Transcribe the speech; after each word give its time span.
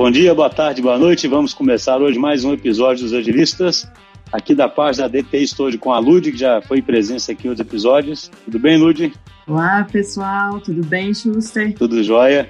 Bom 0.00 0.10
dia, 0.10 0.34
boa 0.34 0.48
tarde, 0.48 0.80
boa 0.80 0.98
noite. 0.98 1.28
Vamos 1.28 1.52
começar 1.52 1.98
hoje 1.98 2.18
mais 2.18 2.42
um 2.42 2.54
episódio 2.54 3.04
dos 3.04 3.12
Agilistas. 3.12 3.86
Aqui 4.32 4.54
da 4.54 4.66
página 4.66 5.10
estou 5.34 5.66
hoje 5.66 5.76
com 5.76 5.92
a 5.92 5.98
Lud, 5.98 6.32
que 6.32 6.38
já 6.38 6.62
foi 6.62 6.80
presença 6.80 7.32
aqui 7.32 7.46
em 7.46 7.50
outros 7.50 7.68
episódios. 7.68 8.30
Tudo 8.46 8.58
bem, 8.58 8.78
Lud? 8.78 9.12
Olá, 9.46 9.86
pessoal. 9.92 10.58
Tudo 10.58 10.82
bem, 10.86 11.12
Schuster? 11.12 11.74
Tudo 11.74 12.02
jóia. 12.02 12.48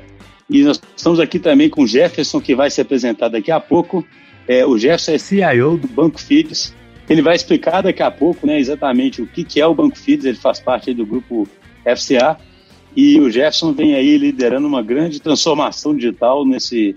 E 0.49 0.63
nós 0.63 0.81
estamos 0.97 1.19
aqui 1.19 1.41
também 1.41 1.69
com 1.69 1.83
o 1.83 1.87
Jefferson, 1.89 2.41
que 2.41 2.55
vai 2.55 2.71
se 2.71 2.81
apresentar 2.81 3.27
daqui 3.27 3.51
a 3.51 3.59
pouco. 3.59 4.07
É, 4.47 4.65
o 4.65 4.79
Jefferson 4.79 5.11
é 5.11 5.19
CIO 5.19 5.77
do 5.77 5.89
Banco 5.89 6.21
Fides. 6.21 6.73
Ele 7.09 7.21
vai 7.21 7.35
explicar 7.35 7.81
daqui 7.81 8.01
a 8.05 8.13
pouco 8.13 8.47
né, 8.47 8.61
exatamente 8.61 9.21
o 9.23 9.27
que, 9.27 9.43
que 9.43 9.61
é 9.61 9.67
o 9.67 9.75
Banco 9.75 9.99
Fides. 9.99 10.25
Ele 10.25 10.39
faz 10.39 10.61
parte 10.61 10.95
do 10.95 11.05
grupo 11.05 11.49
FCA. 11.85 12.39
E 12.95 13.19
o 13.19 13.29
Jefferson 13.29 13.73
vem 13.73 13.97
aí 13.97 14.17
liderando 14.17 14.69
uma 14.69 14.85
grande 14.85 15.19
transformação 15.19 15.97
digital 15.97 16.47
nesse, 16.47 16.95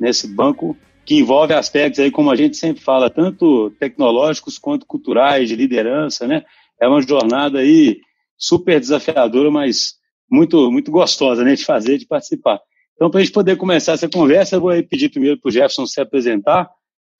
nesse 0.00 0.26
banco, 0.26 0.76
que 1.04 1.16
envolve 1.16 1.52
aspectos 1.52 2.00
aí, 2.00 2.10
como 2.10 2.30
a 2.30 2.36
gente 2.36 2.56
sempre 2.56 2.82
fala, 2.82 3.10
tanto 3.10 3.70
tecnológicos 3.78 4.58
quanto 4.58 4.86
culturais, 4.86 5.48
de 5.48 5.56
liderança, 5.56 6.26
né? 6.26 6.42
É 6.80 6.88
uma 6.88 7.02
jornada 7.02 7.58
aí 7.58 8.00
super 8.36 8.80
desafiadora, 8.80 9.50
mas 9.50 9.94
muito, 10.30 10.70
muito 10.70 10.90
gostosa, 10.90 11.44
né, 11.44 11.54
de 11.54 11.64
fazer, 11.64 11.98
de 11.98 12.06
participar. 12.06 12.60
Então, 12.94 13.10
para 13.10 13.20
a 13.20 13.24
gente 13.24 13.32
poder 13.32 13.56
começar 13.56 13.92
essa 13.92 14.08
conversa, 14.08 14.56
eu 14.56 14.60
vou 14.60 14.70
pedir 14.84 15.10
primeiro 15.10 15.38
para 15.40 15.48
o 15.48 15.52
Jefferson 15.52 15.86
se 15.86 16.00
apresentar, 16.00 16.70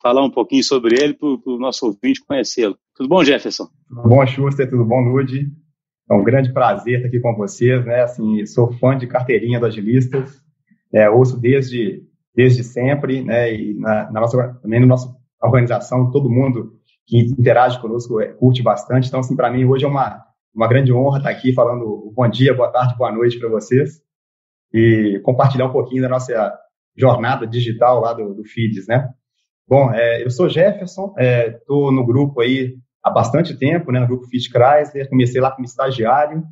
falar 0.01 0.25
um 0.25 0.31
pouquinho 0.31 0.63
sobre 0.63 0.95
ele, 1.03 1.15
para 1.15 1.27
o 1.29 1.59
nosso 1.59 1.87
ouvinte 1.87 2.25
conhecê-lo. 2.25 2.77
Tudo 2.95 3.09
bom, 3.09 3.25
Jefferson? 3.25 3.67
Tudo 3.89 4.09
bom, 4.09 4.27
Schuster? 4.27 4.69
Tudo 4.69 4.85
bom, 4.85 5.01
Lude? 5.01 5.51
É 6.11 6.15
um 6.15 6.23
grande 6.23 6.53
prazer 6.53 6.97
estar 6.97 7.09
aqui 7.09 7.21
com 7.21 7.35
vocês, 7.35 7.85
né? 7.85 8.03
Assim, 8.03 8.45
sou 8.47 8.73
fã 8.75 8.97
de 8.97 9.07
carteirinha 9.07 9.61
do 9.61 9.67
Agilistas, 9.67 10.43
é, 10.93 11.09
ouço 11.09 11.39
desde 11.39 12.03
desde 12.35 12.63
sempre, 12.63 13.23
né? 13.23 13.53
E 13.53 13.75
na, 13.75 14.11
na 14.11 14.21
nossa, 14.21 14.55
também 14.63 14.81
na 14.81 14.87
nossa 14.87 15.15
organização, 15.43 16.11
todo 16.11 16.31
mundo 16.31 16.73
que 17.07 17.19
interage 17.19 17.81
conosco 17.81 18.21
é, 18.21 18.29
curte 18.29 18.63
bastante. 18.63 19.09
Então, 19.09 19.21
assim, 19.21 19.37
para 19.37 19.51
mim 19.51 19.65
hoje 19.65 19.85
é 19.85 19.89
uma, 19.89 20.25
uma 20.55 20.69
grande 20.69 20.93
honra 20.93 21.19
estar 21.19 21.31
aqui 21.31 21.53
falando 21.53 22.13
bom 22.15 22.29
dia, 22.29 22.55
boa 22.55 22.71
tarde, 22.71 22.97
boa 22.97 23.11
noite 23.11 23.39
para 23.39 23.49
vocês 23.49 24.01
e 24.73 25.21
compartilhar 25.25 25.67
um 25.67 25.73
pouquinho 25.73 26.03
da 26.03 26.09
nossa 26.09 26.59
jornada 26.97 27.47
digital 27.47 28.01
lá 28.01 28.13
do, 28.13 28.35
do 28.35 28.45
FIDES, 28.45 28.87
né? 28.87 29.09
Bom, 29.67 29.93
é, 29.93 30.25
eu 30.25 30.31
sou 30.31 30.49
Jefferson, 30.49 31.15
estou 31.19 31.91
é, 31.91 31.95
no 31.95 32.05
grupo 32.05 32.41
aí 32.41 32.77
há 33.03 33.11
bastante 33.11 33.57
tempo, 33.57 33.93
né, 33.93 34.01
no 34.01 34.07
grupo 34.07 34.27
Fit 34.27 34.51
Chrysler, 34.51 35.09
comecei 35.09 35.41
lá 35.41 35.51
como 35.51 35.65
estagiário, 35.65 36.43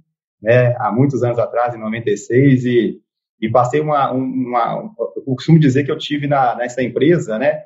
né, 0.40 0.74
há 0.78 0.90
muitos 0.92 1.22
anos 1.22 1.38
atrás, 1.38 1.74
em 1.74 1.78
96, 1.78 2.64
e 2.64 3.00
e 3.40 3.50
passei 3.50 3.80
uma, 3.80 4.10
uma, 4.12 4.92
eu 5.16 5.34
costumo 5.34 5.58
dizer 5.58 5.84
que 5.84 5.90
eu 5.90 5.98
tive 5.98 6.26
na, 6.26 6.56
nessa 6.56 6.82
empresa, 6.82 7.38
né, 7.38 7.64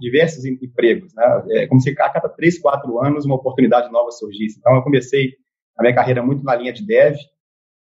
diversos, 0.00 0.44
empregos, 0.44 1.14
né, 1.14 1.44
é 1.50 1.66
como 1.66 1.80
se 1.80 1.90
a 1.90 2.08
cada 2.08 2.28
três, 2.28 2.58
quatro 2.58 2.98
anos 3.00 3.24
uma 3.24 3.36
oportunidade 3.36 3.92
nova 3.92 4.10
surgisse. 4.10 4.58
Então 4.58 4.74
eu 4.74 4.82
comecei 4.82 5.34
a 5.76 5.82
minha 5.82 5.94
carreira 5.94 6.22
muito 6.22 6.42
na 6.42 6.54
linha 6.54 6.72
de 6.72 6.84
dev, 6.84 7.16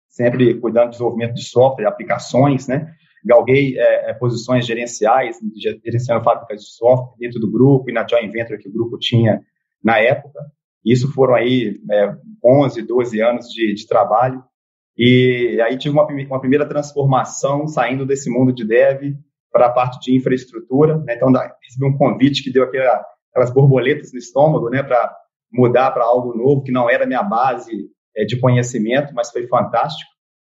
sempre 0.10 0.56
cuidando 0.60 0.88
do 0.88 0.92
desenvolvimento 0.92 1.34
de 1.34 1.44
software, 1.44 1.86
aplicações, 1.86 2.68
né, 2.68 2.92
galguei 3.24 3.78
é, 3.78 4.12
é, 4.12 4.14
posições 4.14 4.66
gerenciais, 4.66 5.38
gerenciando 5.84 6.24
fábricas 6.24 6.62
de 6.62 6.70
software 6.70 7.18
dentro 7.20 7.40
do 7.40 7.52
grupo 7.52 7.90
e 7.90 7.94
na 7.94 8.08
joint 8.08 8.32
venture 8.32 8.58
que 8.58 8.70
o 8.70 8.74
grupo 8.74 8.98
tinha 8.98 9.42
na 9.84 10.00
época. 10.00 10.40
Isso 10.84 11.12
foram 11.14 11.36
aí 11.36 11.80
é, 11.92 12.16
11, 12.44 12.82
12 12.84 13.20
anos 13.20 13.48
de, 13.50 13.74
de 13.74 13.86
trabalho 13.86 14.42
e 14.98 15.62
aí 15.62 15.78
tive 15.78 15.94
uma, 15.94 16.06
uma 16.06 16.40
primeira 16.40 16.68
transformação 16.68 17.68
saindo 17.68 18.06
desse 18.06 18.30
mundo 18.30 18.52
de 18.52 18.66
dev 18.66 19.14
para 19.52 19.68
a 19.68 19.72
parte 19.72 20.00
de 20.00 20.18
infraestrutura. 20.18 20.98
Né? 20.98 21.16
Então, 21.16 21.32
recebi 21.32 21.86
um 21.86 21.98
convite 21.98 22.44
que 22.44 22.52
deu 22.52 22.64
aquela, 22.64 23.06
aquelas 23.32 23.54
borboletas 23.54 24.12
no 24.12 24.18
estômago 24.18 24.70
né? 24.70 24.82
para 24.82 25.16
mudar 25.52 25.92
para 25.92 26.04
algo 26.04 26.36
novo, 26.36 26.64
que 26.64 26.72
não 26.72 26.90
era 26.90 27.06
minha 27.06 27.24
base 27.24 27.90
é, 28.16 28.26
de 28.26 28.40
conhecimento, 28.40 29.14
mas 29.14 29.30
foi 29.30 29.48
fantástico. 29.48 30.10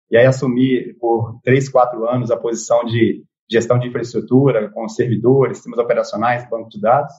E 0.10 0.18
aí 0.18 0.26
assumi 0.26 0.94
por 0.96 1.40
três, 1.44 1.68
quatro 1.68 2.08
anos 2.08 2.32
a 2.32 2.38
posição 2.38 2.86
de 2.86 3.24
gestão 3.50 3.78
de 3.78 3.88
infraestrutura, 3.88 4.70
com 4.72 4.88
servidores, 4.88 5.58
sistemas 5.58 5.80
operacionais, 5.80 6.50
banco 6.50 6.70
de 6.70 6.80
dados. 6.80 7.14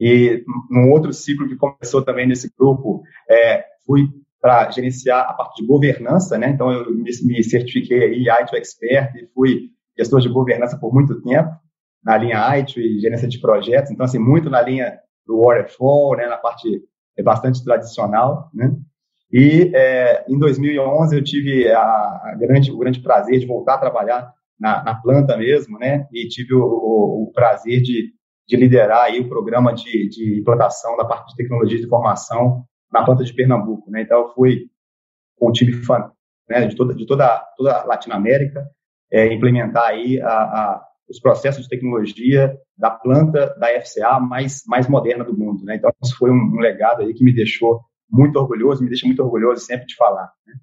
E 0.00 0.44
num 0.70 0.90
outro 0.90 1.12
ciclo 1.12 1.48
que 1.48 1.56
começou 1.56 2.02
também 2.02 2.26
nesse 2.26 2.50
grupo, 2.56 3.02
é, 3.28 3.64
fui 3.84 4.08
para 4.40 4.70
gerenciar 4.70 5.28
a 5.28 5.32
parte 5.32 5.60
de 5.60 5.66
governança, 5.66 6.38
né? 6.38 6.50
Então 6.50 6.70
eu 6.72 6.92
me, 6.92 7.10
me 7.24 7.42
certifiquei 7.42 8.02
aí 8.02 8.28
IT 8.28 8.56
Expert 8.56 9.14
e 9.16 9.26
fui 9.34 9.70
gestor 9.96 10.20
de 10.20 10.28
governança 10.28 10.78
por 10.78 10.92
muito 10.92 11.20
tempo 11.22 11.50
na 12.04 12.16
linha 12.16 12.38
IT 12.56 12.78
e 12.78 13.00
gerência 13.00 13.28
de 13.28 13.40
projetos. 13.40 13.90
Então 13.90 14.04
assim 14.04 14.18
muito 14.18 14.48
na 14.48 14.62
linha 14.62 14.98
do 15.26 15.42
waterfall, 15.42 16.16
né? 16.16 16.26
Na 16.26 16.36
parte 16.36 16.68
é 17.16 17.22
bastante 17.22 17.62
tradicional, 17.64 18.48
né? 18.54 18.74
E 19.30 19.70
é, 19.74 20.24
em 20.28 20.38
2011 20.38 21.16
eu 21.16 21.22
tive 21.22 21.70
a, 21.70 21.80
a, 21.80 22.36
grande, 22.38 22.72
o 22.72 22.78
grande 22.78 23.00
prazer 23.00 23.38
de 23.38 23.46
voltar 23.46 23.74
a 23.74 23.78
trabalhar 23.78 24.32
na, 24.58 24.82
na 24.82 24.94
planta 24.94 25.36
mesmo, 25.36 25.78
né? 25.78 26.06
E 26.12 26.26
tive 26.28 26.54
o, 26.54 26.62
o, 26.62 27.24
o 27.24 27.32
prazer 27.32 27.82
de, 27.82 28.12
de, 28.46 28.56
liderar 28.56 29.04
aí 29.04 29.20
o 29.20 29.28
programa 29.28 29.74
de, 29.74 30.08
de 30.08 30.40
implantação 30.40 30.96
da 30.96 31.04
parte 31.04 31.30
de 31.30 31.36
tecnologia 31.36 31.78
de 31.78 31.84
informação 31.84 32.64
na 32.92 33.04
planta 33.04 33.24
de 33.24 33.34
Pernambuco, 33.34 33.90
né? 33.90 34.02
Então 34.02 34.20
eu 34.20 34.28
fui 34.34 34.66
com 35.36 35.48
um 35.48 35.52
time 35.52 35.72
fã, 35.72 36.10
né, 36.48 36.66
de 36.66 36.76
toda 36.76 36.94
de 36.94 37.06
toda 37.06 37.38
toda 37.56 37.76
a 37.76 37.84
Latinoamérica, 37.84 38.66
é, 39.12 39.32
implementar 39.32 39.86
aí 39.86 40.20
a, 40.20 40.28
a, 40.28 40.84
os 41.08 41.20
processos 41.20 41.62
de 41.62 41.68
tecnologia 41.68 42.56
da 42.76 42.90
planta 42.90 43.54
da 43.58 43.68
FCA 43.80 44.18
mais 44.20 44.62
mais 44.66 44.88
moderna 44.88 45.24
do 45.24 45.36
mundo, 45.36 45.64
né? 45.64 45.76
Então 45.76 45.90
isso 46.02 46.16
foi 46.16 46.30
um, 46.30 46.56
um 46.56 46.58
legado 46.58 47.02
aí 47.02 47.14
que 47.14 47.24
me 47.24 47.34
deixou 47.34 47.80
muito 48.10 48.38
orgulhoso, 48.38 48.82
me 48.82 48.88
deixa 48.88 49.06
muito 49.06 49.22
orgulhoso 49.22 49.64
sempre 49.64 49.86
de 49.86 49.94
falar. 49.94 50.30
Né? 50.46 50.54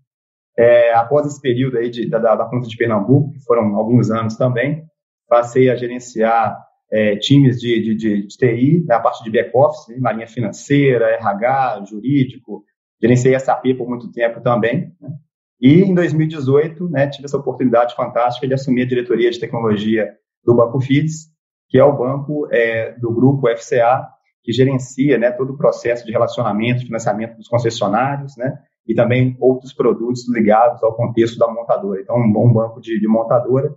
É, 0.57 0.93
após 0.93 1.27
esse 1.27 1.39
período 1.39 1.77
aí 1.77 1.89
de, 1.89 2.09
da, 2.09 2.17
da 2.17 2.45
planta 2.45 2.67
de 2.67 2.77
Pernambuco, 2.77 3.31
que 3.31 3.43
foram 3.43 3.75
alguns 3.75 4.09
anos 4.09 4.35
também, 4.35 4.83
passei 5.27 5.69
a 5.69 5.75
gerenciar 5.75 6.57
é, 6.91 7.15
times 7.17 7.59
de, 7.59 7.81
de, 7.81 7.95
de, 7.95 8.27
de 8.27 8.37
TI, 8.37 8.83
na 8.87 8.99
parte 8.99 9.23
de 9.23 9.31
back-office, 9.31 9.87
né, 9.89 9.97
na 9.99 10.11
linha 10.11 10.27
financeira, 10.27 11.07
RH, 11.07 11.85
jurídico, 11.89 12.63
gerenciei 13.01 13.37
SAP 13.39 13.75
por 13.77 13.87
muito 13.87 14.11
tempo 14.11 14.41
também. 14.41 14.91
Né? 15.01 15.09
E 15.59 15.81
em 15.81 15.93
2018, 15.93 16.89
né, 16.89 17.07
tive 17.07 17.25
essa 17.25 17.37
oportunidade 17.37 17.95
fantástica 17.95 18.47
de 18.47 18.53
assumir 18.53 18.83
a 18.83 18.87
diretoria 18.87 19.31
de 19.31 19.39
tecnologia 19.39 20.11
do 20.43 20.55
Banco 20.55 20.79
FIDES, 20.79 21.27
que 21.69 21.79
é 21.79 21.83
o 21.83 21.97
banco 21.97 22.47
é, 22.51 22.91
do 22.99 23.13
grupo 23.13 23.47
FCA, 23.49 24.07
que 24.43 24.53
gerencia 24.53 25.17
né, 25.17 25.31
todo 25.31 25.53
o 25.53 25.57
processo 25.57 26.05
de 26.05 26.11
relacionamento, 26.11 26.85
financiamento 26.85 27.35
dos 27.35 27.47
concessionários, 27.47 28.37
né, 28.37 28.59
e 28.87 28.93
também 28.93 29.35
outros 29.39 29.73
produtos 29.73 30.29
ligados 30.29 30.83
ao 30.83 30.95
contexto 30.95 31.39
da 31.39 31.51
montadora. 31.51 31.99
Então, 31.99 32.15
um 32.17 32.31
bom 32.31 32.53
banco 32.53 32.79
de, 32.79 32.99
de 32.99 33.07
montadora 33.07 33.75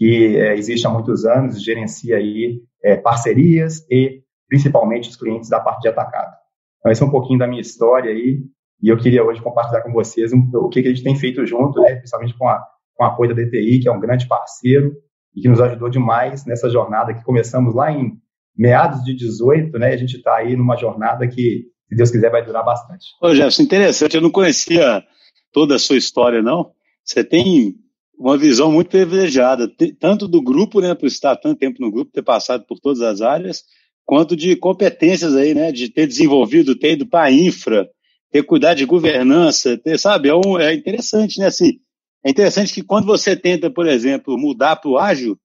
que 0.00 0.34
é, 0.34 0.56
existe 0.56 0.86
há 0.86 0.90
muitos 0.90 1.26
anos, 1.26 1.62
gerencia 1.62 2.16
aí 2.16 2.62
é, 2.82 2.96
parcerias 2.96 3.86
e 3.90 4.22
principalmente 4.48 5.10
os 5.10 5.16
clientes 5.16 5.50
da 5.50 5.60
parte 5.60 5.82
de 5.82 5.88
atacado. 5.88 6.34
Então, 6.78 6.90
esse 6.90 7.02
é 7.02 7.06
um 7.06 7.10
pouquinho 7.10 7.38
da 7.38 7.46
minha 7.46 7.60
história 7.60 8.10
aí, 8.10 8.40
e 8.82 8.88
eu 8.88 8.96
queria 8.96 9.22
hoje 9.22 9.42
compartilhar 9.42 9.82
com 9.82 9.92
vocês 9.92 10.32
um, 10.32 10.48
o 10.54 10.70
que, 10.70 10.80
que, 10.80 10.88
a 10.88 10.90
gente 10.90 11.04
tem 11.04 11.14
feito 11.14 11.44
junto, 11.44 11.82
né, 11.82 11.96
principalmente 11.96 12.32
com, 12.38 12.48
a, 12.48 12.64
com 12.94 13.04
o 13.04 13.06
apoio 13.06 13.34
da 13.34 13.42
DTI, 13.42 13.80
que 13.80 13.88
é 13.90 13.92
um 13.92 14.00
grande 14.00 14.26
parceiro 14.26 14.94
e 15.36 15.42
que 15.42 15.48
nos 15.50 15.60
ajudou 15.60 15.90
demais 15.90 16.46
nessa 16.46 16.70
jornada 16.70 17.12
que 17.12 17.22
começamos 17.22 17.74
lá 17.74 17.92
em 17.92 18.12
meados 18.56 19.04
de 19.04 19.14
18, 19.14 19.78
né, 19.78 19.92
a 19.92 19.96
gente 19.98 20.16
está 20.16 20.36
aí 20.36 20.56
numa 20.56 20.76
jornada 20.76 21.28
que, 21.28 21.66
se 21.90 21.94
Deus 21.94 22.10
quiser, 22.10 22.30
vai 22.30 22.42
durar 22.42 22.64
bastante. 22.64 23.04
Ô, 23.20 23.34
Jefferson, 23.34 23.64
interessante, 23.64 24.16
eu 24.16 24.22
não 24.22 24.30
conhecia 24.30 25.04
toda 25.52 25.74
a 25.74 25.78
sua 25.78 25.98
história, 25.98 26.40
não. 26.40 26.72
Você 27.04 27.22
tem 27.22 27.74
uma 28.20 28.36
visão 28.36 28.70
muito 28.70 28.90
privilegiada, 28.90 29.66
tanto 29.98 30.28
do 30.28 30.42
grupo, 30.42 30.78
né, 30.78 30.94
por 30.94 31.06
estar 31.06 31.34
tanto 31.36 31.58
tempo 31.58 31.80
no 31.80 31.90
grupo, 31.90 32.12
ter 32.12 32.22
passado 32.22 32.66
por 32.66 32.78
todas 32.78 33.00
as 33.00 33.22
áreas, 33.22 33.64
quanto 34.04 34.36
de 34.36 34.54
competências 34.56 35.34
aí, 35.34 35.54
né, 35.54 35.72
de 35.72 35.88
ter 35.88 36.06
desenvolvido, 36.06 36.76
ter 36.76 36.92
ido 36.92 37.06
para 37.06 37.24
a 37.24 37.32
infra, 37.32 37.88
ter 38.30 38.42
cuidado 38.42 38.76
de 38.76 38.84
governança, 38.84 39.78
ter, 39.78 39.98
sabe, 39.98 40.28
é, 40.28 40.34
um, 40.34 40.58
é 40.58 40.74
interessante, 40.74 41.38
né, 41.40 41.46
assim, 41.46 41.78
é 42.22 42.28
interessante 42.28 42.74
que 42.74 42.82
quando 42.82 43.06
você 43.06 43.34
tenta, 43.34 43.70
por 43.70 43.88
exemplo, 43.88 44.36
mudar 44.36 44.76
para 44.76 44.90
o 44.90 44.98
ágil, 44.98 45.38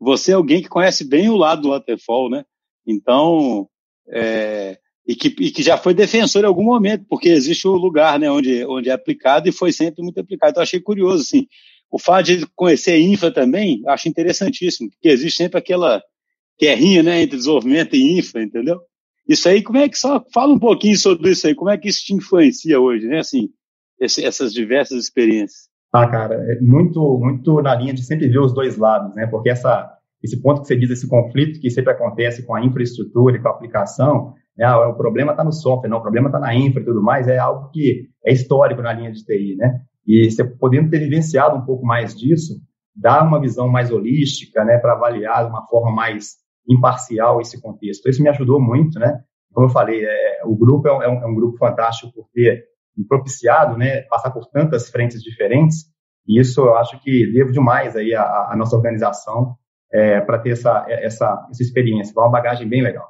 você 0.00 0.32
é 0.32 0.36
alguém 0.36 0.62
que 0.62 0.70
conhece 0.70 1.04
bem 1.04 1.28
o 1.28 1.36
lado 1.36 1.60
do 1.60 1.68
waterfall, 1.68 2.30
né, 2.30 2.46
então, 2.86 3.68
é, 4.08 4.78
e, 5.06 5.14
que, 5.14 5.28
e 5.38 5.50
que 5.50 5.62
já 5.62 5.76
foi 5.76 5.92
defensor 5.92 6.44
em 6.44 6.46
algum 6.46 6.64
momento, 6.64 7.04
porque 7.10 7.28
existe 7.28 7.68
o 7.68 7.72
lugar, 7.72 8.18
né, 8.18 8.30
onde, 8.30 8.64
onde 8.64 8.88
é 8.88 8.92
aplicado 8.92 9.50
e 9.50 9.52
foi 9.52 9.70
sempre 9.70 10.02
muito 10.02 10.18
aplicado, 10.18 10.52
então 10.52 10.62
achei 10.62 10.80
curioso, 10.80 11.22
assim, 11.22 11.46
o 11.90 11.98
fato 11.98 12.26
de 12.26 12.46
conhecer 12.54 12.98
infra 12.98 13.32
também, 13.32 13.82
acho 13.86 14.08
interessantíssimo, 14.08 14.90
porque 14.90 15.08
existe 15.08 15.36
sempre 15.36 15.58
aquela 15.58 16.02
guerrinha 16.60 17.02
né, 17.02 17.22
entre 17.22 17.36
desenvolvimento 17.36 17.94
e 17.94 18.18
infra, 18.18 18.42
entendeu? 18.42 18.80
Isso 19.28 19.48
aí, 19.48 19.62
como 19.62 19.78
é 19.78 19.88
que 19.88 19.98
só 19.98 20.24
fala 20.32 20.52
um 20.52 20.58
pouquinho 20.58 20.96
sobre 20.96 21.30
isso 21.30 21.46
aí, 21.46 21.54
como 21.54 21.70
é 21.70 21.76
que 21.76 21.88
isso 21.88 22.04
te 22.04 22.14
influencia 22.14 22.80
hoje, 22.80 23.06
né? 23.06 23.18
Assim, 23.18 23.48
esse, 24.00 24.24
essas 24.24 24.52
diversas 24.52 25.04
experiências. 25.04 25.68
Ah, 25.92 26.08
cara, 26.08 26.34
é 26.34 26.60
muito, 26.60 27.18
muito 27.18 27.60
na 27.62 27.74
linha 27.74 27.94
de 27.94 28.04
sempre 28.04 28.28
ver 28.28 28.38
os 28.38 28.52
dois 28.52 28.76
lados, 28.76 29.14
né? 29.14 29.26
Porque 29.26 29.50
essa, 29.50 29.90
esse 30.22 30.40
ponto 30.40 30.60
que 30.60 30.68
você 30.68 30.76
diz, 30.76 30.90
esse 30.90 31.08
conflito 31.08 31.60
que 31.60 31.70
sempre 31.70 31.92
acontece 31.92 32.44
com 32.44 32.54
a 32.54 32.64
infraestrutura 32.64 33.36
e 33.36 33.40
com 33.40 33.48
a 33.48 33.52
aplicação, 33.52 34.34
né? 34.56 34.68
o 34.74 34.94
problema 34.94 35.32
está 35.32 35.42
no 35.42 35.52
software, 35.52 35.88
não, 35.88 35.98
o 35.98 36.02
problema 36.02 36.28
está 36.28 36.38
na 36.38 36.54
infra 36.54 36.82
e 36.82 36.84
tudo 36.84 37.02
mais, 37.02 37.26
é 37.28 37.38
algo 37.38 37.70
que 37.70 38.08
é 38.24 38.32
histórico 38.32 38.82
na 38.82 38.92
linha 38.92 39.12
de 39.12 39.24
TI, 39.24 39.56
né? 39.56 39.80
E 40.06 40.30
você 40.30 40.44
podendo 40.44 40.90
ter 40.90 41.00
vivenciado 41.00 41.56
um 41.56 41.64
pouco 41.64 41.84
mais 41.84 42.14
disso, 42.14 42.60
dá 42.94 43.22
uma 43.22 43.40
visão 43.40 43.68
mais 43.68 43.90
holística, 43.90 44.64
né, 44.64 44.78
para 44.78 44.92
avaliar 44.92 45.44
de 45.44 45.50
uma 45.50 45.66
forma 45.66 45.90
mais 45.90 46.36
imparcial 46.68 47.40
esse 47.40 47.60
contexto. 47.60 48.08
Isso 48.08 48.22
me 48.22 48.28
ajudou 48.28 48.60
muito, 48.60 48.98
né? 48.98 49.20
Como 49.52 49.66
eu 49.66 49.70
falei, 49.70 50.04
é, 50.04 50.40
o 50.44 50.54
grupo 50.54 50.88
é 50.88 50.96
um, 50.96 51.02
é 51.02 51.26
um, 51.26 51.34
grupo 51.34 51.56
fantástico 51.56 52.12
por 52.12 52.28
ter 52.32 52.64
me 52.96 53.06
propiciado, 53.06 53.76
né, 53.76 54.02
passar 54.02 54.30
por 54.30 54.46
tantas 54.46 54.90
frentes 54.90 55.22
diferentes. 55.22 55.86
E 56.26 56.40
isso 56.40 56.60
eu 56.60 56.76
acho 56.76 57.00
que 57.00 57.30
devo 57.32 57.52
demais 57.52 57.94
aí 57.94 58.14
a 58.14 58.54
nossa 58.56 58.76
organização 58.76 59.56
é, 59.92 60.20
para 60.20 60.38
ter 60.38 60.50
essa, 60.50 60.84
essa, 60.88 61.46
essa 61.50 61.62
experiência. 61.62 62.12
Foi 62.12 62.22
uma 62.22 62.30
bagagem 62.30 62.68
bem 62.68 62.82
legal. 62.82 63.08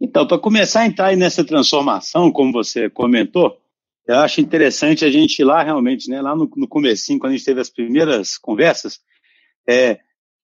Então, 0.00 0.26
para 0.26 0.38
começar 0.38 0.80
a 0.80 0.86
entrar 0.86 1.16
nessa 1.16 1.44
transformação, 1.44 2.32
como 2.32 2.52
você 2.52 2.90
comentou, 2.90 3.56
eu 4.06 4.16
acho 4.16 4.40
interessante 4.40 5.04
a 5.04 5.10
gente 5.10 5.38
ir 5.38 5.44
lá 5.44 5.62
realmente, 5.62 6.08
né, 6.10 6.20
lá 6.20 6.34
no, 6.34 6.50
no 6.56 6.68
comecinho, 6.68 7.18
quando 7.18 7.32
a 7.32 7.36
gente 7.36 7.44
teve 7.44 7.60
as 7.60 7.70
primeiras 7.70 8.36
conversas, 8.36 8.98
é, 9.68 10.00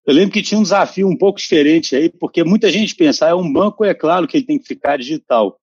eu 0.07 0.15
lembro 0.15 0.33
que 0.33 0.43
tinha 0.43 0.59
um 0.59 0.63
desafio 0.63 1.09
um 1.09 1.17
pouco 1.17 1.39
diferente 1.39 1.95
aí, 1.95 2.09
porque 2.09 2.45
muita 2.45 2.71
gente 2.71 2.95
pensa, 2.95 3.27
ah, 3.27 3.31
é 3.31 3.35
um 3.35 3.53
banco, 3.53 3.85
é 3.85 3.95
claro 3.95 4.27
que 4.27 4.37
ele 4.37 4.47
tem 4.47 4.59
que 4.59 4.67
ficar 4.67 4.97
digital, 4.97 5.59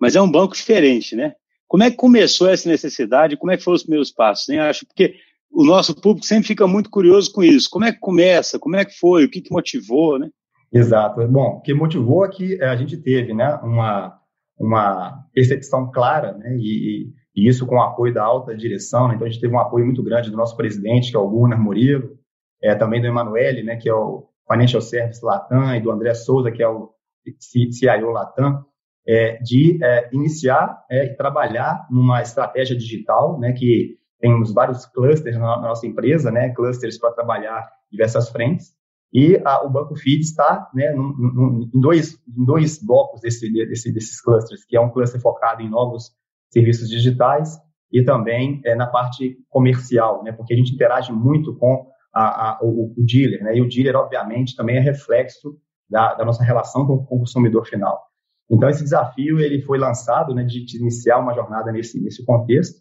mas 0.00 0.16
é 0.16 0.20
um 0.20 0.30
banco 0.30 0.54
diferente, 0.54 1.16
né? 1.16 1.34
Como 1.66 1.82
é 1.82 1.90
que 1.90 1.96
começou 1.96 2.48
essa 2.48 2.68
necessidade? 2.68 3.36
Como 3.36 3.52
é 3.52 3.56
que 3.56 3.62
foram 3.62 3.76
os 3.76 3.82
primeiros 3.82 4.10
passos? 4.10 4.48
Né? 4.48 4.58
Acho 4.58 4.86
porque 4.86 5.16
o 5.50 5.64
nosso 5.64 5.94
público 5.94 6.26
sempre 6.26 6.48
fica 6.48 6.66
muito 6.66 6.88
curioso 6.88 7.30
com 7.30 7.42
isso. 7.42 7.68
Como 7.70 7.84
é 7.84 7.92
que 7.92 7.98
começa? 7.98 8.58
Como 8.58 8.74
é 8.74 8.84
que 8.86 8.98
foi? 8.98 9.24
O 9.24 9.30
que, 9.30 9.42
que 9.42 9.52
motivou, 9.52 10.18
né? 10.18 10.30
Exato. 10.72 11.26
Bom, 11.28 11.56
o 11.56 11.60
que 11.60 11.74
motivou 11.74 12.24
é 12.24 12.30
que 12.30 12.62
a 12.62 12.74
gente 12.74 12.96
teve, 12.96 13.34
né, 13.34 13.54
uma 13.62 14.18
uma 14.58 15.24
percepção 15.32 15.90
clara, 15.90 16.32
né, 16.32 16.56
e, 16.58 17.12
e, 17.38 17.46
isso 17.46 17.66
com 17.66 17.76
o 17.76 17.82
apoio 17.82 18.12
da 18.12 18.24
alta 18.24 18.56
direção. 18.56 19.08
Né, 19.08 19.14
então 19.14 19.26
a 19.26 19.30
gente 19.30 19.40
teve 19.40 19.54
um 19.54 19.60
apoio 19.60 19.84
muito 19.84 20.02
grande 20.02 20.30
do 20.30 20.36
nosso 20.36 20.56
presidente, 20.56 21.10
que 21.10 21.16
é 21.16 21.20
o 21.20 21.28
Gunnar 21.28 21.60
Murilo, 21.60 22.18
é, 22.62 22.74
também 22.74 23.00
do 23.00 23.06
Emanuele, 23.06 23.62
né, 23.62 23.76
que 23.76 23.88
é 23.88 23.94
o 23.94 24.28
Financial 24.50 24.80
Service 24.80 25.24
Latam, 25.24 25.74
e 25.74 25.80
do 25.80 25.90
André 25.90 26.14
Souza, 26.14 26.50
que 26.50 26.62
é 26.62 26.68
o 26.68 26.92
CIO 27.38 28.10
Latam, 28.10 28.64
é, 29.06 29.38
de 29.38 29.82
é, 29.82 30.08
iniciar 30.12 30.84
é, 30.90 31.06
e 31.06 31.16
trabalhar 31.16 31.86
numa 31.90 32.20
estratégia 32.20 32.76
digital, 32.76 33.38
né, 33.38 33.52
que 33.52 33.96
temos 34.20 34.52
vários 34.52 34.84
clusters 34.86 35.38
na, 35.38 35.60
na 35.60 35.68
nossa 35.68 35.86
empresa, 35.86 36.30
né, 36.30 36.50
clusters 36.50 36.98
para 36.98 37.12
trabalhar 37.12 37.68
diversas 37.90 38.28
frentes, 38.30 38.76
e 39.12 39.40
a, 39.44 39.64
o 39.64 39.70
Banco 39.70 39.96
FID 39.96 40.20
está 40.20 40.68
né, 40.74 40.92
num, 40.92 41.14
num, 41.16 41.70
em, 41.74 41.80
dois, 41.80 42.14
em 42.28 42.44
dois 42.44 42.82
blocos 42.84 43.20
desse, 43.20 43.50
desse, 43.50 43.92
desses 43.92 44.20
clusters, 44.20 44.64
que 44.64 44.76
é 44.76 44.80
um 44.80 44.90
cluster 44.90 45.20
focado 45.20 45.62
em 45.62 45.70
novos 45.70 46.12
serviços 46.50 46.88
digitais 46.88 47.58
e 47.92 48.02
também 48.02 48.60
é, 48.64 48.74
na 48.74 48.86
parte 48.86 49.36
comercial, 49.48 50.22
né, 50.22 50.32
porque 50.32 50.54
a 50.54 50.56
gente 50.56 50.74
interage 50.74 51.12
muito 51.12 51.56
com 51.56 51.86
a, 52.12 52.50
a, 52.50 52.58
o, 52.62 52.94
o, 52.96 53.04
dealer, 53.04 53.42
né? 53.42 53.56
E 53.56 53.60
o 53.60 53.68
dealer, 53.68 53.94
obviamente, 53.94 54.56
também 54.56 54.76
é 54.76 54.80
reflexo 54.80 55.56
da, 55.88 56.14
da, 56.14 56.24
nossa 56.24 56.42
relação 56.42 56.86
com, 56.86 57.04
com 57.04 57.16
o 57.16 57.18
consumidor 57.20 57.66
final. 57.66 58.02
Então, 58.50 58.68
esse 58.68 58.82
desafio 58.82 59.38
ele 59.38 59.60
foi 59.62 59.78
lançado, 59.78 60.34
né, 60.34 60.42
de, 60.42 60.64
de 60.64 60.78
iniciar 60.78 61.18
uma 61.18 61.34
jornada 61.34 61.70
nesse, 61.70 62.02
nesse 62.02 62.24
contexto 62.24 62.80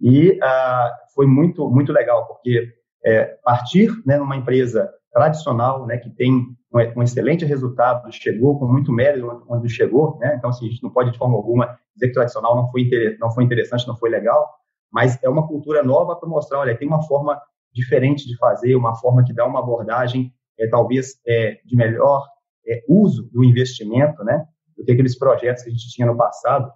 e 0.00 0.30
uh, 0.30 1.12
foi 1.12 1.26
muito 1.26 1.68
muito 1.68 1.92
legal 1.92 2.26
porque 2.28 2.72
é, 3.04 3.24
partir 3.42 3.90
né, 4.06 4.16
numa 4.16 4.36
empresa 4.36 4.88
tradicional, 5.12 5.86
né, 5.86 5.98
que 5.98 6.10
tem 6.10 6.46
um, 6.72 7.02
excelente 7.02 7.44
resultado, 7.44 8.10
chegou 8.12 8.58
com 8.58 8.66
muito 8.66 8.92
mérito 8.92 9.44
onde 9.48 9.68
chegou, 9.68 10.18
né? 10.18 10.34
Então, 10.36 10.50
assim, 10.50 10.66
a 10.66 10.70
gente 10.70 10.82
não 10.82 10.90
pode 10.90 11.10
de 11.10 11.18
forma 11.18 11.36
alguma 11.36 11.78
dizer 11.94 12.08
que 12.08 12.14
tradicional 12.14 12.54
não 12.54 12.70
foi 12.70 12.88
não 13.18 13.30
foi 13.30 13.44
interessante, 13.44 13.86
não 13.86 13.96
foi 13.96 14.10
legal, 14.10 14.48
mas 14.92 15.22
é 15.22 15.28
uma 15.28 15.46
cultura 15.46 15.82
nova 15.82 16.16
para 16.16 16.28
mostrar, 16.28 16.58
olha, 16.58 16.76
tem 16.76 16.86
uma 16.86 17.02
forma 17.02 17.40
diferente 17.72 18.26
de 18.26 18.36
fazer, 18.36 18.74
uma 18.74 18.94
forma 18.96 19.24
que 19.24 19.32
dá 19.32 19.46
uma 19.46 19.60
abordagem 19.60 20.32
é, 20.58 20.66
talvez 20.66 21.20
é, 21.26 21.60
de 21.64 21.76
melhor 21.76 22.26
é, 22.66 22.82
uso 22.88 23.28
do 23.32 23.44
investimento, 23.44 24.22
né? 24.24 24.44
Do 24.76 24.84
que 24.84 24.92
aqueles 24.92 25.16
projetos 25.16 25.62
que 25.62 25.70
a 25.70 25.72
gente 25.72 25.90
tinha 25.90 26.06
no 26.06 26.16
passado 26.16 26.70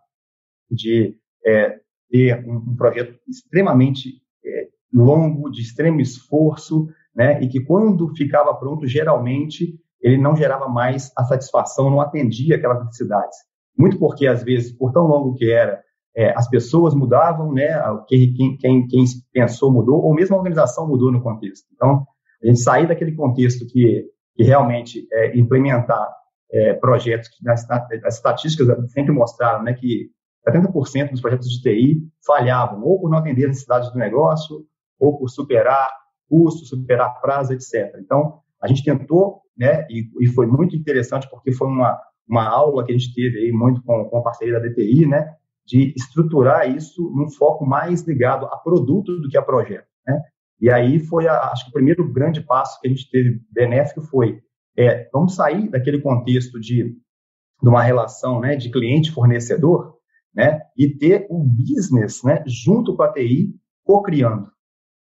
de 0.71 1.17
é, 1.45 1.81
ter 2.11 2.45
um, 2.47 2.57
um, 2.57 2.77
projeto 2.77 3.19
extremamente 3.29 4.23
é, 4.45 4.69
longo, 4.93 5.51
de 5.51 5.61
extremo 5.61 6.01
esforço, 6.01 6.89
né? 7.15 7.41
E 7.43 7.49
que 7.49 7.61
quando 7.61 8.15
ficava 8.17 8.55
pronto, 8.55 8.87
geralmente 8.87 9.75
ele 10.01 10.19
não 10.19 10.35
gerava 10.35 10.69
mais 10.69 11.13
a 11.17 11.25
satisfação, 11.25 11.89
não 11.89 12.01
atendia 12.01 12.57
aquelas 12.57 12.85
necessidades. 12.85 13.37
Muito 13.79 13.99
porque 13.99 14.27
às 14.27 14.43
vezes, 14.43 14.73
por 14.73 14.93
tão 14.93 15.07
longo 15.07 15.35
que 15.35 15.51
era, 15.51 15.81
é, 16.15 16.37
as 16.37 16.49
pessoas 16.49 16.95
mudavam, 16.95 17.53
né? 17.53 17.69
Quem, 18.07 18.35
quem, 18.59 18.87
quem, 18.87 19.05
pensou 19.33 19.73
mudou, 19.73 20.03
ou 20.03 20.15
mesmo 20.15 20.35
a 20.35 20.39
organização 20.39 20.87
mudou 20.87 21.11
no 21.11 21.23
contexto. 21.23 21.67
Então, 21.75 22.05
a 22.43 22.47
gente 22.47 22.61
sair 22.61 22.87
daquele 22.87 23.15
contexto 23.15 23.67
que, 23.67 24.05
que 24.35 24.43
realmente 24.43 25.07
é, 25.13 25.39
implementar 25.39 26.07
é, 26.53 26.75
projetos 26.75 27.29
que 27.29 27.49
as, 27.49 27.69
as, 27.71 28.17
estatísticas 28.17 28.93
sempre 28.93 29.13
mostraram, 29.13 29.63
né, 29.63 29.73
que 29.73 30.11
70% 30.47 31.11
dos 31.11 31.21
projetos 31.21 31.49
de 31.49 31.63
TI 31.63 32.03
falhavam, 32.27 32.83
ou 32.83 33.01
por 33.01 33.09
não 33.09 33.19
atender 33.19 33.45
as 33.45 33.51
necessidades 33.51 33.91
do 33.91 33.99
negócio, 33.99 34.67
ou 34.99 35.19
por 35.19 35.29
superar 35.29 35.89
custos, 36.33 36.71
superar 36.71 37.21
prazo, 37.21 37.53
etc. 37.53 37.95
Então, 38.01 38.41
a 38.59 38.67
gente 38.67 38.83
tentou, 38.83 39.43
né, 39.55 39.87
e, 39.91 40.09
e 40.19 40.29
foi 40.29 40.47
muito 40.47 40.75
interessante 40.75 41.29
porque 41.29 41.53
foi 41.53 41.69
uma, 41.69 42.01
uma 42.27 42.49
aula 42.49 42.87
que 42.87 42.93
a 42.93 42.97
gente 42.97 43.13
teve 43.13 43.39
aí 43.39 43.53
muito 43.53 43.83
com, 43.83 44.07
com 44.07 44.17
a 44.17 44.23
parceria 44.23 44.59
da 44.59 44.67
DTI, 44.67 45.05
né, 45.05 45.35
de 45.67 45.93
estruturar 45.95 46.75
isso 46.75 47.03
num 47.15 47.29
foco 47.29 47.67
mais 47.67 48.01
ligado 48.07 48.47
a 48.47 48.57
produto 48.57 49.21
do 49.21 49.29
que 49.29 49.37
a 49.37 49.43
projeto. 49.43 49.87
Né? 50.07 50.23
E 50.59 50.71
aí 50.71 51.01
foi, 51.01 51.29
a, 51.29 51.51
acho 51.51 51.65
que 51.65 51.71
o 51.71 51.75
primeiro 51.75 52.11
grande 52.11 52.41
passo 52.41 52.81
que 52.81 52.89
a 52.89 52.91
gente 52.91 53.11
teve 53.11 53.43
benéfico 53.51 54.01
foi, 54.01 54.41
é, 54.75 55.11
vamos 55.13 55.35
sair 55.35 55.69
daquele 55.69 56.01
contexto 56.01 56.59
de, 56.59 56.97
de 57.63 57.69
uma 57.69 57.83
relação 57.83 58.41
né, 58.41 58.57
de 58.57 58.71
cliente-fornecedor 58.71 59.97
né, 60.35 60.63
e 60.79 60.89
ter 60.89 61.27
um 61.31 61.47
business 61.47 62.23
né, 62.23 62.43
junto 62.47 62.97
com 62.97 63.03
a 63.03 63.13
TI, 63.13 63.55
co-criando, 63.85 64.52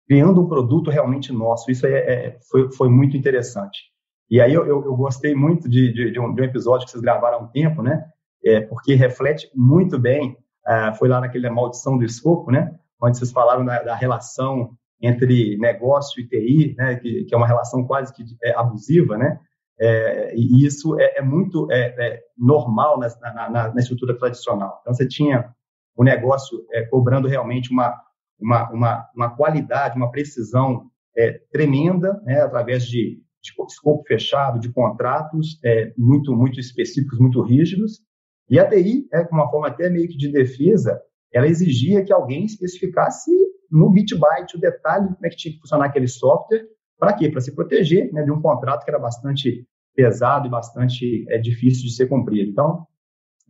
criando 0.10 0.42
um 0.42 0.48
produto 0.48 0.90
realmente 0.90 1.32
nosso. 1.32 1.70
Isso 1.70 1.86
é, 1.86 1.92
é, 1.92 2.40
foi, 2.50 2.72
foi 2.72 2.90
muito 2.90 3.16
interessante. 3.16 3.80
E 4.28 4.42
aí 4.42 4.52
eu, 4.52 4.66
eu, 4.66 4.84
eu 4.84 4.96
gostei 4.96 5.36
muito 5.36 5.70
de, 5.70 5.94
de, 5.94 6.12
de, 6.12 6.20
um, 6.20 6.34
de, 6.34 6.42
um, 6.42 6.46
episódio 6.46 6.86
que 6.86 6.92
vocês 6.92 7.04
gravaram 7.04 7.38
há 7.38 7.42
um 7.42 7.48
tempo, 7.48 7.84
né? 7.84 8.04
É, 8.44 8.62
porque 8.62 8.96
reflete 8.96 9.50
muito 9.56 10.00
bem 10.00 10.36
uh, 10.68 10.96
foi 10.98 11.08
lá 11.10 11.22
naquele 11.22 11.48
Maldição 11.50 11.96
do 11.96 12.04
Escopo, 12.04 12.52
né? 12.52 12.76
Onde 13.00 13.20
vocês 13.20 13.32
falaram 13.32 13.64
da, 13.64 13.84
da 13.84 13.96
relação 13.96 14.72
entre 15.00 15.58
negócio 15.58 16.20
e 16.20 16.28
TI, 16.28 16.76
né? 16.76 16.96
Que, 16.96 17.26
que 17.26 17.34
é 17.34 17.38
uma 17.38 17.48
relação 17.48 17.86
quase 17.86 18.12
que 18.12 18.24
é, 18.44 18.52
abusiva, 18.56 19.16
né? 19.16 19.40
É, 19.80 20.34
e 20.36 20.66
isso 20.66 21.00
é, 21.00 21.20
é 21.20 21.22
muito 21.22 21.72
é, 21.72 21.96
é 22.00 22.20
normal 22.36 23.00
na, 23.00 23.10
na, 23.34 23.74
na, 23.74 23.80
estrutura 23.80 24.18
tradicional. 24.18 24.80
Então, 24.82 24.94
você 24.94 25.08
tinha 25.08 25.54
o 25.96 26.04
negócio 26.04 26.66
é, 26.72 26.84
cobrando 26.84 27.28
realmente 27.28 27.72
uma, 27.72 27.96
uma, 28.40 28.70
uma, 28.72 29.10
uma, 29.16 29.30
qualidade, 29.36 29.98
uma 29.98 30.12
precisão 30.12 30.90
é, 31.18 31.40
tremenda, 31.52 32.22
né, 32.24 32.42
através 32.42 32.86
de, 32.86 33.22
de, 33.42 33.54
escopo 33.68 34.04
fechado, 34.08 34.60
de 34.60 34.72
contratos 34.72 35.60
muito, 35.98 36.36
muito 36.36 36.60
específicos, 36.60 37.20
muito 37.20 37.42
rígidos, 37.42 38.02
e 38.50 38.60
a 38.60 38.68
TI, 38.68 39.08
é, 39.14 39.24
com 39.24 39.36
uma 39.36 39.50
forma 39.50 39.68
até 39.68 39.90
meio 39.90 40.08
que 40.08 40.18
de 40.18 40.32
defesa, 40.32 41.00
ela 41.32 41.48
exigia 41.48 42.04
que 42.04 42.12
alguém 42.12 42.46
especificasse 42.46 43.32
no 43.70 43.92
bit 43.92 44.16
byte 44.16 44.58
o 44.58 44.60
detalhe 44.60 45.08
como 45.14 45.26
é 45.26 45.30
que 45.30 45.36
tinha 45.36 45.54
que 45.54 45.60
funcionar 45.60 45.86
aquele 45.86 46.08
software. 46.08 46.66
Para 46.98 47.14
quê? 47.14 47.30
Para 47.30 47.42
se 47.42 47.54
proteger 47.54 48.12
né, 48.12 48.24
de 48.24 48.32
um 48.32 48.42
contrato 48.42 48.84
que 48.84 48.90
era 48.90 48.98
bastante 48.98 49.68
pesado 49.96 50.48
e 50.48 50.50
bastante 50.50 51.26
é, 51.30 51.38
difícil 51.38 51.84
de 51.84 51.96
ser 51.96 52.08
cumprido. 52.08 52.50
Então, 52.50 52.88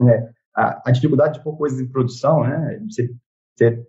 é, 0.01 0.29
a, 0.53 0.89
a, 0.89 0.91
dificuldade 0.91 1.37
de 1.37 1.43
pôr 1.43 1.57
coisas 1.57 1.79
em 1.79 1.87
produção, 1.87 2.43
né, 2.43 2.81
você, 2.89 3.09
você 3.55 3.87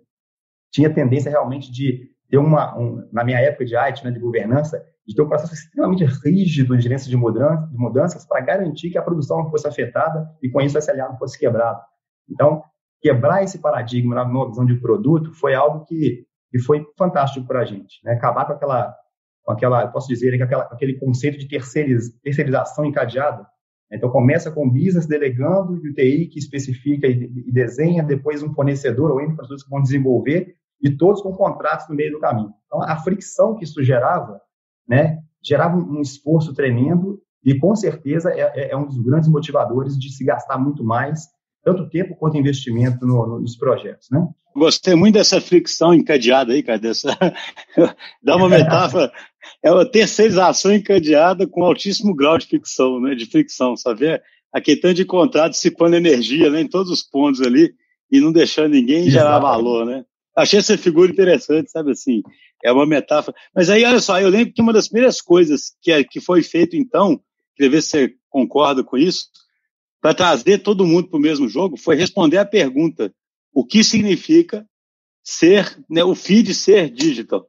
tinha 0.71 0.93
tendência 0.93 1.29
realmente 1.29 1.71
de 1.71 2.09
ter 2.29 2.37
uma, 2.37 2.77
um, 2.79 3.07
na 3.11 3.23
minha 3.23 3.39
época 3.39 3.65
de 3.65 3.75
IT, 3.75 4.05
né, 4.05 4.11
de 4.11 4.19
governança, 4.19 4.81
de 5.05 5.13
ter 5.13 5.21
um 5.21 5.27
processo 5.27 5.53
extremamente 5.53 6.05
rígido 6.05 6.75
de 6.77 6.83
gerência 6.83 7.09
de, 7.09 7.17
mudança, 7.17 7.67
de 7.67 7.77
mudanças 7.77 8.25
para 8.25 8.39
garantir 8.41 8.89
que 8.89 8.97
a 8.97 9.01
produção 9.01 9.39
não 9.39 9.51
fosse 9.51 9.67
afetada 9.67 10.29
e 10.41 10.49
com 10.49 10.61
isso 10.61 10.77
o 10.77 10.79
SLA 10.79 11.09
não 11.09 11.17
fosse 11.17 11.37
quebrado. 11.37 11.81
Então, 12.29 12.63
quebrar 13.01 13.43
esse 13.43 13.59
paradigma 13.59 14.15
na 14.15 14.25
nova 14.25 14.51
visão 14.51 14.65
de 14.65 14.75
produto 14.75 15.33
foi 15.33 15.53
algo 15.53 15.83
que, 15.85 16.25
que 16.49 16.59
foi 16.59 16.85
fantástico 16.97 17.45
para 17.45 17.61
a 17.61 17.65
gente. 17.65 17.99
Né? 18.05 18.13
Acabar 18.13 18.45
com 18.45 18.53
aquela, 18.53 18.95
com 19.43 19.51
aquela, 19.51 19.87
posso 19.87 20.07
dizer, 20.07 20.37
com 20.37 20.43
aquela, 20.45 20.63
aquele 20.63 20.97
conceito 20.99 21.37
de 21.37 21.49
terceiriz, 21.49 22.17
terceirização 22.21 22.85
encadeada. 22.85 23.45
Então, 23.91 24.09
começa 24.09 24.49
com 24.49 24.65
o 24.65 24.71
business 24.71 25.05
delegando 25.05 25.85
e 25.85 25.89
o 25.89 25.93
TI 25.93 26.27
que 26.27 26.39
especifica 26.39 27.07
e, 27.07 27.29
e 27.47 27.51
desenha, 27.51 28.01
depois 28.01 28.41
um 28.41 28.53
fornecedor 28.53 29.11
ou 29.11 29.19
infraestrutura 29.19 29.63
que 29.65 29.69
vão 29.69 29.81
desenvolver 29.81 30.55
e 30.81 30.89
todos 30.89 31.21
com 31.21 31.33
contratos 31.33 31.87
no 31.89 31.95
meio 31.95 32.11
do 32.11 32.19
caminho. 32.19 32.53
Então, 32.65 32.81
a 32.81 32.97
fricção 32.97 33.55
que 33.55 33.63
isso 33.63 33.83
gerava, 33.83 34.41
né, 34.87 35.19
gerava 35.43 35.77
um 35.77 36.01
esforço 36.01 36.53
tremendo 36.53 37.19
e, 37.43 37.57
com 37.57 37.75
certeza, 37.75 38.31
é, 38.31 38.41
é, 38.55 38.71
é 38.71 38.77
um 38.77 38.85
dos 38.85 38.97
grandes 38.97 39.29
motivadores 39.29 39.97
de 39.97 40.11
se 40.11 40.23
gastar 40.23 40.57
muito 40.57 40.83
mais, 40.83 41.27
tanto 41.63 41.89
tempo 41.89 42.15
quanto 42.15 42.37
investimento 42.37 43.05
no, 43.05 43.27
no, 43.27 43.39
nos 43.39 43.55
projetos, 43.55 44.07
né? 44.11 44.27
Gostei 44.55 44.95
muito 44.95 45.13
dessa 45.13 45.39
fricção 45.39 45.93
encadeada 45.93 46.53
aí, 46.53 46.61
cara, 46.61 46.77
dessa... 46.77 47.17
dá 48.21 48.35
uma 48.35 48.49
metáfora, 48.49 49.11
é 49.63 49.71
uma 49.71 49.85
terceirização 49.85 50.73
encadeada 50.73 51.47
com 51.47 51.63
altíssimo 51.63 52.15
grau 52.15 52.37
de 52.37 52.47
fricção, 52.47 52.99
né, 52.99 53.15
de 53.15 53.25
fricção, 53.25 53.77
sabe? 53.77 54.21
Aquele 54.51 54.81
tanto 54.81 54.95
de 54.95 55.05
contrato 55.05 55.51
dissipando 55.51 55.95
energia 55.95 56.49
né, 56.49 56.61
em 56.61 56.67
todos 56.67 56.91
os 56.91 57.01
pontos 57.01 57.41
ali 57.41 57.73
e 58.11 58.19
não 58.19 58.31
deixando 58.31 58.73
ninguém 58.73 59.09
gerar 59.09 59.39
valor, 59.39 59.85
né? 59.85 60.03
Achei 60.35 60.59
essa 60.59 60.77
figura 60.77 61.11
interessante, 61.11 61.71
sabe 61.71 61.91
assim? 61.91 62.21
É 62.63 62.71
uma 62.71 62.85
metáfora. 62.85 63.35
Mas 63.53 63.69
aí, 63.69 63.83
olha 63.83 63.99
só, 63.99 64.19
eu 64.19 64.29
lembro 64.29 64.53
que 64.53 64.61
uma 64.61 64.73
das 64.73 64.87
primeiras 64.87 65.21
coisas 65.21 65.75
que, 65.81 65.91
é, 65.91 66.03
que 66.03 66.21
foi 66.21 66.41
feito 66.41 66.75
então, 66.75 67.21
queria 67.55 67.71
ver 67.71 67.81
se 67.81 67.89
você 67.89 68.13
concorda 68.29 68.83
com 68.83 68.97
isso, 68.97 69.27
para 70.01 70.13
trazer 70.13 70.59
todo 70.59 70.85
mundo 70.85 71.09
para 71.09 71.17
o 71.17 71.21
mesmo 71.21 71.47
jogo, 71.47 71.77
foi 71.77 71.95
responder 71.95 72.37
a 72.37 72.45
pergunta: 72.45 73.13
o 73.53 73.65
que 73.65 73.83
significa 73.83 74.65
ser, 75.23 75.77
né, 75.89 76.03
o 76.03 76.15
feed 76.15 76.53
ser 76.53 76.89
digital? 76.89 77.47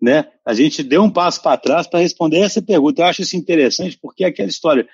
Né? 0.00 0.26
A 0.46 0.54
gente 0.54 0.82
deu 0.82 1.02
um 1.02 1.10
passo 1.10 1.42
para 1.42 1.58
trás 1.58 1.86
para 1.86 2.00
responder 2.00 2.38
essa 2.38 2.62
pergunta. 2.62 3.02
Eu 3.02 3.06
acho 3.06 3.22
isso 3.22 3.36
interessante 3.36 3.98
porque 4.00 4.24
é 4.24 4.28
aquela 4.28 4.48
história. 4.48 4.88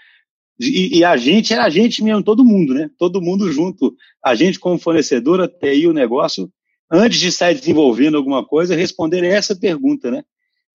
E, 0.58 0.98
e, 0.98 1.04
a 1.04 1.16
gente 1.16 1.52
era 1.52 1.64
a 1.64 1.70
gente 1.70 2.02
mesmo, 2.02 2.22
todo 2.22 2.44
mundo, 2.44 2.72
né? 2.72 2.90
Todo 2.98 3.20
mundo 3.20 3.52
junto. 3.52 3.94
A 4.24 4.34
gente, 4.34 4.58
como 4.58 4.78
fornecedor, 4.78 5.40
até 5.40 5.68
aí 5.68 5.86
o 5.86 5.92
negócio, 5.92 6.50
antes 6.90 7.18
de 7.18 7.32
sair 7.32 7.54
desenvolvendo 7.54 8.16
alguma 8.16 8.44
coisa, 8.44 8.76
responder 8.76 9.24
essa 9.24 9.54
pergunta, 9.54 10.10
né? 10.10 10.22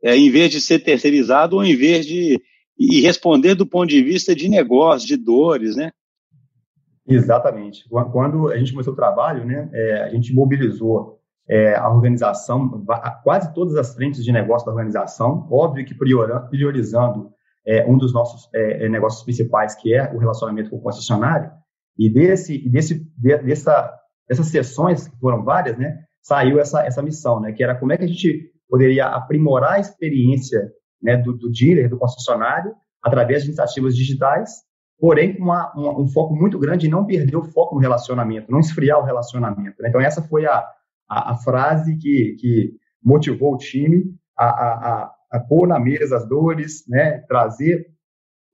É, 0.03 0.15
em 0.17 0.29
vez 0.31 0.49
de 0.49 0.59
ser 0.59 0.79
terceirizado 0.79 1.55
ou 1.55 1.63
em 1.63 1.75
vez 1.75 2.05
de. 2.05 2.41
E 2.79 3.01
responder 3.01 3.53
do 3.53 3.65
ponto 3.65 3.87
de 3.87 4.01
vista 4.01 4.35
de 4.35 4.49
negócio, 4.49 5.07
de 5.07 5.15
dores, 5.15 5.75
né? 5.75 5.91
Exatamente. 7.07 7.87
Quando 8.11 8.49
a 8.49 8.57
gente 8.57 8.71
começou 8.71 8.93
o 8.93 8.95
trabalho, 8.95 9.45
né, 9.45 9.69
é, 9.73 10.03
a 10.03 10.09
gente 10.09 10.33
mobilizou 10.33 11.19
é, 11.47 11.75
a 11.75 11.89
organização, 11.89 12.83
quase 13.23 13.53
todas 13.53 13.75
as 13.75 13.93
frentes 13.93 14.23
de 14.23 14.31
negócio 14.31 14.65
da 14.65 14.71
organização, 14.71 15.47
óbvio 15.51 15.85
que 15.85 15.93
priorizando 15.93 17.31
é, 17.65 17.85
um 17.85 17.97
dos 17.97 18.13
nossos 18.13 18.49
é, 18.53 18.85
é, 18.85 18.89
negócios 18.89 19.23
principais, 19.23 19.75
que 19.75 19.93
é 19.93 20.11
o 20.13 20.17
relacionamento 20.17 20.69
com 20.69 20.77
o 20.77 20.81
concessionário, 20.81 21.51
e 21.97 22.09
desse, 22.09 22.57
desse, 22.69 23.05
de, 23.17 23.37
dessa, 23.39 23.93
dessas 24.27 24.47
sessões, 24.47 25.07
que 25.07 25.17
foram 25.19 25.43
várias, 25.43 25.77
né, 25.77 26.03
saiu 26.21 26.59
essa, 26.59 26.85
essa 26.85 27.01
missão, 27.01 27.39
né, 27.39 27.51
que 27.51 27.63
era 27.63 27.75
como 27.75 27.91
é 27.93 27.97
que 27.97 28.03
a 28.03 28.07
gente 28.07 28.51
poderia 28.69 29.07
aprimorar 29.07 29.73
a 29.73 29.79
experiência 29.79 30.71
né, 31.01 31.17
do, 31.17 31.33
do 31.33 31.51
dealer, 31.51 31.89
do 31.89 31.97
concessionário, 31.97 32.73
através 33.03 33.41
de 33.41 33.49
iniciativas 33.49 33.95
digitais, 33.95 34.61
porém 34.99 35.35
com 35.35 35.43
uma, 35.43 35.73
uma, 35.73 35.99
um 35.99 36.07
foco 36.07 36.35
muito 36.35 36.59
grande 36.59 36.87
em 36.87 36.89
não 36.89 37.05
perder 37.05 37.35
o 37.35 37.43
foco 37.43 37.75
no 37.75 37.81
relacionamento, 37.81 38.51
não 38.51 38.59
esfriar 38.59 38.99
o 38.99 39.03
relacionamento. 39.03 39.81
Né? 39.81 39.89
Então, 39.89 39.99
essa 39.99 40.21
foi 40.21 40.45
a, 40.45 40.63
a, 41.09 41.31
a, 41.31 41.37
frase 41.37 41.97
que, 41.97 42.35
que 42.39 42.73
motivou 43.03 43.55
o 43.55 43.57
time 43.57 44.13
a, 44.37 44.45
a, 44.45 45.11
a 45.31 45.39
pôr 45.39 45.67
na 45.67 45.79
mesa 45.79 46.17
as 46.17 46.27
dores, 46.27 46.85
né, 46.87 47.19
trazer 47.27 47.87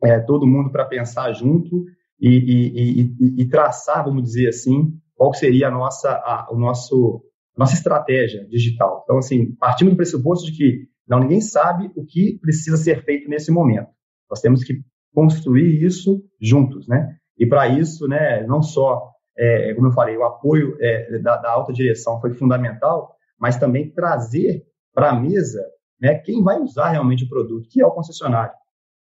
é, 0.04 0.20
todo 0.20 0.48
mundo 0.48 0.72
para 0.72 0.86
pensar 0.86 1.34
junto 1.34 1.84
e, 2.20 2.30
e, 2.30 3.02
e, 3.02 3.42
e, 3.42 3.50
traçar, 3.50 4.04
vamos 4.04 4.24
dizer 4.24 4.48
assim, 4.48 4.94
qual 5.18 5.34
seria 5.34 5.68
a 5.68 5.72
nossa, 5.72 6.12
a, 6.12 6.48
o 6.52 6.58
nosso, 6.58 7.24
nossa 7.58 7.74
estratégia 7.74 8.48
digital. 8.48 9.02
Então, 9.04 9.18
assim, 9.18 9.52
partimos 9.56 9.94
do 9.94 9.98
pressuposto 9.98 10.46
de 10.46 10.56
que 10.56 10.88
não 11.08 11.20
ninguém 11.20 11.42
sabe 11.42 11.92
o 11.96 12.06
que 12.06 12.38
precisa 12.40 12.78
ser 12.78 13.04
feito 13.04 13.28
nesse 13.28 13.52
momento. 13.52 13.90
Nós 14.30 14.40
temos 14.40 14.64
que 14.64 14.82
construir 15.14 15.84
isso 15.84 16.24
juntos, 16.40 16.88
né? 16.88 17.18
E 17.38 17.46
para 17.46 17.68
isso, 17.68 18.08
né, 18.08 18.46
não 18.46 18.62
só, 18.62 19.12
é, 19.38 19.74
como 19.74 19.88
eu 19.88 19.92
falei, 19.92 20.16
o 20.18 20.24
apoio 20.24 20.78
é, 20.80 21.20
da, 21.20 21.38
da 21.38 21.52
alta 21.52 21.74
direção 21.74 22.20
foi 22.22 22.34
fundamental, 22.34 23.16
mas 23.40 23.58
também 23.58 23.90
trazer 23.92 24.64
para 24.94 25.12
a 25.12 25.20
mesa 25.20 25.64
né, 26.00 26.16
quem 26.16 26.44
vai 26.44 26.60
usar 26.60 26.90
realmente 26.90 27.26
o 27.26 27.30
produto, 27.30 27.68
que 27.70 27.82
é 27.82 27.86
o 27.86 27.92
concessionário. 27.92 28.54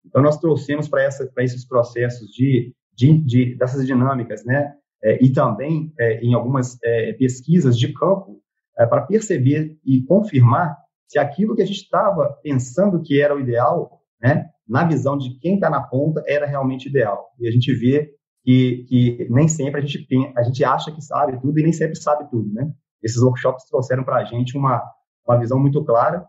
Então, 0.05 0.21
nós 0.21 0.37
trouxemos 0.37 0.87
para 0.87 1.07
esses 1.37 1.65
processos 1.65 2.29
de, 2.29 2.75
de, 2.93 3.17
de, 3.23 3.55
dessas 3.55 3.85
dinâmicas, 3.85 4.43
né, 4.43 4.73
e 5.21 5.31
também 5.31 5.93
é, 5.99 6.21
em 6.21 6.33
algumas 6.33 6.77
é, 6.83 7.13
pesquisas 7.13 7.77
de 7.77 7.91
campo, 7.93 8.41
é, 8.77 8.85
para 8.85 9.01
perceber 9.01 9.77
e 9.85 10.01
confirmar 10.03 10.77
se 11.07 11.19
aquilo 11.19 11.55
que 11.55 11.61
a 11.61 11.65
gente 11.65 11.81
estava 11.81 12.29
pensando 12.41 13.01
que 13.01 13.21
era 13.21 13.35
o 13.35 13.39
ideal, 13.39 14.01
né, 14.21 14.49
na 14.67 14.83
visão 14.85 15.17
de 15.17 15.37
quem 15.39 15.55
está 15.55 15.69
na 15.69 15.81
ponta, 15.81 16.23
era 16.27 16.45
realmente 16.45 16.87
ideal. 16.87 17.27
E 17.39 17.47
a 17.47 17.51
gente 17.51 17.73
vê 17.73 18.11
que, 18.43 18.85
que 18.87 19.27
nem 19.29 19.47
sempre 19.47 19.81
a 19.81 19.85
gente, 19.85 20.07
a 20.35 20.43
gente 20.43 20.63
acha 20.63 20.91
que 20.91 21.01
sabe 21.01 21.39
tudo 21.39 21.59
e 21.59 21.63
nem 21.63 21.73
sempre 21.73 21.95
sabe 21.95 22.29
tudo. 22.29 22.51
Né? 22.53 22.71
Esses 23.01 23.21
workshops 23.21 23.65
trouxeram 23.65 24.03
para 24.03 24.17
a 24.17 24.23
gente 24.23 24.57
uma, 24.57 24.81
uma 25.27 25.37
visão 25.37 25.59
muito 25.59 25.83
clara 25.83 26.25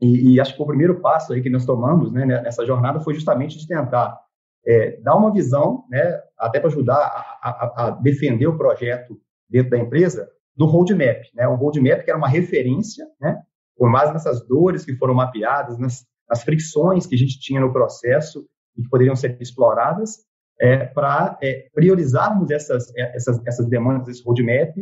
e, 0.00 0.34
e, 0.34 0.40
acho 0.40 0.56
que 0.56 0.62
o 0.62 0.66
primeiro 0.66 1.00
passo 1.00 1.32
aí 1.32 1.40
que 1.40 1.48
nós 1.48 1.64
tomamos 1.64 2.12
né, 2.12 2.26
nessa 2.26 2.66
jornada 2.66 3.00
foi 3.00 3.14
justamente 3.14 3.56
de 3.56 3.68
tentar 3.68 4.18
é, 4.66 5.00
dar 5.00 5.16
uma 5.16 5.32
visão, 5.32 5.84
né, 5.90 6.20
até 6.38 6.60
para 6.60 6.68
ajudar 6.68 6.96
a, 6.96 7.48
a, 7.48 7.86
a, 7.86 7.90
defender 7.90 8.46
o 8.46 8.56
projeto 8.56 9.20
dentro 9.48 9.70
da 9.70 9.78
empresa, 9.78 10.28
do 10.56 10.66
roadmap. 10.66 11.22
Né, 11.34 11.46
um 11.48 11.56
roadmap 11.56 12.04
que 12.04 12.10
era 12.10 12.18
uma 12.18 12.28
referência, 12.28 13.06
né, 13.20 13.42
por 13.76 13.90
mais 13.90 14.12
nessas 14.12 14.46
dores 14.46 14.84
que 14.84 14.96
foram 14.96 15.14
mapeadas, 15.14 15.78
nas, 15.78 16.04
nas 16.28 16.42
fricções 16.42 17.06
que 17.06 17.14
a 17.14 17.18
gente 17.18 17.40
tinha 17.40 17.60
no 17.60 17.72
processo 17.72 18.46
e 18.76 18.82
que 18.82 18.88
poderiam 18.88 19.16
ser 19.16 19.36
exploradas, 19.40 20.24
é, 20.60 20.84
para 20.86 21.38
é, 21.42 21.68
priorizarmos 21.74 22.50
essas, 22.50 22.94
é, 22.96 23.16
essas, 23.16 23.44
essas 23.46 23.66
demandas 23.68 24.06
desse 24.06 24.22
roadmap 24.22 24.74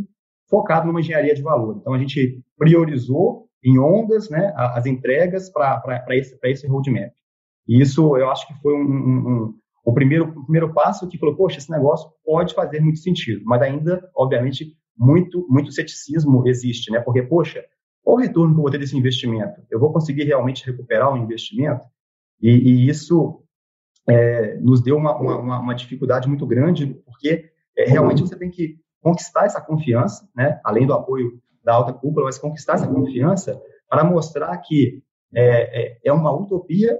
focado 0.48 0.86
numa 0.86 1.00
engenharia 1.00 1.34
de 1.34 1.42
valor. 1.42 1.78
Então, 1.80 1.94
a 1.94 1.98
gente 1.98 2.42
priorizou 2.58 3.48
em 3.64 3.78
ondas 3.78 4.28
né, 4.28 4.52
as 4.56 4.84
entregas 4.84 5.48
para 5.50 6.04
esse, 6.10 6.36
esse 6.42 6.66
roadmap. 6.66 7.12
E 7.68 7.80
isso 7.80 8.16
eu 8.16 8.28
acho 8.30 8.46
que 8.48 8.54
foi 8.60 8.74
um, 8.74 8.82
um, 8.82 9.54
o 9.90 9.94
primeiro, 9.94 10.24
o 10.24 10.44
primeiro 10.44 10.72
passo 10.72 11.08
que 11.08 11.18
falou, 11.18 11.34
poxa, 11.34 11.58
esse 11.58 11.70
negócio 11.70 12.08
pode 12.24 12.54
fazer 12.54 12.80
muito 12.80 13.00
sentido, 13.00 13.42
mas 13.44 13.60
ainda, 13.60 14.08
obviamente, 14.14 14.76
muito, 14.96 15.44
muito 15.48 15.72
ceticismo 15.72 16.46
existe, 16.46 16.92
né? 16.92 17.00
Porque, 17.00 17.22
poxa, 17.22 17.64
qual 18.02 18.16
o 18.16 18.20
retorno 18.20 18.54
que 18.54 18.58
eu 18.58 18.62
vou 18.62 18.70
ter 18.70 18.78
desse 18.78 18.96
investimento? 18.96 19.60
Eu 19.68 19.80
vou 19.80 19.92
conseguir 19.92 20.24
realmente 20.24 20.64
recuperar 20.64 21.12
o 21.12 21.16
investimento? 21.16 21.84
E, 22.40 22.50
e 22.50 22.88
isso 22.88 23.42
é, 24.08 24.54
nos 24.58 24.80
deu 24.80 24.96
uma, 24.96 25.16
uma, 25.18 25.58
uma, 25.58 25.74
dificuldade 25.74 26.28
muito 26.28 26.46
grande, 26.46 26.86
porque 27.04 27.50
é, 27.76 27.84
realmente 27.84 28.22
você 28.22 28.38
tem 28.38 28.50
que 28.50 28.76
conquistar 29.02 29.46
essa 29.46 29.60
confiança, 29.60 30.28
né? 30.36 30.60
Além 30.64 30.86
do 30.86 30.94
apoio 30.94 31.32
da 31.64 31.74
alta 31.74 31.92
cúpula, 31.92 32.26
mas 32.26 32.38
conquistar 32.38 32.74
essa 32.74 32.86
confiança 32.86 33.60
para 33.88 34.04
mostrar 34.04 34.56
que 34.58 35.02
é, 35.34 35.82
é, 35.82 35.98
é 36.04 36.12
uma 36.12 36.32
utopia 36.32 36.96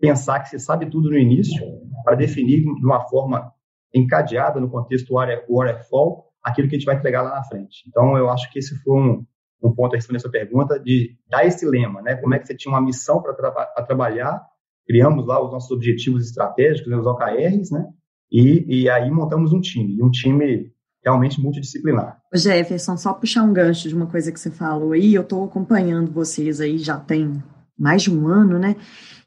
pensar 0.00 0.40
que 0.40 0.48
você 0.48 0.58
sabe 0.58 0.90
tudo 0.90 1.10
no 1.10 1.16
início, 1.16 1.64
para 2.04 2.14
definir 2.14 2.62
de 2.62 2.84
uma 2.84 3.00
forma 3.08 3.52
encadeada 3.94 4.60
no 4.60 4.68
contexto 4.68 5.14
waterfall 5.14 6.26
aquilo 6.42 6.68
que 6.68 6.76
a 6.76 6.78
gente 6.78 6.86
vai 6.86 6.96
entregar 6.96 7.22
lá 7.22 7.36
na 7.36 7.44
frente. 7.44 7.84
Então, 7.88 8.18
eu 8.18 8.28
acho 8.28 8.50
que 8.52 8.58
esse 8.58 8.76
foi 8.82 8.94
um, 8.94 9.24
um 9.62 9.74
ponto 9.74 9.94
a 9.94 9.96
responder 9.96 10.18
essa 10.18 10.30
pergunta, 10.30 10.78
de 10.78 11.16
dar 11.28 11.46
esse 11.46 11.64
lema, 11.64 12.02
né? 12.02 12.16
Como 12.16 12.34
é 12.34 12.38
que 12.38 12.46
você 12.46 12.54
tinha 12.54 12.72
uma 12.72 12.82
missão 12.82 13.22
para 13.22 13.32
tra 13.32 13.50
trabalhar, 13.86 14.44
criamos 14.86 15.26
lá 15.26 15.42
os 15.42 15.50
nossos 15.50 15.70
objetivos 15.70 16.26
estratégicos, 16.26 16.90
né, 16.90 16.98
os 16.98 17.06
OKRs, 17.06 17.70
né? 17.70 17.86
E, 18.30 18.82
e 18.82 18.90
aí 18.90 19.10
montamos 19.10 19.52
um 19.52 19.60
time, 19.60 20.02
um 20.02 20.10
time 20.10 20.70
realmente 21.02 21.40
multidisciplinar. 21.40 22.18
Jefferson, 22.34 22.96
só 22.96 23.12
puxar 23.12 23.42
um 23.42 23.52
gancho 23.52 23.88
de 23.88 23.94
uma 23.94 24.06
coisa 24.06 24.32
que 24.32 24.40
você 24.40 24.50
falou 24.50 24.92
aí, 24.92 25.14
eu 25.14 25.22
estou 25.22 25.44
acompanhando 25.44 26.10
vocês 26.10 26.60
aí 26.60 26.78
já 26.78 26.98
tem 26.98 27.42
mais 27.78 28.02
de 28.02 28.10
um 28.10 28.26
ano, 28.26 28.58
né? 28.58 28.76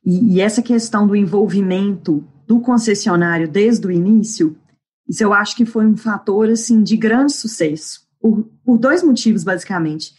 E, 0.06 0.36
e, 0.36 0.42
essa 0.42 0.62
questão 0.62 1.06
do 1.06 1.16
envolvimento 1.16 2.24
do 2.48 2.62
concessionário 2.62 3.48
desde 3.48 3.86
o 3.86 3.92
início, 3.92 4.58
isso 5.08 5.24
eu 5.24 5.34
acho 5.34 5.56
que 5.56 5.66
foi 5.66 5.86
um 5.86 5.98
fator 5.98 6.50
assim 6.50 6.82
de 6.82 6.96
grande 6.96 7.34
sucesso, 7.34 8.08
por, 8.20 8.50
por 8.66 8.78
dois 8.78 9.04
motivos 9.04 9.44
basicamente. 9.44 10.16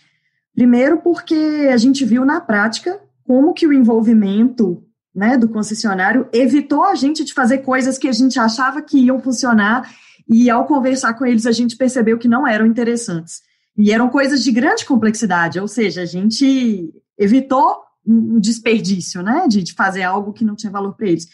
Primeiro, 0.54 0.98
porque 0.98 1.68
a 1.72 1.76
gente 1.76 2.04
viu 2.04 2.24
na 2.24 2.40
prática 2.40 3.00
como 3.24 3.54
que 3.54 3.66
o 3.66 3.72
envolvimento 3.72 4.82
né, 5.14 5.36
do 5.36 5.48
concessionário 5.48 6.28
evitou 6.32 6.84
a 6.84 6.94
gente 6.94 7.24
de 7.24 7.32
fazer 7.32 7.58
coisas 7.58 7.98
que 7.98 8.08
a 8.08 8.12
gente 8.12 8.38
achava 8.38 8.82
que 8.82 8.98
iam 8.98 9.20
funcionar 9.20 9.90
e 10.28 10.50
ao 10.50 10.66
conversar 10.66 11.14
com 11.14 11.24
eles, 11.24 11.46
a 11.46 11.52
gente 11.52 11.76
percebeu 11.76 12.18
que 12.18 12.28
não 12.28 12.46
eram 12.46 12.66
interessantes. 12.66 13.40
E 13.76 13.90
eram 13.90 14.10
coisas 14.10 14.44
de 14.44 14.52
grande 14.52 14.84
complexidade, 14.84 15.58
ou 15.58 15.66
seja, 15.66 16.02
a 16.02 16.06
gente 16.06 16.92
evitou 17.16 17.78
um 18.06 18.38
desperdício, 18.38 19.22
né, 19.22 19.46
de, 19.48 19.62
de 19.62 19.72
fazer 19.72 20.02
algo 20.02 20.32
que 20.32 20.44
não 20.44 20.54
tinha 20.54 20.72
valor 20.72 20.94
para 20.94 21.08
eles. 21.08 21.28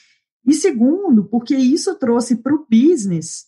E 0.46 0.52
segundo, 0.52 1.24
porque 1.24 1.56
isso 1.56 1.94
trouxe 1.94 2.36
para 2.36 2.54
o 2.54 2.66
business 2.70 3.46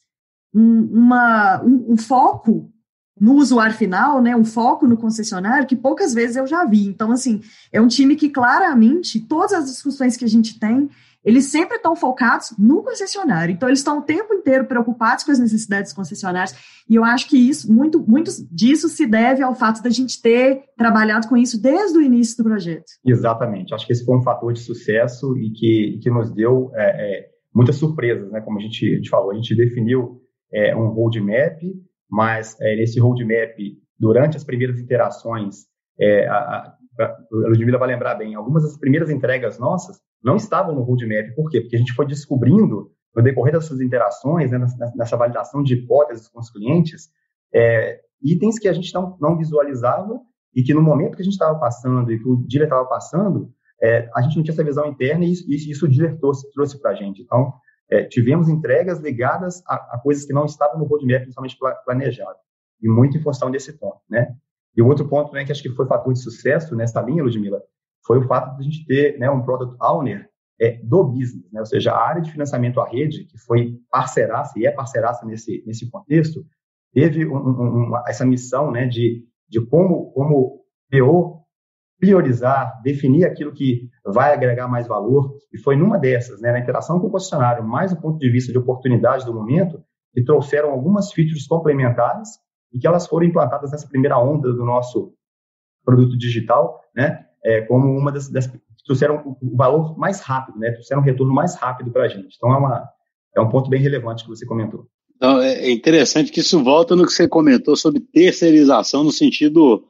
um, 0.55 0.83
uma, 0.85 1.63
um, 1.63 1.93
um, 1.93 1.97
foco 1.97 2.73
no 3.19 3.35
usuário 3.35 3.75
final, 3.75 4.21
né, 4.23 4.35
um 4.35 4.45
foco 4.45 4.87
no 4.87 4.97
concessionário 4.97 5.67
que 5.67 5.77
poucas 5.77 6.15
vezes 6.15 6.37
eu 6.37 6.47
já 6.47 6.65
vi. 6.65 6.87
Então, 6.87 7.11
assim, 7.11 7.43
é 7.73 7.81
um 7.81 7.89
time 7.89 8.17
que 8.17 8.31
claramente, 8.31 9.21
todas 9.21 9.53
as 9.53 9.67
discussões 9.67 10.17
que 10.17 10.25
a 10.25 10.29
gente 10.29 10.59
tem, 10.59 10.89
eles 11.27 11.47
sempre 11.47 11.77
estão 11.77 11.97
focados 11.97 12.55
no 12.57 12.85
concessionário. 12.85 13.53
Então, 13.53 13.69
eles 13.69 13.81
estão 13.81 13.99
o 13.99 14.03
tempo 14.03 14.33
inteiro 14.33 14.65
preocupados 14.65 15.25
com 15.25 15.33
as 15.33 15.41
necessidades 15.41 15.91
dos 15.91 15.97
concessionários. 15.97 16.55
E 16.89 16.95
eu 16.95 17.03
acho 17.03 17.29
que 17.29 17.37
isso, 17.37 17.71
muito, 17.71 17.99
muito 18.09 18.31
disso 18.49 18.89
se 18.89 19.05
deve 19.05 19.43
ao 19.43 19.53
fato 19.53 19.83
da 19.83 19.91
gente 19.91 20.23
ter 20.23 20.63
trabalhado 20.77 21.27
com 21.27 21.37
isso 21.37 21.61
desde 21.61 21.99
o 21.99 22.01
início 22.01 22.37
do 22.37 22.49
projeto. 22.49 22.85
Exatamente. 23.05 23.75
Acho 23.75 23.85
que 23.85 23.93
esse 23.93 24.05
foi 24.05 24.17
um 24.17 24.23
fator 24.23 24.53
de 24.53 24.61
sucesso 24.61 25.37
e 25.37 25.51
que, 25.51 25.99
que 26.01 26.09
nos 26.09 26.31
deu 26.31 26.71
é, 26.77 26.85
é, 26.85 27.29
muitas 27.53 27.75
surpresas, 27.75 28.31
né? 28.31 28.41
Como 28.41 28.61
a 28.61 28.63
gente, 28.63 28.89
a 28.89 28.97
gente 28.97 29.11
falou, 29.11 29.33
a 29.33 29.35
gente 29.35 29.53
definiu 29.57 30.23
é, 30.53 30.77
um 30.77 30.91
roadmap, 30.91 31.61
mas 32.09 32.57
é, 32.61 32.77
nesse 32.77 33.01
roadmap, 33.01 33.57
durante 33.99 34.37
as 34.37 34.45
primeiras 34.45 34.79
interações, 34.79 35.65
é, 35.99 36.29
a, 36.29 36.37
a, 36.37 36.77
a 37.01 37.17
Ludmilla 37.33 37.79
vai 37.79 37.89
lembrar 37.89 38.15
bem, 38.15 38.37
algumas 38.37 38.63
das 38.63 38.79
primeiras 38.79 39.11
entregas 39.11 39.59
nossas 39.59 40.06
não 40.23 40.37
estavam 40.37 40.75
no 40.75 40.83
roadmap. 40.83 41.35
Por 41.35 41.51
quê? 41.51 41.61
Porque 41.61 41.77
a 41.77 41.79
gente 41.79 41.93
foi 41.93 42.07
descobrindo, 42.07 42.91
no 43.15 43.23
decorrer 43.23 43.55
dessas 43.55 43.81
interações, 43.81 44.51
né, 44.51 44.59
nessa, 44.95 45.17
validação 45.17 45.63
de 45.63 45.75
hipóteses 45.75 46.29
com 46.29 46.39
os 46.39 46.51
clientes, 46.51 47.09
é, 47.55 48.01
itens 48.23 48.59
que 48.59 48.69
a 48.69 48.73
gente 48.73 48.93
não, 48.95 49.17
não 49.21 49.39
visualizava 49.39 50.21
e 50.55 50.63
que 50.63 50.75
no 50.75 50.83
momento 50.83 51.17
que 51.17 51.23
a 51.23 51.25
gente 51.25 51.35
estava 51.35 51.59
passando 51.59 52.11
e 52.13 52.19
que 52.19 52.29
o 52.29 52.37
dealer 52.37 52.67
estava 52.67 52.85
passando, 52.87 53.51
é, 53.83 54.11
a 54.15 54.21
gente 54.21 54.37
não 54.37 54.43
tinha 54.43 54.53
essa 54.53 54.65
visão 54.65 54.87
interna 54.87 55.25
e 55.25 55.33
isso, 55.33 55.51
isso 55.51 55.87
o 55.87 55.89
dealer 55.89 56.19
trouxe, 56.19 56.51
trouxe 56.53 56.81
para 56.81 56.91
a 56.91 56.95
gente. 56.95 57.23
Então, 57.23 57.53
é, 57.91 58.05
tivemos 58.05 58.49
entregas 58.49 58.99
ligadas 59.01 59.63
a, 59.67 59.75
a, 59.95 60.01
coisas 60.03 60.25
que 60.25 60.33
não 60.33 60.45
estavam 60.45 60.79
no 60.79 60.85
roadmap 60.85 61.23
inicialmente 61.23 61.57
planejado, 61.85 62.39
e 62.83 62.89
muito 62.89 63.17
em 63.17 63.23
função 63.23 63.51
desse 63.51 63.73
ponto, 63.79 64.01
né? 64.11 64.35
E 64.77 64.83
o 64.83 64.87
outro 64.87 65.09
ponto, 65.09 65.33
né, 65.33 65.45
que 65.45 65.53
acho 65.53 65.63
que 65.63 65.71
foi 65.71 65.87
fator 65.87 66.13
de 66.13 66.21
sucesso 66.21 66.77
nessa 66.77 67.01
linha, 67.01 67.23
Ludmilla, 67.23 67.63
foi 68.07 68.19
o 68.19 68.27
fato 68.27 68.57
de 68.57 68.61
a 68.61 68.65
gente 68.65 68.87
ter 68.87 69.19
né, 69.19 69.31
um 69.31 69.43
product 69.43 69.77
owner 69.81 70.29
é, 70.61 70.81
do 70.83 71.05
business, 71.05 71.51
né? 71.53 71.61
ou 71.61 71.67
seja, 71.67 71.93
a 71.93 72.01
área 72.01 72.23
de 72.23 72.31
financiamento 72.31 72.81
à 72.81 72.89
rede, 72.89 73.25
que 73.25 73.37
foi 73.39 73.79
parceiraça 73.91 74.59
e 74.59 74.67
é 74.67 74.71
parceiraça 74.71 75.27
nesse, 75.27 75.63
nesse 75.67 75.91
contexto, 75.91 76.45
teve 76.95 77.27
um, 77.27 77.37
um, 77.37 77.87
uma, 77.87 78.05
essa 78.07 78.25
missão 78.25 78.71
né, 78.71 78.87
de, 78.87 79.25
de 79.49 79.61
como, 79.61 80.13
como 80.13 80.63
PO 80.91 81.45
priorizar, 81.99 82.81
definir 82.83 83.25
aquilo 83.25 83.53
que 83.53 83.89
vai 84.05 84.33
agregar 84.33 84.69
mais 84.69 84.87
valor, 84.87 85.35
e 85.53 85.59
foi 85.59 85.77
numa 85.77 85.99
dessas, 85.99 86.41
né, 86.41 86.53
na 86.53 86.59
interação 86.59 87.01
com 87.01 87.07
o 87.07 87.11
concessionário, 87.11 87.65
mais 87.65 87.95
do 87.95 88.01
ponto 88.01 88.19
de 88.19 88.31
vista 88.31 88.53
de 88.53 88.59
oportunidade 88.59 89.25
do 89.25 89.35
momento, 89.35 89.83
que 90.13 90.23
trouxeram 90.23 90.71
algumas 90.71 91.13
features 91.13 91.47
complementares 91.47 92.29
e 92.73 92.79
que 92.79 92.87
elas 92.87 93.07
foram 93.07 93.27
implantadas 93.27 93.71
nessa 93.71 93.89
primeira 93.89 94.19
onda 94.19 94.53
do 94.53 94.65
nosso 94.65 95.15
produto 95.85 96.19
digital, 96.19 96.83
né, 96.95 97.26
é, 97.47 97.61
como 97.63 97.97
uma 97.97 98.11
das, 98.11 98.29
das 98.29 98.51
trouxeram 98.85 99.37
o 99.41 99.57
valor 99.57 99.97
mais 99.97 100.21
rápido, 100.21 100.59
né, 100.59 100.73
trouxeram 100.73 101.01
um 101.01 101.05
retorno 101.05 101.33
mais 101.33 101.55
rápido 101.57 101.91
para 101.91 102.05
a 102.05 102.09
gente. 102.09 102.35
Então, 102.37 102.53
é, 102.53 102.57
uma, 102.57 102.89
é 103.37 103.41
um 103.41 103.49
ponto 103.49 103.71
bem 103.71 103.81
relevante 103.81 104.25
que 104.25 104.31
você 104.31 104.45
comentou. 104.45 104.87
Então, 105.17 105.41
é 105.41 105.71
interessante 105.71 106.31
que 106.31 106.41
isso 106.41 106.63
volta 106.63 106.95
no 106.95 107.07
que 107.07 107.13
você 107.13 107.27
comentou 107.27 107.75
sobre 107.77 108.01
terceirização 108.01 109.03
no 109.03 109.11
sentido 109.11 109.85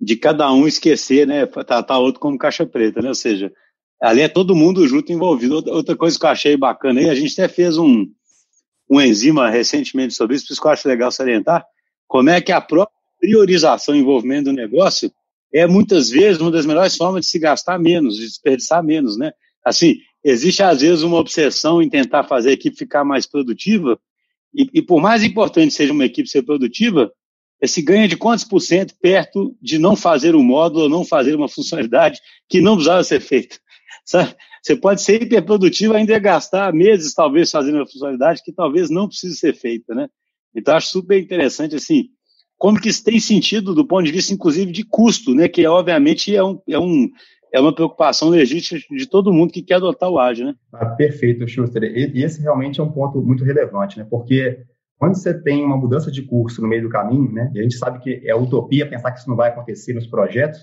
de 0.00 0.16
cada 0.16 0.50
um 0.52 0.66
esquecer, 0.66 1.26
né, 1.26 1.46
tratar 1.46 1.82
tá 1.82 1.98
outro 1.98 2.20
como 2.20 2.38
caixa 2.38 2.64
preta, 2.64 3.02
né, 3.02 3.08
ou 3.08 3.14
seja, 3.14 3.52
ali 4.00 4.22
é 4.22 4.28
todo 4.28 4.56
mundo 4.56 4.86
junto 4.86 5.12
envolvido. 5.12 5.62
Outra 5.70 5.96
coisa 5.96 6.18
que 6.18 6.24
eu 6.24 6.30
achei 6.30 6.56
bacana 6.56 7.00
aí, 7.00 7.10
a 7.10 7.14
gente 7.14 7.32
até 7.32 7.52
fez 7.52 7.76
um, 7.76 8.06
um 8.88 9.00
enzima 9.00 9.50
recentemente 9.50 10.14
sobre 10.14 10.36
isso, 10.36 10.46
por 10.46 10.52
isso 10.52 10.62
que 10.62 10.66
eu 10.66 10.72
acho 10.72 10.88
legal 10.88 11.12
salientar, 11.12 11.64
como 12.08 12.30
é 12.30 12.40
que 12.40 12.52
a 12.52 12.60
própria 12.60 12.98
priorização 13.20 13.94
e 13.94 13.98
envolvimento 13.98 14.44
do 14.44 14.52
negócio 14.52 15.12
é 15.52 15.66
muitas 15.66 16.10
vezes 16.10 16.40
uma 16.40 16.50
das 16.50 16.66
melhores 16.66 16.96
formas 16.96 17.24
de 17.24 17.30
se 17.30 17.38
gastar 17.38 17.78
menos, 17.78 18.16
de 18.16 18.26
desperdiçar 18.26 18.82
menos, 18.82 19.16
né? 19.16 19.32
Assim, 19.64 19.96
existe 20.24 20.62
às 20.62 20.80
vezes 20.80 21.02
uma 21.02 21.18
obsessão 21.18 21.82
em 21.82 21.88
tentar 21.88 22.24
fazer 22.24 22.50
a 22.50 22.52
equipe 22.52 22.76
ficar 22.76 23.04
mais 23.04 23.26
produtiva, 23.26 23.98
e, 24.54 24.68
e 24.74 24.82
por 24.82 25.00
mais 25.00 25.22
importante 25.22 25.74
seja 25.74 25.92
uma 25.92 26.04
equipe 26.04 26.28
ser 26.28 26.42
produtiva, 26.42 27.12
esse 27.60 27.82
ganha 27.82 28.08
de 28.08 28.16
quantos 28.16 28.44
por 28.44 28.60
cento 28.60 28.94
perto 29.00 29.54
de 29.60 29.78
não 29.78 29.94
fazer 29.94 30.34
um 30.34 30.42
módulo 30.42 30.88
não 30.88 31.04
fazer 31.04 31.34
uma 31.34 31.48
funcionalidade 31.48 32.18
que 32.48 32.60
não 32.60 32.74
precisava 32.74 33.04
ser 33.04 33.20
feita? 33.20 33.58
Sabe? 34.04 34.34
Você 34.62 34.76
pode 34.76 35.02
ser 35.02 35.22
hiperprodutivo 35.22 35.94
ainda 35.94 36.18
gastar 36.18 36.72
meses, 36.72 37.14
talvez, 37.14 37.50
fazendo 37.50 37.76
uma 37.76 37.86
funcionalidade 37.86 38.42
que 38.44 38.52
talvez 38.52 38.90
não 38.90 39.08
precise 39.08 39.36
ser 39.36 39.54
feita, 39.54 39.94
né? 39.94 40.08
Então, 40.54 40.76
acho 40.76 40.88
super 40.88 41.18
interessante, 41.18 41.76
assim, 41.76 42.08
como 42.60 42.78
que 42.78 42.90
isso 42.90 43.02
tem 43.02 43.18
sentido 43.18 43.74
do 43.74 43.86
ponto 43.86 44.04
de 44.04 44.12
vista, 44.12 44.34
inclusive, 44.34 44.70
de 44.70 44.84
custo, 44.84 45.34
né? 45.34 45.48
Que, 45.48 45.66
obviamente, 45.66 46.36
é, 46.36 46.44
um, 46.44 46.60
é, 46.68 46.78
um, 46.78 47.08
é 47.50 47.58
uma 47.58 47.74
preocupação 47.74 48.28
legítima 48.28 48.78
de 48.90 49.06
todo 49.06 49.32
mundo 49.32 49.50
que 49.50 49.62
quer 49.62 49.76
adotar 49.76 50.10
o 50.10 50.18
ágil, 50.18 50.44
né? 50.44 50.54
Ah, 50.74 50.90
perfeito, 50.90 51.48
Schuster. 51.48 51.82
E 51.82 52.22
esse 52.22 52.42
realmente 52.42 52.78
é 52.78 52.82
um 52.82 52.92
ponto 52.92 53.22
muito 53.22 53.44
relevante, 53.44 53.98
né? 53.98 54.06
Porque 54.10 54.58
quando 54.98 55.14
você 55.14 55.32
tem 55.32 55.64
uma 55.64 55.78
mudança 55.78 56.12
de 56.12 56.20
curso 56.20 56.60
no 56.60 56.68
meio 56.68 56.82
do 56.82 56.90
caminho, 56.90 57.32
né, 57.32 57.50
e 57.54 57.60
a 57.60 57.62
gente 57.62 57.78
sabe 57.78 57.98
que 58.00 58.20
é 58.28 58.36
utopia 58.36 58.86
pensar 58.86 59.10
que 59.12 59.20
isso 59.20 59.30
não 59.30 59.36
vai 59.36 59.48
acontecer 59.48 59.94
nos 59.94 60.06
projetos, 60.06 60.60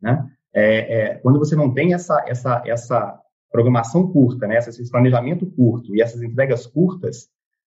né, 0.00 0.24
é, 0.54 1.00
é, 1.00 1.14
quando 1.16 1.40
você 1.40 1.56
não 1.56 1.74
tem 1.74 1.92
essa, 1.92 2.24
essa, 2.28 2.62
essa 2.64 3.18
programação 3.50 4.06
curta, 4.12 4.46
né, 4.46 4.58
esse 4.58 4.88
planejamento 4.88 5.44
curto 5.44 5.96
e 5.96 6.00
essas 6.00 6.22
entregas 6.22 6.64
curtas, 6.64 7.26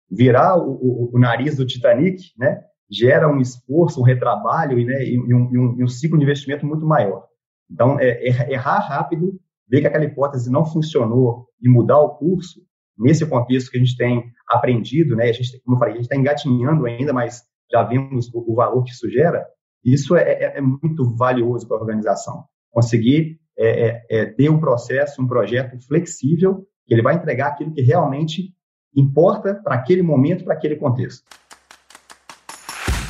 virar 0.09 0.55
o, 0.55 0.71
o, 0.71 1.09
o 1.13 1.19
nariz 1.19 1.57
do 1.57 1.65
Titanic, 1.65 2.31
né, 2.37 2.63
gera 2.91 3.27
um 3.27 3.39
esforço, 3.39 3.99
um 3.99 4.03
retrabalho 4.03 4.79
e, 4.79 4.85
né, 4.85 5.03
e, 5.05 5.19
um, 5.19 5.51
e, 5.51 5.57
um, 5.57 5.79
e 5.79 5.83
um, 5.83 5.87
ciclo 5.87 6.17
de 6.17 6.23
investimento 6.23 6.65
muito 6.65 6.85
maior. 6.85 7.25
Então, 7.69 7.99
é, 7.99 8.51
errar 8.51 8.79
rápido, 8.79 9.39
ver 9.67 9.81
que 9.81 9.87
aquela 9.87 10.05
hipótese 10.05 10.51
não 10.51 10.65
funcionou 10.65 11.47
e 11.61 11.69
mudar 11.69 11.99
o 11.99 12.15
curso, 12.17 12.61
nesse 12.97 13.25
contexto 13.25 13.71
que 13.71 13.77
a 13.77 13.79
gente 13.79 13.97
tem 13.97 14.23
aprendido, 14.47 15.15
né? 15.15 15.29
A 15.29 15.33
gente, 15.33 15.59
como 15.61 15.75
eu 15.75 15.79
falei, 15.79 15.93
a 15.93 15.97
gente 15.97 16.05
está 16.05 16.15
engatinhando 16.15 16.85
ainda, 16.85 17.11
mas 17.13 17.43
já 17.71 17.83
vimos 17.83 18.31
o, 18.33 18.51
o, 18.51 18.55
valor 18.55 18.83
que 18.83 18.91
isso 18.91 19.09
gera. 19.09 19.45
Isso 19.83 20.15
é, 20.15 20.21
é, 20.21 20.57
é 20.57 20.61
muito 20.61 21.15
valioso 21.15 21.67
para 21.67 21.77
a 21.77 21.79
organização. 21.79 22.45
Conseguir 22.71 23.39
é, 23.57 23.87
é, 23.87 24.05
é, 24.09 24.25
ter 24.25 24.49
um 24.49 24.59
processo, 24.59 25.21
um 25.21 25.27
projeto 25.27 25.79
flexível, 25.85 26.65
que 26.85 26.93
ele 26.93 27.01
vai 27.01 27.15
entregar 27.15 27.47
aquilo 27.49 27.73
que 27.73 27.81
realmente 27.81 28.53
importa 28.95 29.55
para 29.55 29.75
aquele 29.75 30.01
momento, 30.01 30.43
para 30.43 30.53
aquele 30.53 30.75
contexto. 30.75 31.23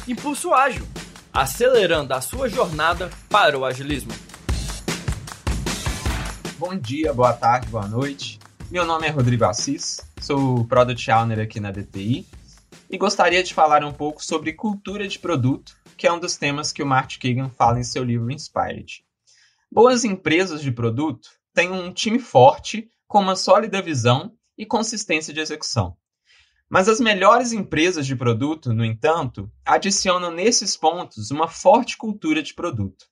Impulso 0.05 0.53
Ágil, 0.53 0.85
acelerando 1.31 2.13
a 2.13 2.19
sua 2.19 2.49
jornada 2.49 3.09
para 3.29 3.57
o 3.57 3.63
agilismo. 3.63 4.11
Bom 6.59 6.75
dia, 6.75 7.13
boa 7.13 7.31
tarde, 7.31 7.67
boa 7.69 7.87
noite. 7.87 8.37
Meu 8.69 8.85
nome 8.85 9.07
é 9.07 9.09
Rodrigo 9.09 9.45
Assis, 9.45 10.01
sou 10.19 10.65
Product 10.65 11.09
Owner 11.09 11.39
aqui 11.39 11.61
na 11.61 11.71
DTI 11.71 12.27
e 12.89 12.97
gostaria 12.97 13.41
de 13.41 13.53
falar 13.53 13.81
um 13.85 13.93
pouco 13.93 14.23
sobre 14.23 14.51
cultura 14.51 15.07
de 15.07 15.17
produto, 15.17 15.73
que 15.95 16.05
é 16.05 16.11
um 16.11 16.19
dos 16.19 16.35
temas 16.35 16.73
que 16.73 16.83
o 16.83 16.85
Mark 16.85 17.11
Kagan 17.17 17.49
fala 17.49 17.79
em 17.79 17.83
seu 17.83 18.03
livro 18.03 18.29
Inspired. 18.29 19.05
Boas 19.71 20.03
empresas 20.03 20.61
de 20.61 20.71
produto 20.71 21.29
têm 21.53 21.71
um 21.71 21.93
time 21.93 22.19
forte, 22.19 22.91
com 23.07 23.21
uma 23.21 23.37
sólida 23.37 23.81
visão 23.81 24.33
e 24.57 24.65
consistência 24.65 25.33
de 25.33 25.39
execução. 25.39 25.95
Mas 26.73 26.89
as 26.89 26.99
melhores 26.99 27.51
empresas 27.51 28.03
de 28.03 28.15
produto, 28.15 28.73
no 28.73 28.83
entanto, 28.83 29.47
adicionam 29.63 30.31
nesses 30.31 30.75
pontos 30.75 31.29
uma 31.29 31.47
forte 31.47 31.95
cultura 31.95 32.41
de 32.41 32.51
produto. 32.55 33.05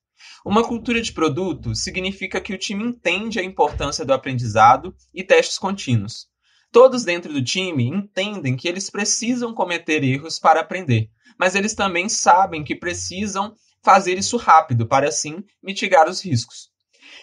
Uma 0.44 0.66
cultura 0.66 1.00
de 1.00 1.12
produto 1.12 1.72
significa 1.72 2.40
que 2.40 2.52
o 2.52 2.58
time 2.58 2.82
entende 2.82 3.38
a 3.38 3.44
importância 3.44 4.04
do 4.04 4.12
aprendizado 4.12 4.92
e 5.14 5.22
testes 5.22 5.60
contínuos. 5.60 6.26
Todos 6.72 7.04
dentro 7.04 7.32
do 7.32 7.40
time 7.40 7.86
entendem 7.86 8.56
que 8.56 8.66
eles 8.66 8.90
precisam 8.90 9.54
cometer 9.54 10.02
erros 10.02 10.40
para 10.40 10.58
aprender, 10.58 11.08
mas 11.38 11.54
eles 11.54 11.72
também 11.72 12.08
sabem 12.08 12.64
que 12.64 12.74
precisam 12.74 13.54
fazer 13.80 14.18
isso 14.18 14.36
rápido 14.38 14.88
para 14.88 15.06
assim 15.06 15.36
mitigar 15.62 16.08
os 16.08 16.20
riscos. 16.20 16.68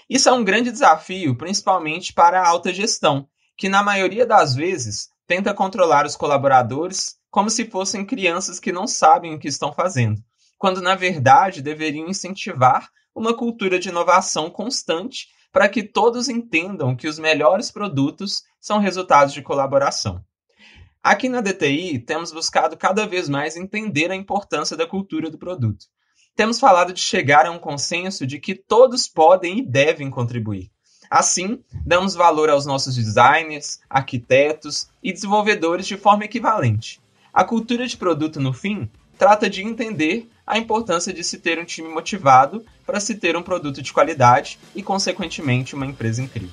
Isso 0.09 0.29
é 0.29 0.31
um 0.31 0.45
grande 0.45 0.71
desafio, 0.71 1.35
principalmente 1.35 2.13
para 2.13 2.39
a 2.39 2.47
alta 2.47 2.71
gestão, 2.71 3.27
que 3.57 3.67
na 3.67 3.83
maioria 3.83 4.25
das 4.25 4.55
vezes 4.55 5.09
tenta 5.29 5.53
controlar 5.53 6.07
os 6.07 6.15
colaboradores 6.15 7.15
como 7.29 7.51
se 7.51 7.65
fossem 7.65 8.03
crianças 8.03 8.59
que 8.59 8.71
não 8.71 8.87
sabem 8.87 9.35
o 9.35 9.37
que 9.37 9.47
estão 9.47 9.71
fazendo, 9.71 10.19
quando 10.57 10.81
na 10.81 10.95
verdade 10.95 11.61
deveriam 11.61 12.07
incentivar 12.07 12.89
uma 13.13 13.31
cultura 13.31 13.77
de 13.77 13.89
inovação 13.89 14.49
constante 14.49 15.27
para 15.51 15.69
que 15.69 15.83
todos 15.83 16.29
entendam 16.29 16.95
que 16.95 17.07
os 17.07 17.19
melhores 17.19 17.69
produtos 17.69 18.41
são 18.59 18.79
resultados 18.79 19.31
de 19.31 19.43
colaboração. 19.43 20.25
Aqui 21.03 21.29
na 21.29 21.41
DTI, 21.41 21.99
temos 21.99 22.31
buscado 22.31 22.75
cada 22.75 23.05
vez 23.05 23.29
mais 23.29 23.55
entender 23.55 24.09
a 24.09 24.15
importância 24.15 24.75
da 24.75 24.87
cultura 24.87 25.29
do 25.29 25.37
produto. 25.37 25.85
Temos 26.35 26.59
falado 26.59 26.91
de 26.91 27.01
chegar 27.01 27.45
a 27.45 27.51
um 27.51 27.59
consenso 27.59 28.25
de 28.25 28.39
que 28.39 28.55
todos 28.55 29.05
podem 29.05 29.59
e 29.59 29.61
devem 29.61 30.09
contribuir. 30.09 30.71
Assim, 31.09 31.59
damos 31.83 32.13
valor 32.13 32.51
aos 32.51 32.67
nossos 32.67 32.95
designers, 32.95 33.79
arquitetos 33.89 34.89
e 35.01 35.11
desenvolvedores 35.11 35.87
de 35.87 35.97
forma 35.97 36.23
equivalente. 36.23 37.01
A 37.33 37.43
cultura 37.43 37.87
de 37.87 37.97
produto, 37.97 38.39
no 38.39 38.53
fim, 38.53 38.87
trata 39.17 39.49
de 39.49 39.63
entender 39.63 40.29
a 40.45 40.59
importância 40.59 41.11
de 41.11 41.23
se 41.23 41.39
ter 41.39 41.57
um 41.57 41.65
time 41.65 41.89
motivado 41.89 42.63
para 42.85 42.99
se 42.99 43.15
ter 43.15 43.35
um 43.35 43.41
produto 43.41 43.81
de 43.81 43.91
qualidade 43.91 44.59
e, 44.75 44.83
consequentemente, 44.83 45.73
uma 45.73 45.87
empresa 45.87 46.21
incrível. 46.21 46.51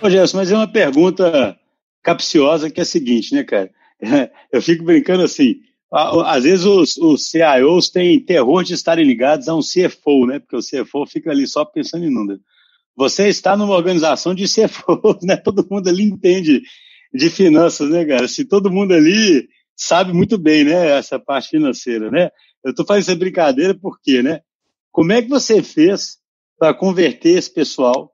Ô, 0.00 0.08
Gerson, 0.08 0.38
mas 0.38 0.50
é 0.50 0.56
uma 0.56 0.72
pergunta 0.72 1.54
capciosa 2.02 2.70
que 2.70 2.80
é 2.80 2.82
a 2.82 2.86
seguinte, 2.86 3.34
né, 3.34 3.44
cara? 3.44 3.70
Eu 4.50 4.62
fico 4.62 4.84
brincando 4.84 5.22
assim, 5.22 5.60
às 5.92 6.44
vezes 6.44 6.64
os, 6.64 6.96
os 6.96 7.28
CIOs 7.28 7.90
têm 7.90 8.18
terror 8.18 8.64
de 8.64 8.72
estarem 8.72 9.04
ligados 9.04 9.46
a 9.48 9.54
um 9.54 9.60
CFO, 9.60 10.26
né? 10.26 10.38
Porque 10.38 10.56
o 10.56 10.60
CFO 10.60 11.06
fica 11.06 11.30
ali 11.30 11.46
só 11.46 11.64
pensando 11.64 12.06
em 12.06 12.10
número. 12.10 12.40
Você 12.96 13.28
está 13.28 13.56
numa 13.56 13.74
organização 13.74 14.34
de 14.34 14.44
CFO, 14.44 15.18
né? 15.22 15.36
Todo 15.36 15.66
mundo 15.70 15.88
ali 15.88 16.04
entende 16.04 16.62
de 17.12 17.28
finanças, 17.28 17.90
né, 17.90 18.04
cara? 18.06 18.26
Se 18.26 18.44
todo 18.44 18.70
mundo 18.70 18.94
ali 18.94 19.48
sabe 19.76 20.12
muito 20.12 20.38
bem, 20.38 20.64
né, 20.64 20.98
essa 20.98 21.18
parte 21.18 21.50
financeira, 21.50 22.10
né? 22.10 22.30
Eu 22.64 22.70
estou 22.70 22.86
fazendo 22.86 23.02
essa 23.02 23.16
brincadeira 23.16 23.74
porque, 23.74 24.22
né? 24.22 24.40
Como 24.90 25.12
é 25.12 25.20
que 25.20 25.28
você 25.28 25.62
fez 25.62 26.18
para 26.58 26.72
converter 26.72 27.36
esse 27.36 27.52
pessoal 27.52 28.11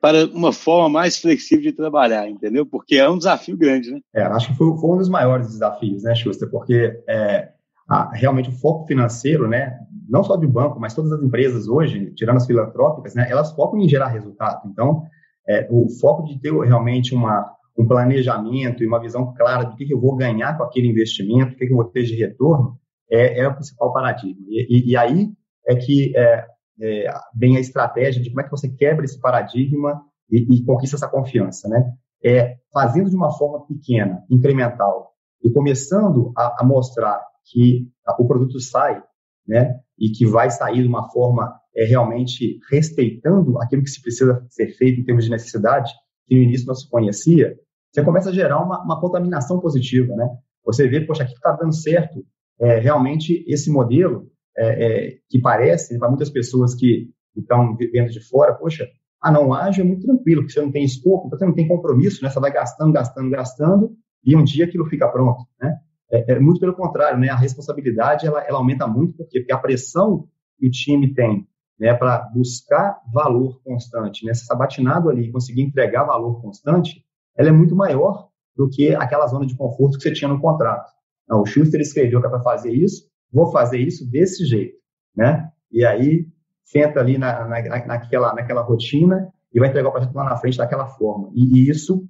para 0.00 0.26
uma 0.26 0.52
forma 0.52 0.88
mais 0.88 1.18
flexível 1.18 1.64
de 1.64 1.72
trabalhar, 1.72 2.28
entendeu? 2.28 2.66
Porque 2.66 2.96
é 2.96 3.08
um 3.08 3.18
desafio 3.18 3.56
grande, 3.56 3.90
né? 3.90 4.00
É, 4.14 4.22
acho 4.22 4.48
que 4.48 4.56
foi, 4.56 4.76
foi 4.78 4.90
um 4.90 4.98
dos 4.98 5.08
maiores 5.08 5.48
desafios, 5.48 6.02
né, 6.02 6.14
Schuster? 6.14 6.50
Porque 6.50 7.02
é, 7.08 7.50
a, 7.88 8.10
realmente 8.14 8.48
o 8.50 8.52
foco 8.52 8.86
financeiro, 8.86 9.48
né, 9.48 9.78
não 10.08 10.22
só 10.22 10.36
de 10.36 10.46
banco, 10.46 10.78
mas 10.78 10.94
todas 10.94 11.12
as 11.12 11.22
empresas 11.22 11.68
hoje, 11.68 12.12
tirando 12.14 12.36
as 12.36 12.46
filantrópicas, 12.46 13.14
né, 13.14 13.26
elas 13.30 13.52
focam 13.52 13.80
em 13.80 13.88
gerar 13.88 14.08
resultado. 14.08 14.68
Então, 14.70 15.02
é, 15.48 15.66
o 15.70 15.88
foco 16.00 16.24
de 16.24 16.38
ter 16.40 16.52
realmente 16.52 17.14
uma, 17.14 17.50
um 17.78 17.86
planejamento 17.86 18.82
e 18.82 18.86
uma 18.86 19.00
visão 19.00 19.32
clara 19.34 19.64
do 19.64 19.76
que, 19.76 19.86
que 19.86 19.94
eu 19.94 20.00
vou 20.00 20.16
ganhar 20.16 20.56
com 20.56 20.64
aquele 20.64 20.88
investimento, 20.88 21.54
o 21.54 21.56
que, 21.56 21.66
que 21.66 21.72
eu 21.72 21.76
vou 21.76 21.86
ter 21.86 22.02
de 22.04 22.14
retorno, 22.14 22.78
é, 23.10 23.40
é 23.40 23.48
o 23.48 23.54
principal 23.54 23.92
paradigma. 23.92 24.44
E, 24.48 24.66
e, 24.68 24.90
e 24.90 24.96
aí 24.96 25.30
é 25.66 25.74
que 25.76 26.16
é, 26.16 26.46
é, 26.80 27.06
bem 27.34 27.56
a 27.56 27.60
estratégia 27.60 28.22
de 28.22 28.30
como 28.30 28.40
é 28.40 28.44
que 28.44 28.50
você 28.50 28.68
quebra 28.68 29.04
esse 29.04 29.20
paradigma 29.20 30.02
e, 30.30 30.56
e 30.56 30.64
conquista 30.64 30.96
essa 30.96 31.08
confiança, 31.08 31.68
né? 31.68 31.92
É 32.24 32.56
fazendo 32.72 33.10
de 33.10 33.16
uma 33.16 33.32
forma 33.36 33.66
pequena, 33.66 34.24
incremental, 34.30 35.12
e 35.42 35.50
começando 35.50 36.32
a, 36.36 36.62
a 36.62 36.64
mostrar 36.64 37.22
que 37.44 37.88
a, 38.06 38.20
o 38.20 38.26
produto 38.26 38.58
sai, 38.60 39.02
né? 39.46 39.78
E 39.98 40.10
que 40.10 40.26
vai 40.26 40.50
sair 40.50 40.82
de 40.82 40.88
uma 40.88 41.08
forma 41.10 41.54
é, 41.74 41.84
realmente 41.84 42.58
respeitando 42.70 43.60
aquilo 43.60 43.82
que 43.82 43.90
se 43.90 44.02
precisa 44.02 44.44
ser 44.50 44.68
feito 44.76 45.00
em 45.00 45.04
termos 45.04 45.24
de 45.24 45.30
necessidade, 45.30 45.92
que 46.26 46.34
no 46.34 46.42
início 46.42 46.66
não 46.66 46.74
se 46.74 46.88
conhecia, 46.88 47.56
você 47.96 48.02
começa 48.04 48.28
a 48.28 48.32
gerar 48.32 48.62
uma, 48.62 48.82
uma 48.82 49.00
contaminação 49.00 49.58
positiva, 49.58 50.14
né? 50.14 50.28
Você 50.66 50.86
vê, 50.86 51.00
poxa, 51.00 51.22
aqui 51.22 51.32
está 51.32 51.52
dando 51.52 51.74
certo. 51.74 52.22
É, 52.60 52.78
realmente, 52.78 53.44
esse 53.46 53.70
modelo 53.70 54.30
é, 54.58 54.86
é, 54.86 55.18
que 55.28 55.40
parece, 55.40 55.98
para 55.98 56.08
muitas 56.08 56.30
pessoas 56.30 56.74
que 56.74 57.10
estão 57.36 57.76
vivendo 57.76 58.10
de 58.10 58.20
fora, 58.20 58.54
poxa, 58.54 58.88
ah, 59.22 59.30
não, 59.30 59.52
ágil 59.52 59.84
é 59.84 59.88
muito 59.88 60.06
tranquilo, 60.06 60.42
porque 60.42 60.52
você 60.52 60.60
não 60.60 60.70
tem 60.70 60.84
escopo, 60.84 61.26
então 61.26 61.38
você 61.38 61.46
não 61.46 61.54
tem 61.54 61.66
compromisso, 61.66 62.22
né? 62.22 62.30
Você 62.30 62.40
vai 62.40 62.52
gastando, 62.52 62.92
gastando, 62.92 63.30
gastando, 63.30 63.96
e 64.24 64.36
um 64.36 64.44
dia 64.44 64.64
aquilo 64.64 64.86
fica 64.86 65.08
pronto, 65.08 65.44
né? 65.60 65.76
É, 66.10 66.32
é 66.32 66.38
muito 66.38 66.60
pelo 66.60 66.74
contrário, 66.74 67.18
né? 67.18 67.28
A 67.28 67.36
responsabilidade, 67.36 68.26
ela, 68.26 68.40
ela 68.42 68.58
aumenta 68.58 68.86
muito, 68.86 69.16
por 69.16 69.28
quê? 69.28 69.40
Porque 69.40 69.52
a 69.52 69.58
pressão 69.58 70.28
que 70.58 70.66
o 70.68 70.70
time 70.70 71.12
tem, 71.12 71.46
né, 71.78 71.92
para 71.92 72.18
buscar 72.34 73.00
valor 73.12 73.60
constante, 73.62 74.24
né? 74.24 74.32
Se 74.32 74.46
ali, 74.50 75.30
conseguir 75.30 75.62
entregar 75.62 76.04
valor 76.04 76.40
constante, 76.40 77.04
ela 77.36 77.48
é 77.48 77.52
muito 77.52 77.76
maior 77.76 78.28
do 78.56 78.68
que 78.68 78.94
aquela 78.94 79.26
zona 79.26 79.46
de 79.46 79.54
conforto 79.56 79.98
que 79.98 80.02
você 80.02 80.12
tinha 80.12 80.28
no 80.28 80.40
contrato. 80.40 80.90
Não, 81.28 81.42
o 81.42 81.46
Schuster 81.46 81.80
escreveu 81.80 82.20
que 82.20 82.26
é 82.26 82.30
para 82.30 82.40
fazer 82.40 82.72
isso, 82.72 83.05
vou 83.32 83.50
fazer 83.50 83.78
isso 83.78 84.08
desse 84.10 84.44
jeito, 84.44 84.78
né? 85.14 85.50
E 85.70 85.84
aí 85.84 86.26
senta 86.64 87.00
ali 87.00 87.16
na, 87.16 87.46
na, 87.46 87.86
naquela, 87.86 88.34
naquela 88.34 88.62
rotina 88.62 89.32
e 89.52 89.60
vai 89.60 89.68
entregar 89.68 89.88
o 89.88 89.92
projeto 89.92 90.14
lá 90.14 90.24
na 90.24 90.36
frente 90.36 90.58
daquela 90.58 90.86
forma. 90.86 91.30
E, 91.34 91.58
e 91.58 91.70
isso 91.70 92.06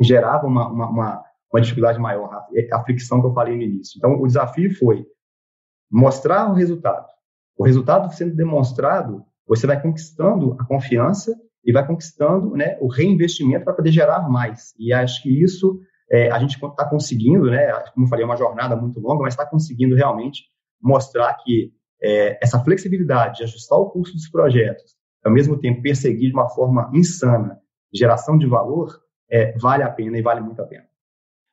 gerava 0.00 0.46
uma, 0.46 0.68
uma, 0.68 0.88
uma, 0.88 1.24
uma, 1.52 1.60
dificuldade 1.60 1.98
maior, 1.98 2.32
a, 2.32 2.76
a 2.76 2.84
fricção 2.84 3.20
que 3.20 3.26
eu 3.26 3.34
falei 3.34 3.56
no 3.56 3.62
início. 3.62 3.96
Então, 3.96 4.20
o 4.20 4.26
desafio 4.26 4.74
foi 4.76 5.06
mostrar 5.90 6.50
o 6.50 6.54
resultado. 6.54 7.06
O 7.56 7.64
resultado 7.64 8.12
sendo 8.14 8.36
demonstrado, 8.36 9.24
você 9.46 9.66
vai 9.66 9.80
conquistando 9.80 10.54
a 10.58 10.64
confiança 10.64 11.34
e 11.64 11.72
vai 11.72 11.86
conquistando 11.86 12.54
né, 12.54 12.76
o 12.80 12.86
reinvestimento 12.86 13.64
para 13.64 13.74
poder 13.74 13.90
gerar 13.90 14.28
mais. 14.28 14.74
E 14.78 14.92
acho 14.92 15.22
que 15.22 15.42
isso 15.42 15.80
é, 16.10 16.30
a 16.30 16.38
gente 16.38 16.54
está 16.54 16.88
conseguindo, 16.88 17.50
né, 17.50 17.72
como 17.94 18.06
eu 18.06 18.10
falei, 18.10 18.22
é 18.22 18.26
uma 18.26 18.36
jornada 18.36 18.76
muito 18.76 19.00
longa, 19.00 19.22
mas 19.22 19.34
está 19.34 19.46
conseguindo 19.46 19.94
realmente 19.94 20.44
mostrar 20.80 21.34
que 21.34 21.72
é, 22.02 22.38
essa 22.42 22.62
flexibilidade 22.62 23.38
de 23.38 23.44
ajustar 23.44 23.78
o 23.78 23.90
custo 23.90 24.14
dos 24.14 24.28
projetos, 24.28 24.94
ao 25.24 25.32
mesmo 25.32 25.58
tempo 25.58 25.82
perseguir 25.82 26.30
de 26.30 26.34
uma 26.34 26.48
forma 26.48 26.90
insana 26.94 27.58
geração 27.92 28.38
de 28.38 28.46
valor, 28.46 29.00
é, 29.28 29.56
vale 29.58 29.82
a 29.82 29.90
pena 29.90 30.18
e 30.18 30.22
vale 30.22 30.40
muito 30.40 30.60
a 30.60 30.66
pena. 30.66 30.84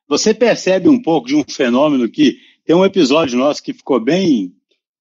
Você 0.08 0.34
percebe 0.34 0.88
um 0.88 1.00
pouco 1.00 1.26
de 1.26 1.34
um 1.34 1.42
fenômeno 1.48 2.08
que 2.08 2.36
tem 2.64 2.76
um 2.76 2.84
episódio 2.84 3.38
nosso 3.38 3.62
que 3.62 3.72
ficou 3.72 3.98
bem, 3.98 4.52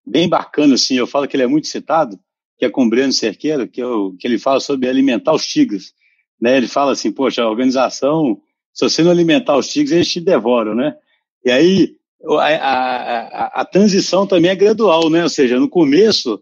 bem 0.06 0.28
bacana, 0.28 0.76
assim, 0.76 0.96
eu 0.96 1.06
falo 1.06 1.28
que 1.28 1.36
ele 1.36 1.44
é 1.44 1.48
muito 1.48 1.68
citado, 1.68 2.18
que 2.58 2.66
é 2.66 2.70
com 2.70 2.86
o 2.86 2.90
Breno 2.90 3.12
Cerqueira, 3.12 3.68
que, 3.68 3.82
eu, 3.82 4.16
que 4.18 4.28
ele 4.28 4.40
fala 4.40 4.60
sobre 4.60 4.88
alimentar 4.88 5.34
os 5.34 5.46
tigres. 5.46 5.94
Né? 6.40 6.58
Ele 6.58 6.68
fala 6.68 6.94
assim, 6.94 7.12
poxa, 7.12 7.44
a 7.44 7.50
organização 7.50 8.42
se 8.74 8.90
você 8.90 9.04
não 9.04 9.12
alimentar 9.12 9.56
os 9.56 9.68
tigres, 9.68 9.92
eles 9.92 10.12
te 10.12 10.20
devoram, 10.20 10.74
né? 10.74 10.96
E 11.46 11.52
aí 11.52 11.96
a, 12.40 12.46
a, 12.46 13.62
a, 13.62 13.66
transição 13.66 14.26
também 14.26 14.50
é 14.50 14.56
gradual, 14.56 15.10
né? 15.10 15.24
Ou 15.24 15.30
seja, 15.30 15.60
no 15.60 15.70
começo 15.70 16.42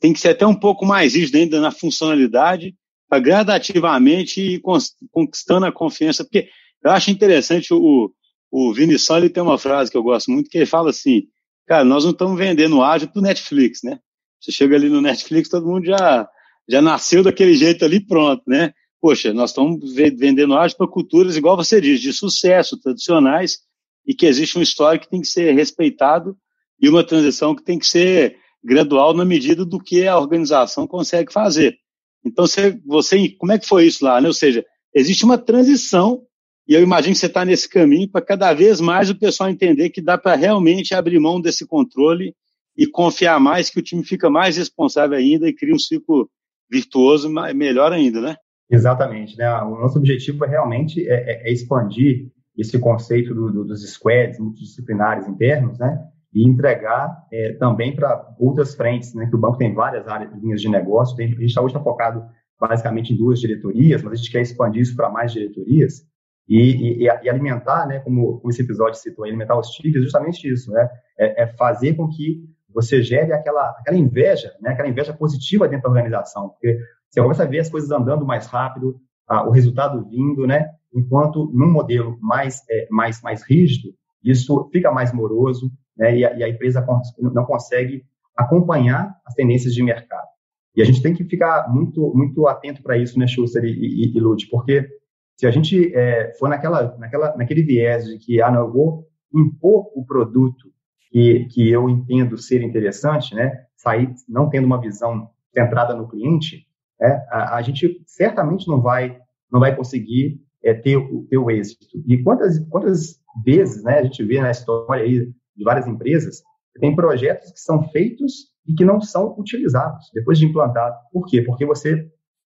tem 0.00 0.12
que 0.12 0.20
ser 0.20 0.30
até 0.30 0.46
um 0.46 0.54
pouco 0.54 0.84
mais 0.84 1.14
rígido 1.14 1.36
ainda 1.36 1.60
na 1.60 1.70
funcionalidade, 1.70 2.74
para 3.08 3.18
gradativamente 3.18 4.40
ir 4.40 4.62
conquistando 5.10 5.66
a 5.66 5.72
confiança. 5.72 6.24
Porque 6.24 6.48
eu 6.82 6.90
acho 6.90 7.10
interessante 7.10 7.72
o, 7.74 8.12
o 8.50 8.72
Vini 8.72 8.98
Soli 8.98 9.28
tem 9.28 9.42
uma 9.42 9.58
frase 9.58 9.90
que 9.90 9.96
eu 9.96 10.02
gosto 10.02 10.30
muito, 10.30 10.48
que 10.48 10.58
ele 10.58 10.66
fala 10.66 10.90
assim, 10.90 11.24
cara, 11.66 11.84
nós 11.84 12.04
não 12.04 12.12
estamos 12.12 12.38
vendendo 12.38 12.82
ágil 12.82 13.08
para 13.08 13.22
Netflix, 13.22 13.82
né? 13.82 13.98
Você 14.40 14.52
chega 14.52 14.76
ali 14.76 14.88
no 14.88 15.00
Netflix, 15.00 15.48
todo 15.48 15.66
mundo 15.66 15.84
já, 15.84 16.26
já 16.68 16.80
nasceu 16.80 17.22
daquele 17.22 17.54
jeito 17.54 17.84
ali 17.84 18.00
pronto, 18.00 18.42
né? 18.46 18.72
Poxa, 19.00 19.32
nós 19.32 19.50
estamos 19.50 19.94
vendendo 19.94 20.54
arte 20.54 20.76
para 20.76 20.86
culturas, 20.86 21.36
igual 21.36 21.56
você 21.56 21.80
diz, 21.80 22.00
de 22.00 22.12
sucesso, 22.12 22.78
tradicionais, 22.78 23.58
e 24.06 24.14
que 24.14 24.26
existe 24.26 24.58
um 24.58 24.62
histórico 24.62 25.04
que 25.04 25.10
tem 25.10 25.20
que 25.20 25.28
ser 25.28 25.52
respeitado 25.52 26.36
e 26.80 26.88
uma 26.88 27.04
transição 27.04 27.54
que 27.54 27.62
tem 27.62 27.78
que 27.78 27.86
ser 27.86 28.36
gradual 28.62 29.14
na 29.14 29.24
medida 29.24 29.64
do 29.64 29.78
que 29.78 30.06
a 30.06 30.18
organização 30.18 30.86
consegue 30.86 31.32
fazer. 31.32 31.76
Então, 32.24 32.46
você, 32.46 32.78
você 32.86 33.28
como 33.30 33.52
é 33.52 33.58
que 33.58 33.66
foi 33.66 33.86
isso 33.86 34.04
lá? 34.04 34.20
Né? 34.20 34.28
Ou 34.28 34.34
seja, 34.34 34.64
existe 34.94 35.24
uma 35.24 35.38
transição, 35.38 36.22
e 36.68 36.74
eu 36.74 36.82
imagino 36.82 37.14
que 37.14 37.20
você 37.20 37.26
está 37.26 37.44
nesse 37.44 37.68
caminho 37.68 38.10
para 38.10 38.20
cada 38.20 38.52
vez 38.52 38.80
mais 38.80 39.08
o 39.08 39.18
pessoal 39.18 39.48
entender 39.48 39.90
que 39.90 40.02
dá 40.02 40.18
para 40.18 40.34
realmente 40.34 40.94
abrir 40.94 41.18
mão 41.18 41.40
desse 41.40 41.66
controle 41.66 42.34
e 42.76 42.86
confiar 42.86 43.40
mais, 43.40 43.70
que 43.70 43.78
o 43.78 43.82
time 43.82 44.04
fica 44.04 44.28
mais 44.30 44.56
responsável 44.56 45.16
ainda 45.16 45.48
e 45.48 45.54
cria 45.54 45.74
um 45.74 45.78
ciclo 45.78 46.30
virtuoso 46.70 47.28
melhor 47.54 47.92
ainda, 47.92 48.20
né? 48.20 48.36
Exatamente. 48.70 49.36
Né? 49.36 49.50
O 49.62 49.80
nosso 49.80 49.98
objetivo 49.98 50.44
é 50.44 50.48
realmente 50.48 51.06
é, 51.08 51.14
é, 51.14 51.48
é 51.48 51.52
expandir 51.52 52.30
esse 52.56 52.78
conceito 52.78 53.34
do, 53.34 53.50
do, 53.50 53.64
dos 53.64 53.82
squads 53.90 54.38
multidisciplinares 54.38 55.26
internos, 55.26 55.78
né? 55.78 55.98
E 56.32 56.46
entregar 56.46 57.26
é, 57.32 57.54
também 57.54 57.96
para 57.96 58.34
outras 58.38 58.74
frentes, 58.74 59.14
né? 59.14 59.26
Que 59.26 59.34
o 59.34 59.38
banco 59.38 59.56
tem 59.56 59.74
várias 59.74 60.06
áreas, 60.06 60.30
linhas 60.40 60.60
de 60.60 60.68
negócio. 60.68 61.16
Tem, 61.16 61.26
a 61.26 61.40
gente 61.40 61.54
tá, 61.54 61.60
hoje 61.60 61.74
está 61.74 61.82
focado 61.82 62.22
basicamente 62.60 63.12
em 63.12 63.16
duas 63.16 63.40
diretorias, 63.40 64.02
mas 64.02 64.12
a 64.12 64.16
gente 64.16 64.30
quer 64.30 64.42
expandir 64.42 64.82
isso 64.82 64.94
para 64.94 65.08
mais 65.08 65.32
diretorias 65.32 66.04
e, 66.46 67.02
e, 67.02 67.04
e, 67.04 67.28
alimentar, 67.28 67.86
né? 67.86 68.00
Como, 68.00 68.38
como 68.38 68.50
esse 68.50 68.62
episódio 68.62 69.00
citou, 69.00 69.24
alimentar 69.24 69.58
os 69.58 69.68
tigres, 69.68 70.04
justamente 70.04 70.46
isso, 70.52 70.70
né? 70.70 70.88
É, 71.18 71.44
é 71.44 71.46
fazer 71.46 71.94
com 71.94 72.08
que 72.08 72.44
você 72.74 73.02
gere 73.02 73.32
aquela, 73.32 73.70
aquela 73.78 73.96
inveja, 73.96 74.52
né? 74.60 74.70
Aquela 74.70 74.88
inveja 74.88 75.12
positiva 75.12 75.68
dentro 75.68 75.84
da 75.84 75.90
organização, 75.90 76.50
porque 76.50 76.78
você 77.08 77.20
começa 77.20 77.42
a 77.42 77.46
ver 77.46 77.60
as 77.60 77.68
coisas 77.68 77.90
andando 77.90 78.24
mais 78.24 78.46
rápido, 78.46 79.00
o 79.46 79.50
resultado 79.50 80.08
vindo, 80.08 80.46
né? 80.46 80.68
Enquanto 80.92 81.50
num 81.52 81.70
modelo 81.70 82.18
mais, 82.20 82.62
é, 82.68 82.88
mais, 82.90 83.22
mais 83.22 83.42
rígido, 83.42 83.94
isso 84.24 84.68
fica 84.72 84.90
mais 84.90 85.12
moroso, 85.12 85.70
né? 85.96 86.16
E 86.16 86.24
a, 86.24 86.36
e 86.36 86.44
a 86.44 86.48
empresa 86.48 86.84
não 87.18 87.44
consegue 87.44 88.04
acompanhar 88.36 89.14
as 89.26 89.34
tendências 89.34 89.74
de 89.74 89.82
mercado. 89.82 90.28
E 90.74 90.82
a 90.82 90.84
gente 90.84 91.02
tem 91.02 91.14
que 91.14 91.24
ficar 91.24 91.68
muito, 91.68 92.12
muito 92.14 92.46
atento 92.46 92.82
para 92.82 92.96
isso, 92.96 93.18
né, 93.18 93.26
Schuster 93.26 93.64
e, 93.64 93.70
e, 93.70 94.16
e 94.16 94.20
Lute, 94.20 94.48
porque 94.48 94.88
se 95.36 95.46
a 95.46 95.50
gente 95.50 95.94
é, 95.94 96.32
for 96.38 96.48
naquela, 96.48 96.96
naquela, 96.96 97.36
naquele 97.36 97.62
viés 97.62 98.04
de 98.04 98.18
que, 98.18 98.40
ah, 98.40 98.50
não, 98.50 98.60
eu 98.60 98.72
vou 98.72 99.06
impor 99.34 99.90
o 99.94 100.04
produto 100.04 100.70
que, 101.10 101.46
que 101.46 101.70
eu 101.70 101.88
entendo 101.88 102.38
ser 102.38 102.62
interessante, 102.62 103.34
né, 103.34 103.64
sair 103.76 104.12
não 104.28 104.48
tendo 104.48 104.66
uma 104.66 104.80
visão 104.80 105.30
centrada 105.52 105.94
no 105.94 106.08
cliente, 106.08 106.66
é, 107.00 107.10
a, 107.30 107.56
a, 107.56 107.62
gente 107.62 108.02
certamente 108.06 108.68
não 108.68 108.80
vai, 108.80 109.18
não 109.50 109.58
vai 109.58 109.74
conseguir 109.74 110.40
é, 110.62 110.74
ter, 110.74 110.98
ter 111.28 111.38
o 111.38 111.50
êxito. 111.50 111.86
E 112.06 112.22
quantas, 112.22 112.58
quantas 112.68 113.20
vezes 113.44 113.82
né, 113.82 113.98
a 113.98 114.02
gente 114.02 114.22
vê 114.24 114.40
na 114.40 114.50
história 114.50 115.02
aí 115.02 115.32
de 115.56 115.64
várias 115.64 115.86
empresas, 115.86 116.42
tem 116.78 116.94
projetos 116.94 117.50
que 117.50 117.60
são 117.60 117.82
feitos 117.88 118.50
e 118.66 118.74
que 118.74 118.84
não 118.84 119.00
são 119.00 119.34
utilizados 119.38 120.10
depois 120.14 120.38
de 120.38 120.46
implantado. 120.46 120.96
Por 121.12 121.26
quê? 121.26 121.42
Porque 121.42 121.66
você 121.66 122.08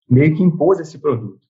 meio 0.08 0.34
que 0.34 0.42
impôs 0.42 0.80
esse 0.80 0.98
produto. 0.98 1.40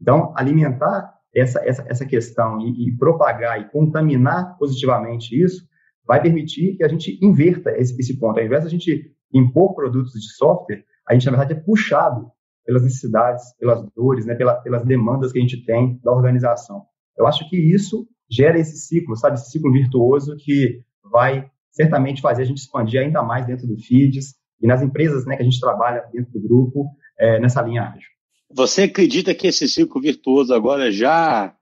Então, 0.00 0.32
alimentar 0.36 1.14
essa, 1.34 1.60
essa, 1.64 1.84
essa 1.88 2.04
questão 2.04 2.60
e, 2.60 2.88
e 2.88 2.96
propagar 2.96 3.60
e 3.60 3.70
contaminar 3.70 4.56
positivamente 4.58 5.40
isso 5.40 5.69
vai 6.06 6.20
permitir 6.20 6.76
que 6.76 6.84
a 6.84 6.88
gente 6.88 7.18
inverta 7.22 7.70
esse, 7.76 7.98
esse 7.98 8.18
ponto. 8.18 8.38
Ao 8.38 8.44
invés 8.44 8.62
de 8.62 8.68
a 8.68 8.70
gente 8.70 9.12
impor 9.32 9.74
produtos 9.74 10.12
de 10.12 10.32
software, 10.34 10.84
a 11.08 11.14
gente, 11.14 11.26
na 11.26 11.36
verdade, 11.36 11.58
é 11.58 11.62
puxado 11.62 12.30
pelas 12.64 12.82
necessidades, 12.82 13.54
pelas 13.58 13.84
dores, 13.94 14.26
né, 14.26 14.34
pela, 14.34 14.54
pelas 14.54 14.84
demandas 14.84 15.32
que 15.32 15.38
a 15.38 15.42
gente 15.42 15.64
tem 15.64 15.98
da 16.02 16.12
organização. 16.12 16.84
Eu 17.16 17.26
acho 17.26 17.48
que 17.48 17.56
isso 17.56 18.06
gera 18.30 18.58
esse 18.58 18.76
ciclo, 18.76 19.16
sabe, 19.16 19.34
esse 19.34 19.50
ciclo 19.50 19.72
virtuoso 19.72 20.36
que 20.36 20.80
vai 21.10 21.50
certamente 21.72 22.20
fazer 22.20 22.42
a 22.42 22.44
gente 22.44 22.58
expandir 22.58 23.00
ainda 23.00 23.22
mais 23.22 23.46
dentro 23.46 23.66
do 23.66 23.76
FIDES 23.76 24.34
e 24.60 24.66
nas 24.66 24.82
empresas 24.82 25.26
né, 25.26 25.36
que 25.36 25.42
a 25.42 25.44
gente 25.44 25.60
trabalha 25.60 26.04
dentro 26.12 26.32
do 26.32 26.40
grupo 26.40 26.86
é, 27.18 27.40
nessa 27.40 27.62
linha 27.62 27.82
ágil. 27.82 28.08
Você 28.52 28.82
acredita 28.82 29.34
que 29.34 29.46
esse 29.46 29.68
ciclo 29.68 30.00
virtuoso 30.00 30.52
agora 30.52 30.90
já, 30.90 31.54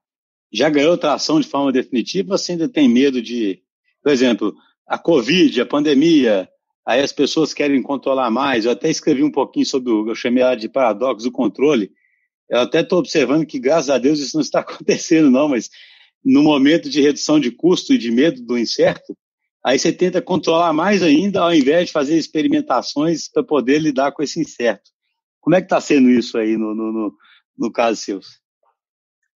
já 0.52 0.68
ganhou 0.68 0.96
tração 0.96 1.40
de 1.40 1.46
forma 1.46 1.72
definitiva 1.72 2.32
ou 2.32 2.38
você 2.38 2.52
ainda 2.52 2.68
tem 2.68 2.88
medo 2.88 3.20
de, 3.20 3.62
por 4.02 4.12
exemplo, 4.12 4.54
a 4.86 4.98
Covid, 4.98 5.60
a 5.60 5.66
pandemia, 5.66 6.48
aí 6.86 7.02
as 7.02 7.12
pessoas 7.12 7.52
querem 7.52 7.82
controlar 7.82 8.30
mais. 8.30 8.64
Eu 8.64 8.72
até 8.72 8.90
escrevi 8.90 9.22
um 9.22 9.30
pouquinho 9.30 9.66
sobre 9.66 9.92
o, 9.92 10.08
eu 10.08 10.14
chamei 10.14 10.42
ela 10.42 10.54
de 10.54 10.68
paradoxo 10.68 11.26
do 11.26 11.32
controle. 11.32 11.90
Eu 12.48 12.60
até 12.60 12.80
estou 12.80 12.98
observando 12.98 13.44
que, 13.44 13.58
graças 13.58 13.90
a 13.90 13.98
Deus, 13.98 14.18
isso 14.18 14.36
não 14.36 14.42
está 14.42 14.60
acontecendo, 14.60 15.30
não, 15.30 15.48
mas 15.48 15.68
no 16.24 16.42
momento 16.42 16.88
de 16.88 17.00
redução 17.00 17.38
de 17.38 17.50
custo 17.50 17.92
e 17.92 17.98
de 17.98 18.10
medo 18.10 18.42
do 18.42 18.58
incerto, 18.58 19.16
aí 19.64 19.78
você 19.78 19.92
tenta 19.92 20.22
controlar 20.22 20.72
mais 20.72 21.02
ainda, 21.02 21.42
ao 21.42 21.54
invés 21.54 21.86
de 21.86 21.92
fazer 21.92 22.16
experimentações 22.16 23.30
para 23.30 23.42
poder 23.42 23.78
lidar 23.78 24.12
com 24.12 24.22
esse 24.22 24.40
incerto. 24.40 24.90
Como 25.40 25.54
é 25.54 25.60
que 25.60 25.66
está 25.66 25.80
sendo 25.80 26.10
isso 26.10 26.38
aí 26.38 26.56
no, 26.56 26.74
no, 26.74 26.92
no, 26.92 27.12
no 27.56 27.72
caso 27.72 28.00
seu? 28.00 28.20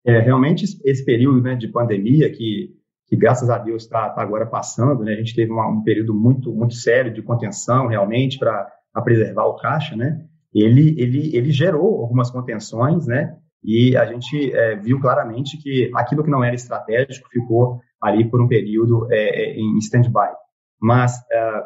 É, 0.06 0.18
realmente, 0.20 0.64
esse 0.84 1.04
período 1.04 1.42
né, 1.42 1.56
de 1.56 1.68
pandemia 1.68 2.30
que 2.30 2.74
que 3.10 3.16
graças 3.16 3.50
a 3.50 3.58
Deus 3.58 3.82
está 3.82 4.08
tá 4.10 4.22
agora 4.22 4.46
passando, 4.46 5.02
né? 5.02 5.14
A 5.14 5.16
gente 5.16 5.34
teve 5.34 5.50
uma, 5.50 5.68
um 5.68 5.82
período 5.82 6.14
muito 6.14 6.54
muito 6.54 6.74
sério 6.74 7.12
de 7.12 7.20
contenção 7.20 7.88
realmente 7.88 8.38
para 8.38 8.70
preservar 9.02 9.46
o 9.46 9.56
caixa, 9.56 9.96
né? 9.96 10.24
Ele 10.54 10.94
ele 10.96 11.36
ele 11.36 11.50
gerou 11.50 12.00
algumas 12.02 12.30
contenções, 12.30 13.08
né? 13.08 13.36
E 13.64 13.96
a 13.96 14.06
gente 14.06 14.54
é, 14.54 14.76
viu 14.76 15.00
claramente 15.00 15.58
que 15.60 15.90
aquilo 15.92 16.22
que 16.22 16.30
não 16.30 16.44
era 16.44 16.54
estratégico 16.54 17.28
ficou 17.28 17.80
ali 18.00 18.30
por 18.30 18.40
um 18.40 18.46
período 18.46 19.12
é, 19.12 19.16
é 19.16 19.56
em 19.58 19.76
stand-by. 19.78 20.32
Mas 20.80 21.20
é, 21.32 21.62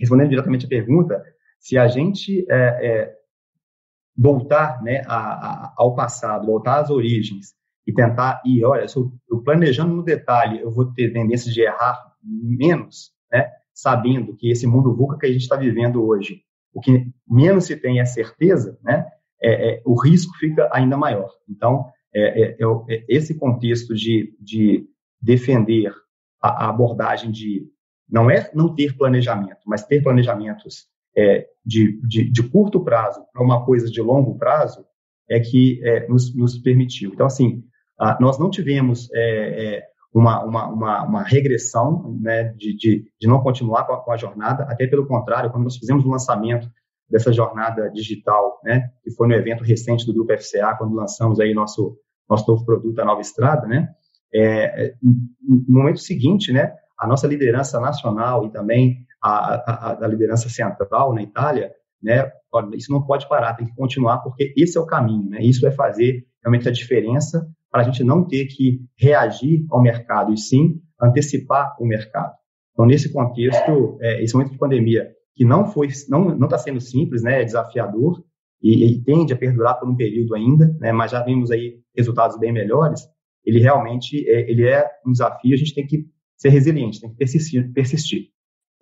respondendo 0.00 0.30
diretamente 0.30 0.64
a 0.64 0.70
pergunta, 0.70 1.22
se 1.60 1.76
a 1.76 1.86
gente 1.86 2.46
é, 2.50 2.56
é, 2.56 3.14
voltar 4.16 4.82
né, 4.82 5.02
a, 5.06 5.18
a, 5.18 5.74
ao 5.76 5.94
passado, 5.94 6.46
voltar 6.46 6.80
às 6.80 6.88
origens 6.88 7.54
e 7.86 7.92
tentar 7.92 8.42
ir, 8.44 8.64
olha, 8.64 8.88
se 8.88 8.96
eu, 8.96 9.12
eu 9.30 9.42
planejando 9.42 9.94
no 9.94 10.02
detalhe, 10.02 10.60
eu 10.60 10.70
vou 10.70 10.92
ter 10.92 11.12
tendência 11.12 11.52
de 11.52 11.60
errar 11.60 11.96
menos, 12.22 13.12
né? 13.30 13.48
Sabendo 13.72 14.34
que 14.34 14.50
esse 14.50 14.66
mundo 14.66 14.94
VUCA 14.94 15.18
que 15.18 15.26
a 15.26 15.32
gente 15.32 15.42
está 15.42 15.56
vivendo 15.56 16.04
hoje, 16.04 16.42
o 16.74 16.80
que 16.80 17.06
menos 17.28 17.66
se 17.66 17.76
tem 17.76 18.00
é 18.00 18.04
certeza, 18.04 18.78
né? 18.82 19.06
É, 19.40 19.70
é, 19.70 19.82
o 19.84 19.94
risco 20.00 20.34
fica 20.38 20.68
ainda 20.72 20.96
maior. 20.96 21.30
Então, 21.48 21.86
é, 22.14 22.42
é, 22.42 22.56
é, 22.88 23.04
esse 23.08 23.38
contexto 23.38 23.94
de, 23.94 24.34
de 24.40 24.88
defender 25.20 25.92
a, 26.42 26.64
a, 26.64 26.70
abordagem 26.70 27.30
de 27.30 27.66
não 28.08 28.30
é 28.30 28.50
não 28.54 28.74
ter 28.74 28.96
planejamento, 28.96 29.60
mas 29.66 29.84
ter 29.84 30.02
planejamentos 30.02 30.86
é, 31.16 31.46
de, 31.64 32.00
de, 32.06 32.30
de, 32.30 32.42
curto 32.44 32.82
prazo 32.82 33.22
para 33.32 33.42
uma 33.42 33.64
coisa 33.64 33.90
de 33.90 34.00
longo 34.00 34.38
prazo 34.38 34.84
é 35.28 35.40
que 35.40 35.80
nos, 36.08 36.34
nos 36.34 36.56
permitiu. 36.56 37.12
Então, 37.12 37.26
assim, 37.26 37.64
ah, 37.98 38.18
nós 38.20 38.38
não 38.38 38.50
tivemos 38.50 39.08
é, 39.12 39.76
é, 39.76 39.82
uma, 40.12 40.44
uma, 40.44 40.66
uma, 40.68 41.02
uma, 41.04 41.22
regressão 41.22 42.16
né, 42.20 42.44
de, 42.56 42.76
de, 42.76 43.12
de, 43.20 43.28
não 43.28 43.40
continuar 43.40 43.84
com 43.84 43.94
a, 43.94 44.02
com 44.02 44.12
a, 44.12 44.16
jornada, 44.16 44.64
até 44.64 44.86
pelo 44.86 45.06
contrário, 45.06 45.50
quando 45.50 45.64
nós 45.64 45.76
fizemos 45.76 46.04
o 46.04 46.10
lançamento 46.10 46.70
dessa 47.08 47.32
jornada 47.32 47.90
digital, 47.90 48.60
né, 48.64 48.90
que 49.02 49.10
foi 49.12 49.28
no 49.28 49.34
evento 49.34 49.62
recente 49.62 50.04
do 50.06 50.12
Grupo 50.12 50.36
FCA, 50.36 50.74
quando 50.76 50.94
lançamos 50.94 51.40
aí 51.40 51.54
nosso, 51.54 51.96
nosso 52.28 52.50
novo 52.50 52.64
produto, 52.64 52.98
a 52.98 53.04
Nova 53.04 53.20
Estrada, 53.20 53.66
né, 53.66 53.88
é, 54.34 54.94
no 55.02 55.64
momento 55.68 56.00
seguinte, 56.00 56.52
né, 56.52 56.74
a 56.98 57.06
nossa 57.06 57.26
liderança 57.26 57.80
nacional 57.80 58.44
e 58.44 58.50
também 58.50 58.98
a, 59.22 59.54
a, 59.54 60.04
a 60.04 60.08
liderança 60.08 60.48
central 60.48 61.14
na 61.14 61.22
Itália, 61.22 61.72
né, 62.02 62.30
isso 62.74 62.92
não 62.92 63.02
pode 63.02 63.28
parar, 63.28 63.54
tem 63.54 63.66
que 63.66 63.74
continuar, 63.74 64.18
porque 64.18 64.52
esse 64.56 64.76
é 64.76 64.80
o 64.80 64.86
caminho, 64.86 65.28
né, 65.30 65.40
isso 65.40 65.60
vai 65.60 65.72
fazer 65.72 66.26
realmente 66.42 66.68
a 66.68 66.72
diferença 66.72 67.46
para 67.76 67.82
a 67.82 67.84
gente 67.84 68.02
não 68.02 68.26
ter 68.26 68.46
que 68.46 68.80
reagir 68.96 69.66
ao 69.68 69.82
mercado 69.82 70.32
e 70.32 70.38
sim 70.38 70.80
antecipar 70.98 71.76
o 71.78 71.84
mercado. 71.84 72.32
Então, 72.72 72.86
nesse 72.86 73.12
contexto, 73.12 73.98
é, 74.00 74.24
esse 74.24 74.32
momento 74.32 74.52
de 74.52 74.58
pandemia, 74.58 75.10
que 75.34 75.44
não 75.44 75.66
foi, 75.66 75.88
não 76.08 76.42
está 76.44 76.56
sendo 76.56 76.80
simples, 76.80 77.22
né, 77.22 77.42
é 77.42 77.44
desafiador 77.44 78.24
e, 78.62 78.82
e, 78.82 79.04
tende 79.04 79.34
a 79.34 79.36
perdurar 79.36 79.78
por 79.78 79.90
um 79.90 79.94
período 79.94 80.34
ainda, 80.34 80.74
né, 80.80 80.90
mas 80.90 81.10
já 81.10 81.22
vimos 81.22 81.50
aí 81.50 81.78
resultados 81.94 82.38
bem 82.38 82.50
melhores. 82.50 83.02
Ele 83.44 83.60
realmente 83.60 84.26
é, 84.26 84.50
ele 84.50 84.66
é 84.66 84.82
um 85.06 85.12
desafio. 85.12 85.52
A 85.52 85.58
gente 85.58 85.74
tem 85.74 85.86
que 85.86 86.06
ser 86.34 86.48
resiliente, 86.48 86.98
tem 86.98 87.10
que 87.10 87.16
persistir. 87.16 87.70
persistir. 87.74 88.30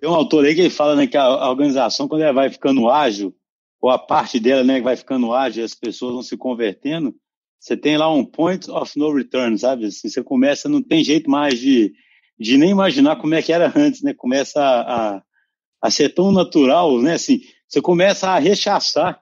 Tem 0.01 0.09
um 0.09 0.15
autor 0.15 0.45
aí 0.45 0.55
que 0.55 0.71
fala 0.71 0.95
né, 0.95 1.09
que 1.09 1.17
a 1.17 1.51
organização, 1.51 2.07
quando 2.07 2.23
ela 2.23 2.33
vai 2.33 2.49
ficando 2.49 2.89
ágil, 2.89 3.35
ou 3.83 3.91
a 3.91 3.99
parte 3.99 4.39
dela 4.39 4.63
né, 4.63 4.81
vai 4.81 4.97
ficando 4.97 5.33
ágil, 5.33 5.65
as 5.65 5.75
pessoas 5.75 6.13
vão 6.13 6.23
se 6.23 6.37
convertendo, 6.37 7.13
você 7.65 7.79
tem 7.79 7.97
lá 7.97 8.13
um 8.13 8.27
point 8.27 8.71
of 8.71 8.93
no 8.95 9.11
return, 9.11 9.59
sabe? 9.59 9.87
Assim, 9.87 10.11
você 10.11 10.23
começa, 10.23 10.69
não 10.69 10.83
tem 10.83 11.03
jeito 11.03 11.31
mais 11.31 11.59
de, 11.59 11.95
de 12.39 12.59
nem 12.59 12.71
imaginar 12.71 13.17
como 13.17 13.35
é 13.35 13.41
que 13.41 13.55
era 13.55 13.73
antes, 13.75 14.03
né? 14.03 14.13
Começa 14.13 14.61
a, 14.61 15.17
a, 15.17 15.23
a 15.81 15.91
ser 15.91 16.11
tão 16.11 16.31
natural, 16.31 17.01
né? 17.01 17.15
Assim, 17.15 17.41
você 17.67 17.81
começa 17.81 18.29
a 18.29 18.39
rechaçar, 18.39 19.19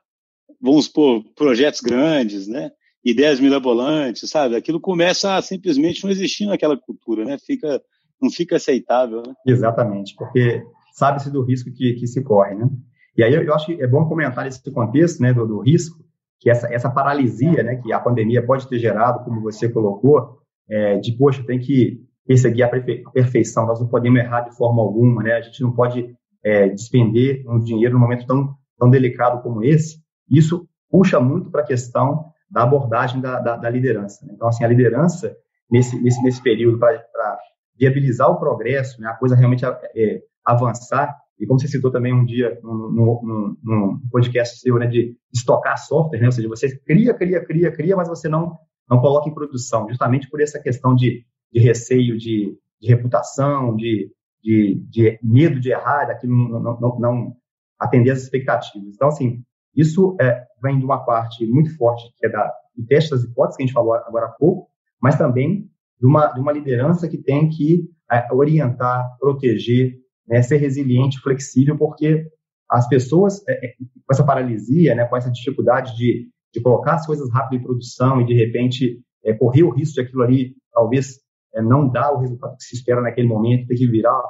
vamos 0.61 0.87
supor, 0.87 1.22
projetos 1.37 1.81
grandes, 1.81 2.48
né? 2.48 2.72
Ideias 3.05 3.38
mirabolantes, 3.38 4.28
sabe? 4.28 4.57
Aquilo 4.57 4.81
começa 4.81 5.37
a 5.37 5.42
simplesmente 5.42 6.02
não 6.02 6.11
existir 6.11 6.46
naquela 6.46 6.76
cultura, 6.76 7.24
né? 7.24 7.38
Fica, 7.46 7.81
não 8.20 8.28
fica 8.28 8.57
aceitável, 8.57 9.22
né? 9.24 9.35
Exatamente, 9.46 10.16
porque 10.16 10.64
sabe-se 10.94 11.31
do 11.31 11.44
risco 11.44 11.70
que, 11.72 11.92
que 11.92 12.09
se 12.09 12.20
corre, 12.24 12.57
né? 12.57 12.68
E 13.16 13.22
aí 13.22 13.35
eu, 13.35 13.55
acho 13.55 13.66
que 13.66 13.81
é 13.81 13.87
bom 13.87 14.09
comentar 14.09 14.48
esse 14.48 14.68
contexto, 14.72 15.20
né, 15.20 15.33
do, 15.33 15.46
do 15.46 15.61
risco, 15.61 16.01
que 16.42 16.50
essa, 16.50 16.66
essa 16.74 16.90
paralisia 16.90 17.62
né, 17.62 17.76
que 17.76 17.92
a 17.92 18.00
pandemia 18.00 18.44
pode 18.44 18.68
ter 18.68 18.76
gerado, 18.76 19.24
como 19.24 19.40
você 19.40 19.68
colocou, 19.68 20.40
é, 20.68 20.98
de, 20.98 21.12
poxa, 21.12 21.44
tem 21.46 21.61
que 21.61 22.00
perseguir 22.26 22.64
a, 22.64 22.68
perfe 22.68 23.05
perfeição, 23.12 23.64
nós 23.64 23.81
não 23.81 23.87
podemos 23.87 24.18
errar 24.18 24.40
de 24.40 24.57
forma 24.57 24.83
alguma, 24.83 25.22
né? 25.22 25.35
a 25.35 25.40
gente 25.40 25.62
não 25.62 25.70
pode 25.70 26.12
é, 26.44 26.68
despender 26.68 27.44
um 27.48 27.61
dinheiro 27.61 27.94
num 27.94 28.00
momento 28.00 28.26
tão, 28.26 28.57
tão 28.76 28.90
delicado 28.90 29.40
como 29.40 29.62
esse. 29.62 30.02
Isso 30.28 30.68
puxa 30.90 31.20
muito 31.20 31.48
para 31.48 31.62
a 31.62 31.66
questão 31.66 32.24
da 32.50 32.64
abordagem 32.64 33.20
da, 33.20 33.38
da, 33.38 33.57
da 33.57 33.70
liderança. 33.70 34.26
Né? 34.26 34.33
Então, 34.35 34.48
assim, 34.48 34.64
a 34.64 34.68
liderança, 34.68 35.37
nesse, 35.70 36.00
nesse, 36.02 36.20
nesse 36.24 36.42
período, 36.42 36.78
para 36.78 37.38
viabilizar 37.78 38.28
o 38.28 38.38
progresso, 38.38 39.00
né, 39.00 39.09
a 39.09 39.14
coisa 39.14 39.37
realmente 39.37 39.64
é, 39.64 40.22
avançar, 40.44 41.16
e 41.42 41.46
como 41.46 41.59
você 41.59 41.66
citou 41.66 41.90
também 41.90 42.14
um 42.14 42.24
dia 42.24 42.57
num, 42.62 44.00
podcast 44.12 44.61
seu, 44.61 44.78
né, 44.78 44.87
de 44.87 45.16
estocar 45.35 45.76
software, 45.76 46.20
né, 46.20 46.26
ou 46.26 46.33
seja, 46.33 46.48
você 46.48 46.78
cria, 46.87 47.12
cria, 47.12 47.44
cria, 47.44 47.72
cria, 47.72 47.96
mas 47.96 48.09
você 48.09 48.28
não, 48.28 48.57
não 48.88 49.00
coloca 49.00 49.28
em 49.28 49.35
produção, 49.35 49.88
justamente 49.88 50.31
por 50.31 50.40
essa 50.40 50.61
questão 50.61 50.94
de, 50.94 51.24
de 51.52 51.59
receio, 51.61 52.16
de, 52.16 52.57
de 52.81 52.88
reputação, 52.88 53.74
de, 53.74 54.09
de, 54.40 54.87
de, 54.88 55.18
medo 55.20 55.59
de 55.59 55.72
errar, 55.72 56.07
daquilo 56.07 56.33
não, 56.33 56.61
não, 56.61 56.81
não, 56.81 57.00
não, 57.00 57.37
atender 57.76 58.12
às 58.12 58.22
expectativas. 58.22 58.94
Então, 58.94 59.09
assim, 59.09 59.42
isso 59.74 60.16
é, 60.20 60.44
vem 60.62 60.78
de 60.78 60.85
uma 60.85 61.05
parte 61.05 61.44
muito 61.44 61.76
forte, 61.76 62.05
que 62.18 62.26
é 62.26 62.28
da, 62.28 62.52
do 62.76 62.87
teste 62.87 63.11
das 63.11 63.24
hipóteses, 63.24 63.57
que 63.57 63.64
a 63.64 63.66
gente 63.66 63.74
falou 63.74 63.94
agora 63.94 64.26
há 64.26 64.31
pouco, 64.31 64.68
mas 65.00 65.18
também 65.18 65.68
de 65.98 66.07
uma, 66.07 66.28
de 66.28 66.38
uma 66.38 66.52
liderança 66.52 67.09
que 67.09 67.18
tem 67.18 67.48
que 67.48 67.90
é, 68.12 68.33
orientar, 68.33 69.16
proteger, 69.18 70.01
né, 70.33 70.40
ser 70.40 70.57
resiliente, 70.57 71.21
flexível, 71.21 71.77
porque 71.77 72.27
as 72.71 72.88
pessoas, 72.88 73.47
é, 73.47 73.66
é, 73.66 73.75
com 73.77 74.11
essa 74.11 74.25
paralisia, 74.25 74.95
né, 74.95 75.05
com 75.05 75.14
essa 75.14 75.31
dificuldade 75.31 75.95
de, 75.95 76.31
de 76.55 76.61
colocar 76.62 76.95
as 76.95 77.05
coisas 77.05 77.31
rápido 77.31 77.61
em 77.61 77.62
produção 77.62 78.18
e, 78.18 78.25
de 78.25 78.33
repente, 78.33 78.99
é, 79.23 79.35
correr 79.35 79.62
o 79.62 79.71
risco 79.71 79.97
de 79.97 80.01
aquilo 80.01 80.23
ali, 80.23 80.57
talvez, 80.73 81.18
é, 81.55 81.61
não 81.61 81.87
dar 81.87 82.14
o 82.14 82.21
resultado 82.21 82.57
que 82.57 82.64
se 82.64 82.77
espera 82.77 83.03
naquele 83.03 83.29
momento, 83.29 83.66
ter 83.66 83.75
que 83.75 83.87
virar 83.87 84.23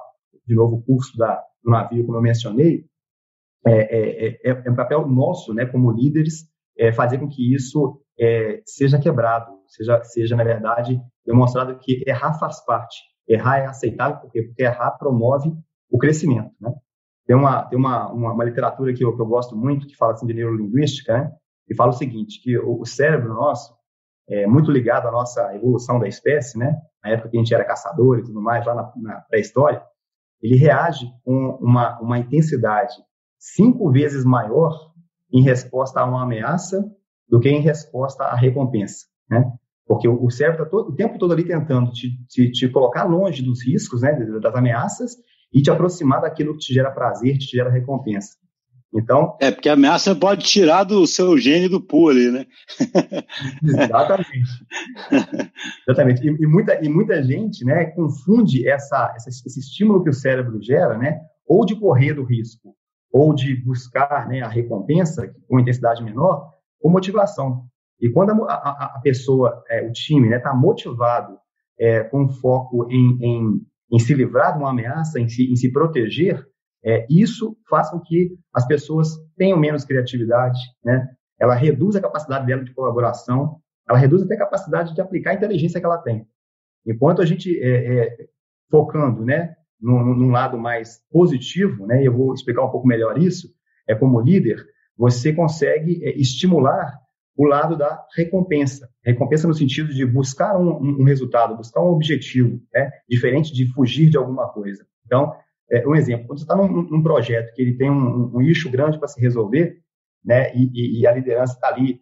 de 0.44 0.56
novo 0.56 0.78
o 0.78 0.82
curso 0.82 1.16
da, 1.16 1.40
do 1.62 1.70
navio, 1.70 2.04
como 2.04 2.18
eu 2.18 2.22
mencionei, 2.22 2.84
é, 3.64 3.72
é, 3.72 4.28
é, 4.44 4.62
é 4.66 4.70
um 4.72 4.74
papel 4.74 5.06
nosso, 5.06 5.54
né, 5.54 5.66
como 5.66 5.92
líderes, 5.92 6.48
é, 6.76 6.90
fazer 6.90 7.18
com 7.18 7.28
que 7.28 7.54
isso 7.54 8.02
é, 8.18 8.60
seja 8.66 8.98
quebrado, 8.98 9.52
seja, 9.68 10.02
seja, 10.02 10.34
na 10.34 10.42
verdade, 10.42 11.00
demonstrado 11.24 11.78
que 11.78 12.02
errar 12.04 12.34
faz 12.40 12.64
parte. 12.64 12.96
Errar 13.28 13.58
é 13.58 13.66
aceitável, 13.66 14.18
por 14.18 14.32
quê? 14.32 14.42
Porque 14.42 14.64
errar 14.64 14.98
promove 14.98 15.52
o 15.92 15.98
crescimento, 15.98 16.50
né? 16.60 16.72
Tem 17.26 17.36
uma, 17.36 17.62
tem 17.64 17.78
uma, 17.78 18.10
uma, 18.10 18.32
uma 18.32 18.44
literatura 18.44 18.92
que 18.92 19.04
eu, 19.04 19.14
que 19.14 19.22
eu 19.22 19.26
gosto 19.26 19.54
muito, 19.54 19.86
que 19.86 19.96
fala 19.96 20.12
assim 20.12 20.26
de 20.26 20.34
neurolinguística, 20.34 21.16
né? 21.16 21.32
E 21.68 21.74
fala 21.74 21.90
o 21.90 21.94
seguinte, 21.94 22.40
que 22.42 22.58
o, 22.58 22.80
o 22.80 22.86
cérebro 22.86 23.34
nosso 23.34 23.72
é 24.28 24.46
muito 24.46 24.70
ligado 24.70 25.06
à 25.06 25.12
nossa 25.12 25.54
evolução 25.54 26.00
da 26.00 26.08
espécie, 26.08 26.58
né? 26.58 26.74
Na 27.04 27.10
época 27.10 27.28
que 27.28 27.36
a 27.36 27.40
gente 27.40 27.54
era 27.54 27.64
caçador 27.64 28.18
e 28.18 28.22
tudo 28.22 28.40
mais, 28.40 28.64
lá 28.66 28.74
na, 28.74 28.92
na 28.96 29.20
pré-história, 29.20 29.82
ele 30.40 30.56
reage 30.56 31.06
com 31.24 31.58
uma, 31.60 32.00
uma 32.00 32.18
intensidade 32.18 32.94
cinco 33.38 33.90
vezes 33.90 34.24
maior 34.24 34.92
em 35.32 35.42
resposta 35.42 36.00
a 36.00 36.04
uma 36.04 36.22
ameaça 36.22 36.84
do 37.28 37.38
que 37.38 37.48
em 37.48 37.60
resposta 37.60 38.24
à 38.24 38.34
recompensa, 38.34 39.06
né? 39.30 39.52
Porque 39.86 40.08
o, 40.08 40.30
cérebro 40.30 40.64
está 40.64 40.76
o 40.76 40.94
tempo 40.94 41.18
todo 41.18 41.32
ali 41.32 41.44
tentando 41.44 41.90
te, 41.90 42.16
te, 42.26 42.50
te, 42.50 42.68
colocar 42.68 43.04
longe 43.04 43.42
dos 43.42 43.62
riscos, 43.64 44.02
né, 44.02 44.12
das 44.14 44.54
ameaças, 44.54 45.16
e 45.52 45.60
te 45.60 45.70
aproximar 45.70 46.22
daquilo 46.22 46.54
que 46.54 46.60
te 46.60 46.74
gera 46.74 46.90
prazer, 46.90 47.38
te 47.38 47.56
gera 47.56 47.70
recompensa. 47.70 48.36
Então. 48.94 49.36
É, 49.40 49.50
porque 49.50 49.68
a 49.68 49.72
ameaça 49.72 50.14
pode 50.14 50.44
tirar 50.44 50.84
do 50.84 51.06
seu 51.06 51.38
gene 51.38 51.68
do 51.68 51.80
pool 51.80 52.10
ali, 52.10 52.30
né? 52.30 52.46
Exatamente. 53.64 54.50
Exatamente. 55.88 56.26
E, 56.26 56.28
e, 56.28 56.46
muita, 56.46 56.84
e 56.84 56.88
muita 56.88 57.22
gente 57.22 57.64
né, 57.64 57.86
confunde 57.86 58.68
essa, 58.68 59.12
essa, 59.16 59.30
esse 59.30 59.60
estímulo 59.60 60.04
que 60.04 60.10
o 60.10 60.14
cérebro 60.14 60.60
gera, 60.62 60.98
né? 60.98 61.20
Ou 61.46 61.64
de 61.64 61.74
correr 61.74 62.12
do 62.14 62.24
risco, 62.24 62.74
ou 63.10 63.34
de 63.34 63.56
buscar 63.56 64.28
né, 64.28 64.42
a 64.42 64.48
recompensa 64.48 65.34
com 65.48 65.58
intensidade 65.58 66.04
menor, 66.04 66.50
com 66.78 66.90
motivação. 66.90 67.64
E 67.98 68.10
quando 68.10 68.44
a, 68.44 68.52
a, 68.52 68.92
a 68.96 69.00
pessoa, 69.00 69.62
é, 69.70 69.86
o 69.86 69.92
time, 69.92 70.26
está 70.26 70.36
né, 70.36 70.42
tá 70.42 70.54
motivado 70.54 71.38
é, 71.78 72.02
com 72.04 72.28
foco 72.28 72.86
em, 72.90 73.18
em, 73.22 73.66
em, 73.92 73.98
se 73.98 74.14
livrar 74.14 74.52
de 74.52 74.58
uma 74.58 74.70
ameaça, 74.70 75.20
em 75.20 75.28
se, 75.28 75.50
em 75.50 75.56
se 75.56 75.70
proteger, 75.70 76.44
é, 76.84 77.06
isso 77.08 77.56
faz 77.68 77.90
com 77.90 78.00
que 78.00 78.36
as 78.52 78.66
pessoas 78.66 79.08
tenham 79.36 79.58
menos 79.58 79.84
criatividade, 79.84 80.58
né? 80.84 81.08
ela 81.38 81.54
reduz 81.54 81.96
a 81.96 82.00
capacidade 82.00 82.46
dela 82.46 82.64
de 82.64 82.72
colaboração, 82.72 83.60
ela 83.88 83.98
reduz 83.98 84.22
até 84.22 84.34
a 84.34 84.38
capacidade 84.38 84.94
de 84.94 85.00
aplicar 85.00 85.30
a 85.30 85.34
inteligência 85.34 85.80
que 85.80 85.86
ela 85.86 85.98
tem. 85.98 86.26
Enquanto 86.86 87.20
a 87.20 87.26
gente 87.26 87.60
é, 87.60 87.98
é, 87.98 88.16
focando 88.70 89.24
né, 89.24 89.54
num, 89.80 90.02
num, 90.14 90.30
lado 90.30 90.58
mais 90.58 91.00
positivo, 91.10 91.86
né, 91.86 92.02
e 92.02 92.06
eu 92.06 92.16
vou 92.16 92.32
explicar 92.32 92.64
um 92.64 92.70
pouco 92.70 92.86
melhor 92.86 93.18
isso, 93.18 93.52
é 93.88 93.94
como 93.94 94.20
líder, 94.20 94.64
você 94.96 95.32
consegue 95.32 96.04
é, 96.04 96.16
estimular 96.16 96.96
o 97.36 97.46
lado 97.46 97.76
da 97.76 98.04
recompensa. 98.16 98.88
Recompensa 99.04 99.48
no 99.48 99.54
sentido 99.54 99.92
de 99.92 100.04
buscar 100.04 100.58
um, 100.58 101.00
um 101.00 101.04
resultado, 101.04 101.56
buscar 101.56 101.80
um 101.80 101.88
objetivo, 101.88 102.60
né, 102.72 102.90
diferente 103.08 103.52
de 103.52 103.66
fugir 103.72 104.10
de 104.10 104.16
alguma 104.16 104.48
coisa. 104.48 104.86
Então, 105.06 105.34
é, 105.70 105.86
um 105.86 105.94
exemplo, 105.94 106.26
quando 106.26 106.38
você 106.38 106.44
está 106.44 106.54
num, 106.54 106.68
num, 106.68 107.02
projeto 107.02 107.52
que 107.54 107.62
ele 107.62 107.76
tem 107.76 107.90
um, 107.90 108.36
um 108.36 108.42
eixo 108.42 108.70
grande 108.70 108.98
para 108.98 109.08
se 109.08 109.20
resolver, 109.20 109.78
né, 110.24 110.54
e, 110.54 111.00
e 111.00 111.06
a 111.06 111.12
liderança 111.12 111.54
está 111.54 111.68
ali 111.68 112.00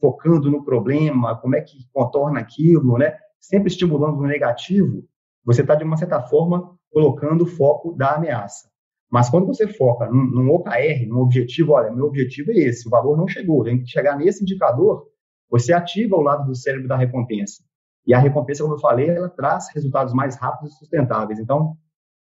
focando 0.00 0.50
no 0.50 0.64
problema, 0.64 1.36
como 1.36 1.56
é 1.56 1.60
que 1.60 1.78
contorna 1.92 2.40
aquilo, 2.40 2.98
né, 2.98 3.16
sempre 3.40 3.68
estimulando 3.68 4.18
o 4.18 4.26
negativo, 4.26 5.04
você 5.44 5.60
está, 5.60 5.74
de 5.74 5.84
uma 5.84 5.96
certa 5.96 6.20
forma, 6.22 6.76
colocando 6.90 7.44
o 7.44 7.46
foco 7.46 7.92
da 7.92 8.14
ameaça. 8.14 8.68
Mas 9.14 9.30
quando 9.30 9.46
você 9.46 9.68
foca 9.68 10.10
num, 10.10 10.26
num 10.26 10.50
OKR, 10.50 11.06
num 11.06 11.20
objetivo, 11.20 11.74
olha, 11.74 11.88
meu 11.92 12.06
objetivo 12.06 12.50
é 12.50 12.54
esse, 12.54 12.88
o 12.88 12.90
valor 12.90 13.16
não 13.16 13.28
chegou, 13.28 13.62
tem 13.62 13.78
que 13.78 13.86
chegar 13.86 14.18
nesse 14.18 14.42
indicador, 14.42 15.06
você 15.48 15.72
ativa 15.72 16.16
o 16.16 16.20
lado 16.20 16.44
do 16.44 16.56
cérebro 16.56 16.88
da 16.88 16.96
recompensa. 16.96 17.62
E 18.04 18.12
a 18.12 18.18
recompensa, 18.18 18.64
como 18.64 18.74
eu 18.74 18.80
falei, 18.80 19.08
ela 19.08 19.28
traz 19.28 19.72
resultados 19.72 20.12
mais 20.12 20.34
rápidos 20.34 20.74
e 20.74 20.78
sustentáveis. 20.78 21.38
Então, 21.38 21.76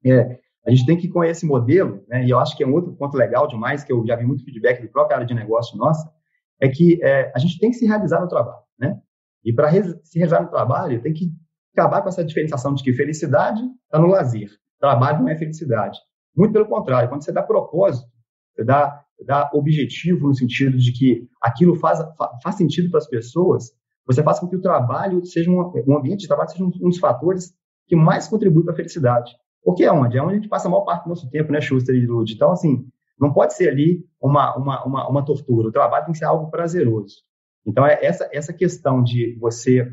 é, 0.04 0.40
a 0.66 0.70
gente 0.70 0.84
tem 0.84 0.96
que 0.96 1.06
com 1.06 1.22
esse 1.22 1.46
modelo, 1.46 2.02
né, 2.08 2.24
e 2.24 2.30
eu 2.30 2.40
acho 2.40 2.56
que 2.56 2.64
é 2.64 2.66
um 2.66 2.72
outro 2.72 2.92
ponto 2.94 3.16
legal 3.16 3.46
demais, 3.46 3.84
que 3.84 3.92
eu 3.92 4.04
já 4.04 4.16
vi 4.16 4.26
muito 4.26 4.44
feedback 4.44 4.82
do 4.82 4.88
próprio 4.88 5.14
área 5.14 5.26
de 5.26 5.34
negócio 5.34 5.78
nossa, 5.78 6.12
é 6.60 6.68
que 6.68 7.00
é, 7.00 7.30
a 7.32 7.38
gente 7.38 7.60
tem 7.60 7.70
que 7.70 7.76
se 7.76 7.86
realizar 7.86 8.20
no 8.20 8.26
trabalho, 8.26 8.64
né? 8.76 9.00
E 9.44 9.52
para 9.52 9.70
se 9.70 10.18
realizar 10.18 10.42
no 10.42 10.50
trabalho, 10.50 11.00
tem 11.00 11.12
que 11.12 11.30
acabar 11.76 12.02
com 12.02 12.08
essa 12.08 12.24
diferenciação 12.24 12.74
de 12.74 12.82
que 12.82 12.92
felicidade 12.92 13.62
está 13.84 14.00
no 14.00 14.08
lazer, 14.08 14.50
trabalho 14.80 15.20
não 15.20 15.28
é 15.28 15.36
felicidade. 15.36 15.96
Muito 16.36 16.52
pelo 16.52 16.66
contrário, 16.66 17.08
quando 17.08 17.24
você 17.24 17.32
dá 17.32 17.42
propósito, 17.42 18.08
você 18.54 18.64
dá, 18.64 19.04
dá 19.24 19.50
objetivo 19.52 20.28
no 20.28 20.34
sentido 20.34 20.76
de 20.76 20.92
que 20.92 21.28
aquilo 21.40 21.74
faz, 21.76 21.98
faz 22.42 22.56
sentido 22.56 22.90
para 22.90 22.98
as 22.98 23.08
pessoas, 23.08 23.70
você 24.06 24.22
faz 24.22 24.40
com 24.40 24.48
que 24.48 24.56
o 24.56 24.60
trabalho 24.60 25.24
seja 25.24 25.50
um, 25.50 25.72
um 25.86 25.96
ambiente 25.96 26.20
de 26.20 26.28
trabalho 26.28 26.50
seja 26.50 26.64
um, 26.64 26.72
um 26.80 26.88
dos 26.88 26.98
fatores 26.98 27.54
que 27.86 27.96
mais 27.96 28.28
contribui 28.28 28.64
para 28.64 28.72
a 28.72 28.76
felicidade. 28.76 29.32
Porque 29.64 29.84
é 29.84 29.92
onde? 29.92 30.18
É 30.18 30.22
onde 30.22 30.32
a 30.32 30.36
gente 30.36 30.48
passa 30.48 30.66
a 30.66 30.70
maior 30.70 30.84
parte 30.84 31.04
do 31.04 31.10
nosso 31.10 31.30
tempo, 31.30 31.52
né, 31.52 31.60
Schuster 31.60 31.94
e 31.94 32.04
Lud? 32.04 32.32
Então, 32.32 32.50
assim, 32.50 32.84
não 33.18 33.32
pode 33.32 33.54
ser 33.54 33.68
ali 33.68 34.04
uma, 34.20 34.56
uma, 34.56 34.84
uma, 34.84 35.08
uma 35.08 35.24
tortura. 35.24 35.68
O 35.68 35.72
trabalho 35.72 36.04
tem 36.04 36.12
que 36.12 36.18
ser 36.18 36.24
algo 36.24 36.50
prazeroso. 36.50 37.16
Então, 37.64 37.86
é 37.86 38.04
essa, 38.04 38.28
essa 38.32 38.52
questão 38.52 39.02
de 39.02 39.36
você 39.38 39.86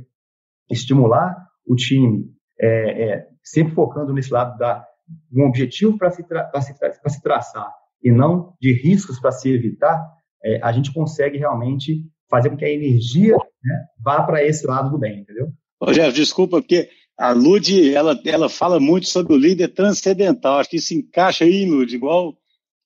estimular 0.72 1.36
o 1.68 1.76
time, 1.76 2.26
é, 2.60 3.04
é, 3.04 3.28
sempre 3.44 3.74
focando 3.74 4.12
nesse 4.12 4.34
lado 4.34 4.58
da 4.58 4.84
um 5.32 5.46
objetivo 5.46 5.98
para 5.98 6.12
se, 6.12 6.24
tra 6.28 6.50
se, 6.62 6.74
se 7.08 7.22
traçar 7.22 7.72
e 8.04 8.12
não 8.12 8.54
de 8.62 8.74
riscos 8.74 9.20
para 9.20 9.32
se 9.32 9.50
evitar, 9.50 10.02
é, 10.44 10.60
a 10.64 10.72
gente 10.72 10.94
consegue 10.94 11.38
realmente 11.38 12.06
fazer 12.30 12.50
com 12.50 12.58
que 12.58 12.66
a 12.66 12.72
energia 12.72 13.36
né, 13.36 13.86
vá 14.00 14.24
para 14.24 14.44
esse 14.44 14.66
lado 14.66 14.92
do 14.92 14.98
bem, 14.98 15.22
entendeu? 15.22 15.52
Jeff, 15.92 16.14
desculpa, 16.14 16.58
porque 16.58 16.90
a 17.18 17.32
Lud, 17.32 17.94
ela, 17.94 18.20
ela 18.26 18.48
fala 18.48 18.80
muito 18.80 19.08
sobre 19.08 19.34
o 19.34 19.38
líder 19.38 19.70
transcendental. 19.70 20.60
Acho 20.60 20.70
que 20.70 20.78
isso 20.78 20.94
encaixa 20.94 21.44
aí, 21.44 21.66
Lud, 21.66 21.94
igual 21.94 22.34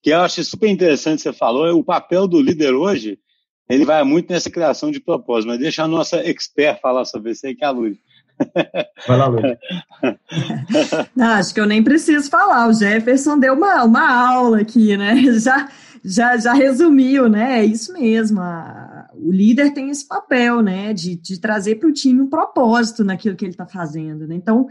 que 0.02 0.10
eu 0.10 0.20
acho 0.20 0.42
super 0.44 0.68
interessante 0.68 1.22
você 1.22 1.32
falou. 1.32 1.78
O 1.78 1.84
papel 1.84 2.26
do 2.26 2.40
líder 2.40 2.74
hoje, 2.74 3.18
ele 3.68 3.84
vai 3.84 4.02
muito 4.02 4.32
nessa 4.32 4.50
criação 4.50 4.90
de 4.90 5.00
propósito. 5.00 5.48
Mas 5.48 5.60
deixa 5.60 5.84
a 5.84 5.88
nossa 5.88 6.16
expert 6.18 6.80
falar 6.80 7.04
sobre 7.04 7.30
isso 7.30 7.46
aí, 7.46 7.54
que 7.54 7.64
é 7.64 7.66
a 7.66 7.70
Lud. 7.70 7.96
Vai 9.06 9.16
lá. 9.16 9.28
Não, 11.14 11.26
acho 11.26 11.54
que 11.54 11.60
eu 11.60 11.66
nem 11.66 11.82
preciso 11.82 12.30
falar. 12.30 12.68
O 12.68 12.72
Jefferson 12.72 13.38
deu 13.38 13.54
uma, 13.54 13.84
uma 13.84 14.08
aula 14.08 14.60
aqui, 14.60 14.96
né? 14.96 15.14
Já, 15.38 15.68
já, 16.04 16.36
já 16.36 16.52
resumiu, 16.52 17.28
né? 17.28 17.60
É 17.60 17.64
isso 17.64 17.92
mesmo. 17.92 18.40
A, 18.40 19.08
o 19.14 19.32
líder 19.32 19.72
tem 19.72 19.88
esse 19.88 20.06
papel, 20.06 20.60
né? 20.60 20.92
De, 20.92 21.16
de 21.16 21.40
trazer 21.40 21.76
para 21.76 21.88
o 21.88 21.92
time 21.92 22.20
um 22.20 22.28
propósito 22.28 23.02
naquilo 23.02 23.36
que 23.36 23.44
ele 23.44 23.52
está 23.52 23.66
fazendo. 23.66 24.26
Né? 24.26 24.34
Então, 24.34 24.68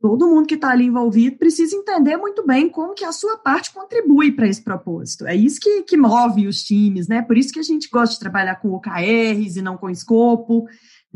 todo 0.00 0.28
mundo 0.28 0.46
que 0.46 0.54
está 0.54 0.70
ali 0.70 0.84
envolvido 0.84 1.36
precisa 1.36 1.74
entender 1.74 2.16
muito 2.16 2.46
bem 2.46 2.68
como 2.68 2.94
que 2.94 3.04
a 3.04 3.12
sua 3.12 3.36
parte 3.38 3.72
contribui 3.72 4.30
para 4.30 4.46
esse 4.46 4.62
propósito. 4.62 5.26
É 5.26 5.34
isso 5.34 5.58
que, 5.60 5.82
que 5.82 5.96
move 5.96 6.46
os 6.46 6.62
times, 6.62 7.08
né? 7.08 7.22
Por 7.22 7.36
isso 7.36 7.52
que 7.52 7.58
a 7.58 7.64
gente 7.64 7.88
gosta 7.88 8.14
de 8.14 8.20
trabalhar 8.20 8.56
com 8.56 8.72
OKRs 8.72 9.56
e 9.56 9.62
não 9.62 9.76
com 9.76 9.90
escopo, 9.90 10.66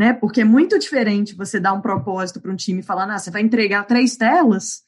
né? 0.01 0.15
Porque 0.15 0.41
é 0.41 0.45
muito 0.45 0.79
diferente 0.79 1.35
você 1.35 1.61
dar 1.61 1.75
um 1.75 1.81
propósito 1.83 2.41
para 2.41 2.51
um 2.51 2.57
time 2.57 2.81
e 2.81 2.83
falar, 2.83 3.05
ah, 3.15 3.19
você 3.19 3.31
vai 3.31 3.43
entregar 3.43 3.85
três 3.85 4.17
telas, 4.17 4.81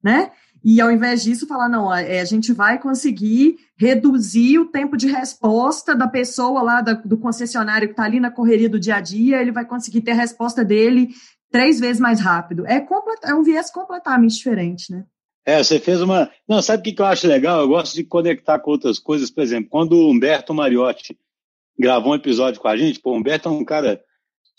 né? 0.00 0.30
E 0.62 0.80
ao 0.80 0.92
invés 0.92 1.24
disso, 1.24 1.44
falar, 1.44 1.68
não, 1.68 1.92
é, 1.92 2.20
a 2.20 2.24
gente 2.24 2.52
vai 2.52 2.78
conseguir 2.78 3.56
reduzir 3.76 4.60
o 4.60 4.66
tempo 4.66 4.96
de 4.96 5.08
resposta 5.08 5.92
da 5.92 6.06
pessoa 6.06 6.62
lá, 6.62 6.80
da, 6.82 6.92
do 6.92 7.18
concessionário 7.18 7.88
que 7.88 7.94
está 7.94 8.04
ali 8.04 8.20
na 8.20 8.30
correria 8.30 8.68
do 8.68 8.78
dia 8.78 8.94
a 8.94 9.00
dia, 9.00 9.42
ele 9.42 9.50
vai 9.50 9.64
conseguir 9.64 10.02
ter 10.02 10.12
a 10.12 10.14
resposta 10.14 10.64
dele 10.64 11.08
três 11.50 11.80
vezes 11.80 11.98
mais 12.00 12.20
rápido. 12.20 12.64
É, 12.64 12.86
é 13.24 13.34
um 13.34 13.42
viés 13.42 13.72
completamente 13.72 14.36
diferente, 14.36 14.92
né? 14.92 15.04
É, 15.44 15.60
você 15.60 15.80
fez 15.80 16.00
uma. 16.00 16.30
Não, 16.46 16.62
sabe 16.62 16.88
o 16.88 16.94
que 16.94 17.02
eu 17.02 17.06
acho 17.06 17.26
legal? 17.26 17.60
Eu 17.60 17.66
gosto 17.66 17.96
de 17.96 18.04
conectar 18.04 18.60
com 18.60 18.70
outras 18.70 19.00
coisas. 19.00 19.32
Por 19.32 19.42
exemplo, 19.42 19.68
quando 19.68 19.94
o 19.94 20.12
Humberto 20.12 20.54
Mariotti 20.54 21.18
gravou 21.76 22.12
um 22.12 22.14
episódio 22.14 22.60
com 22.60 22.68
a 22.68 22.76
gente, 22.76 23.00
pô, 23.00 23.10
o 23.10 23.16
Humberto 23.16 23.48
é 23.48 23.52
um 23.52 23.64
cara 23.64 24.00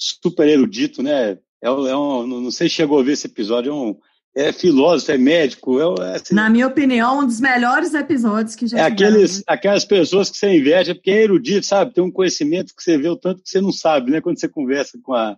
super 0.01 0.47
erudito, 0.47 1.03
né? 1.03 1.37
É, 1.61 1.67
é 1.67 1.69
um, 1.69 2.26
não 2.26 2.51
sei 2.51 2.67
se 2.67 2.76
chegou 2.76 2.99
a 2.99 3.03
ver 3.03 3.13
esse 3.13 3.28
episódio, 3.28 3.71
é 3.71 3.73
um 3.73 3.95
é 4.34 4.51
filósofo, 4.53 5.11
é 5.11 5.17
médico. 5.17 5.80
É, 6.01 6.15
assim, 6.15 6.34
Na 6.34 6.49
minha 6.49 6.67
opinião, 6.67 7.19
um 7.19 7.26
dos 7.26 7.39
melhores 7.39 7.93
episódios 7.93 8.55
que 8.55 8.65
já 8.65 8.80
É 8.80 8.82
aqueles, 8.84 9.39
né? 9.39 9.43
aquelas 9.45 9.86
pessoas 9.86 10.30
que 10.30 10.38
você 10.38 10.55
inveja 10.55 10.95
porque 10.95 11.11
é 11.11 11.23
erudito, 11.23 11.65
sabe? 11.65 11.93
Tem 11.93 12.03
um 12.03 12.11
conhecimento 12.11 12.73
que 12.76 12.82
você 12.82 12.97
vê 12.97 13.09
o 13.09 13.17
tanto 13.17 13.43
que 13.43 13.49
você 13.49 13.59
não 13.59 13.71
sabe, 13.71 14.09
né? 14.09 14.21
Quando 14.21 14.39
você 14.39 14.47
conversa 14.47 14.97
com 15.03 15.13
a, 15.13 15.36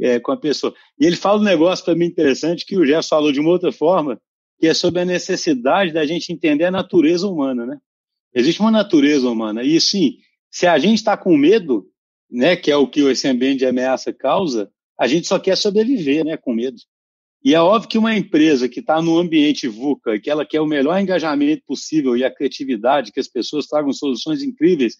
é, 0.00 0.18
com 0.18 0.32
a 0.32 0.36
pessoa. 0.36 0.74
E 0.98 1.06
ele 1.06 1.16
fala 1.16 1.38
um 1.38 1.44
negócio 1.44 1.84
para 1.84 1.94
mim 1.94 2.06
interessante 2.06 2.64
que 2.64 2.78
o 2.78 2.86
Gerson 2.86 3.08
falou 3.08 3.30
de 3.30 3.40
uma 3.40 3.50
outra 3.50 3.70
forma, 3.70 4.18
que 4.58 4.66
é 4.66 4.74
sobre 4.74 5.00
a 5.00 5.04
necessidade 5.04 5.92
da 5.92 6.06
gente 6.06 6.32
entender 6.32 6.64
a 6.64 6.70
natureza 6.70 7.26
humana, 7.28 7.66
né? 7.66 7.78
Existe 8.34 8.60
uma 8.60 8.70
natureza 8.70 9.28
humana. 9.28 9.62
E 9.62 9.78
sim, 9.80 10.16
se 10.50 10.66
a 10.66 10.78
gente 10.78 10.98
está 10.98 11.16
com 11.16 11.36
medo, 11.36 11.86
né, 12.30 12.56
que 12.56 12.70
é 12.70 12.76
o 12.76 12.86
que 12.86 13.00
esse 13.00 13.26
ambiente 13.26 13.58
de 13.58 13.66
ameaça 13.66 14.12
causa, 14.12 14.70
a 14.98 15.06
gente 15.06 15.26
só 15.26 15.38
quer 15.38 15.56
sobreviver, 15.56 16.24
né, 16.24 16.36
com 16.36 16.54
medo. 16.54 16.76
E 17.42 17.54
é 17.54 17.60
óbvio 17.60 17.88
que 17.88 17.98
uma 17.98 18.14
empresa 18.14 18.68
que 18.68 18.80
está 18.80 19.00
no 19.00 19.18
ambiente 19.18 19.66
VUCA, 19.66 20.20
que 20.20 20.30
ela 20.30 20.44
quer 20.44 20.60
o 20.60 20.66
melhor 20.66 21.00
engajamento 21.00 21.62
possível 21.66 22.16
e 22.16 22.22
a 22.22 22.34
criatividade, 22.34 23.12
que 23.12 23.20
as 23.20 23.28
pessoas 23.28 23.66
tragam 23.66 23.92
soluções 23.92 24.42
incríveis, 24.42 24.96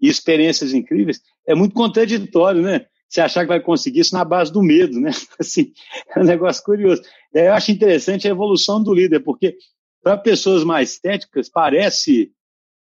e 0.00 0.08
experiências 0.08 0.72
incríveis, 0.72 1.20
é 1.46 1.54
muito 1.54 1.74
contraditório, 1.74 2.62
né? 2.62 2.86
Você 3.08 3.20
achar 3.20 3.42
que 3.42 3.48
vai 3.48 3.60
conseguir 3.60 4.00
isso 4.00 4.14
na 4.14 4.24
base 4.24 4.52
do 4.52 4.62
medo, 4.62 5.00
né? 5.00 5.10
Assim, 5.40 5.72
é 6.14 6.20
um 6.20 6.24
negócio 6.24 6.62
curioso. 6.62 7.02
Eu 7.32 7.52
acho 7.52 7.72
interessante 7.72 8.28
a 8.28 8.30
evolução 8.30 8.82
do 8.82 8.94
líder, 8.94 9.20
porque 9.20 9.56
para 10.02 10.16
pessoas 10.16 10.62
mais 10.62 10.98
técnicas 10.98 11.48
parece 11.48 12.30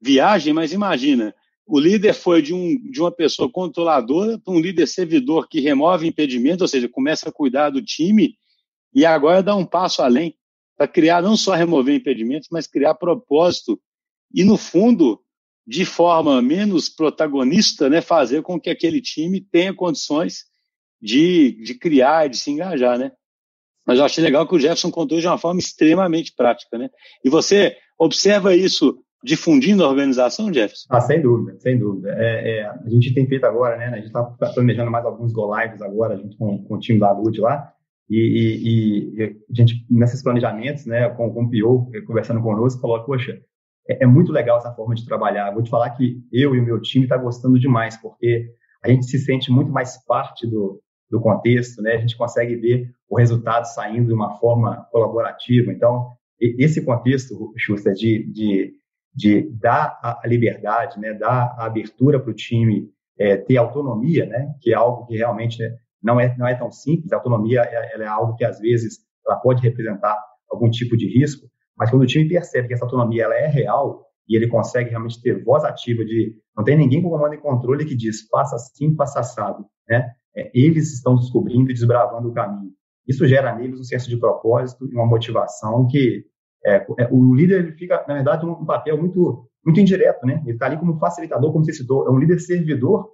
viagem, 0.01 0.53
mas 0.53 0.73
imagina, 0.73 1.35
o 1.67 1.79
líder 1.79 2.15
foi 2.15 2.43
de, 2.43 2.53
um, 2.53 2.77
de 2.91 3.01
uma 3.01 3.13
pessoa 3.13 3.51
controladora 3.51 4.39
para 4.39 4.53
um 4.53 4.61
líder 4.61 4.87
servidor 4.87 5.49
que 5.49 5.61
remove 5.61 6.07
impedimentos, 6.07 6.63
ou 6.63 6.69
seja, 6.69 6.89
começa 6.89 7.29
a 7.29 7.33
cuidar 7.33 7.71
do 7.71 7.83
time 7.83 8.37
e 8.95 9.07
agora 9.07 9.43
dá 9.43 9.55
um 9.55 9.65
passo 9.65 10.03
além 10.03 10.37
para 10.77 10.89
criar 10.89 11.23
não 11.23 11.37
só 11.37 11.55
remover 11.55 11.95
impedimentos, 11.95 12.49
mas 12.51 12.67
criar 12.67 12.95
propósito 12.95 13.81
e, 14.35 14.45
no 14.45 14.57
fundo, 14.57 15.21
de 15.67 15.85
forma 15.85 16.43
menos 16.43 16.89
protagonista, 16.89 17.89
né, 17.89 18.01
fazer 18.01 18.43
com 18.43 18.61
que 18.61 18.71
aquele 18.71 19.01
time 19.01 19.41
tenha 19.41 19.73
condições 19.73 20.45
de, 21.01 21.53
de 21.63 21.75
criar, 21.75 22.29
de 22.29 22.37
se 22.37 22.51
engajar, 22.51 22.99
né? 22.99 23.13
Mas 23.87 23.99
eu 23.99 24.05
achei 24.05 24.23
legal 24.23 24.47
que 24.47 24.55
o 24.55 24.61
Jefferson 24.61 24.91
contou 24.91 25.21
de 25.21 25.27
uma 25.27 25.39
forma 25.39 25.61
extremamente 25.61 26.33
prática, 26.35 26.79
né? 26.79 26.89
E 27.25 27.29
você 27.29 27.77
observa 27.99 28.55
isso 28.55 29.05
difundindo 29.23 29.85
a 29.85 29.89
organização, 29.89 30.53
Jefferson? 30.53 30.87
Ah, 30.91 31.01
sem 31.01 31.21
dúvida, 31.21 31.59
sem 31.61 31.79
dúvida. 31.79 32.15
É, 32.17 32.59
é, 32.59 32.67
a 32.67 32.89
gente 32.89 33.15
tem 33.15 33.27
feito 33.27 33.45
agora, 33.45 33.77
né? 33.77 33.87
A 33.87 33.97
gente 33.97 34.07
está 34.07 34.23
planejando 34.25 34.91
mais 34.91 35.05
alguns 35.05 35.33
go 35.33 35.55
lives 35.57 35.81
agora, 35.81 36.17
junto 36.17 36.37
com, 36.37 36.65
com 36.65 36.75
o 36.75 36.79
time 36.79 36.99
da 36.99 37.13
Lud 37.13 37.41
lá. 37.41 37.73
E, 38.11 38.17
e, 38.17 39.23
e, 39.23 39.23
a 39.51 39.55
gente, 39.55 39.87
nesses 39.91 40.23
planejamentos, 40.23 40.85
né, 40.85 41.09
com, 41.11 41.33
com 41.33 41.45
o 41.45 41.49
Pio, 41.49 41.89
conversando 42.07 42.43
conosco, 42.43 42.81
falou, 42.81 43.03
poxa, 43.05 43.41
é, 43.89 44.05
é, 44.05 44.07
muito 44.07 44.33
legal 44.33 44.59
essa 44.59 44.73
forma 44.75 44.95
de 44.95 45.07
trabalhar. 45.07 45.53
Vou 45.53 45.63
te 45.63 45.71
falar 45.71 45.91
que 45.91 46.21
eu 46.33 46.55
e 46.55 46.61
o 46.61 46.65
meu 46.65 46.81
time 46.81 47.05
está 47.05 47.17
gostando 47.17 47.59
demais, 47.59 47.97
porque 47.97 48.51
a 48.83 48.91
gente 48.91 49.07
se 49.07 49.19
sente 49.19 49.51
muito 49.51 49.71
mais 49.71 50.05
parte 50.05 50.47
do, 50.47 50.81
do 51.11 51.21
contexto, 51.21 51.81
né? 51.81 51.93
A 51.93 52.01
gente 52.01 52.17
consegue 52.17 52.57
ver 52.57 52.91
o 53.09 53.17
resultado 53.17 53.65
saindo 53.65 54.09
de 54.09 54.15
uma 54.15 54.39
forma 54.39 54.87
colaborativa. 54.91 55.73
Então, 55.73 56.11
esse 56.41 56.85
contexto, 56.85 57.53
Schuster, 57.57 57.95
de, 57.95 58.31
de, 58.33 58.75
de 59.15 59.51
dar 59.61 59.99
a 60.03 60.23
liberdade, 60.27 60.99
né, 60.99 61.13
dar 61.13 61.55
a 61.59 61.67
abertura 61.67 62.19
para 62.19 62.31
o 62.31 62.35
time 62.35 62.89
é, 63.19 63.37
ter 63.37 63.57
autonomia, 63.57 64.27
né, 64.27 64.55
que 64.61 64.73
é 64.73 64.75
algo 64.75 65.07
que 65.07 65.17
realmente 65.17 65.63
não, 66.03 66.19
é, 66.19 66.35
não 66.37 66.47
é 66.47 66.55
tão 66.55 66.71
simples. 66.71 67.13
A 67.13 67.17
autonomia 67.17 67.61
é, 67.63 68.01
é 68.01 68.07
algo 68.07 68.35
que, 68.35 68.45
às 68.45 68.59
vezes, 68.59 68.99
ela 69.27 69.37
pode 69.37 69.63
representar 69.63 70.19
algum 70.51 70.69
tipo 70.71 70.97
de 70.97 71.07
risco, 71.07 71.47
mas 71.77 71.91
quando 71.91 72.03
o 72.03 72.07
time 72.07 72.29
percebe 72.29 72.69
que 72.69 72.75
essa 72.75 72.85
autonomia 72.85 73.25
ela 73.25 73.35
é 73.35 73.47
real 73.47 74.07
e 74.29 74.37
ele 74.37 74.49
consegue 74.49 74.91
realmente 74.91 75.21
ter 75.21 75.43
voz 75.43 75.65
ativa 75.65 76.05
de 76.05 76.35
não 76.57 76.65
tem 76.65 76.77
ninguém 76.77 77.03
com 77.03 77.09
comando 77.09 77.35
e 77.35 77.39
controle 77.39 77.85
que 77.85 77.95
diz 77.95 78.29
faça 78.29 78.57
assim, 78.57 78.95
faça 78.95 79.21
assado, 79.21 79.65
né? 79.89 80.13
É, 80.37 80.51
eles 80.55 80.93
estão 80.93 81.17
descobrindo 81.17 81.71
e 81.71 81.75
desbravando 81.75 82.29
o 82.29 82.33
caminho. 82.33 82.73
Isso 83.07 83.27
gera 83.27 83.55
neles 83.55 83.81
um 83.81 83.85
senso 83.85 84.09
de 84.09 84.17
propósito 84.17 84.87
e 84.87 84.95
uma 84.95 85.07
motivação 85.07 85.87
que 85.87 86.25
é, 86.65 86.87
é, 86.99 87.09
o 87.11 87.35
líder 87.35 87.61
ele 87.61 87.73
fica, 87.73 88.05
na 88.07 88.15
verdade, 88.15 88.47
um 88.47 88.65
papel 88.65 88.97
muito 88.99 89.49
muito 89.65 89.79
indireto, 89.79 90.27
né? 90.27 90.43
Ele 90.45 90.55
está 90.55 90.67
ali 90.67 90.77
como 90.77 90.99
facilitador, 90.99 91.53
como 91.53 91.65
você 91.65 91.73
citou, 91.73 92.07
é 92.09 92.11
um 92.11 92.19
líder 92.19 92.41
servidor 92.41 93.11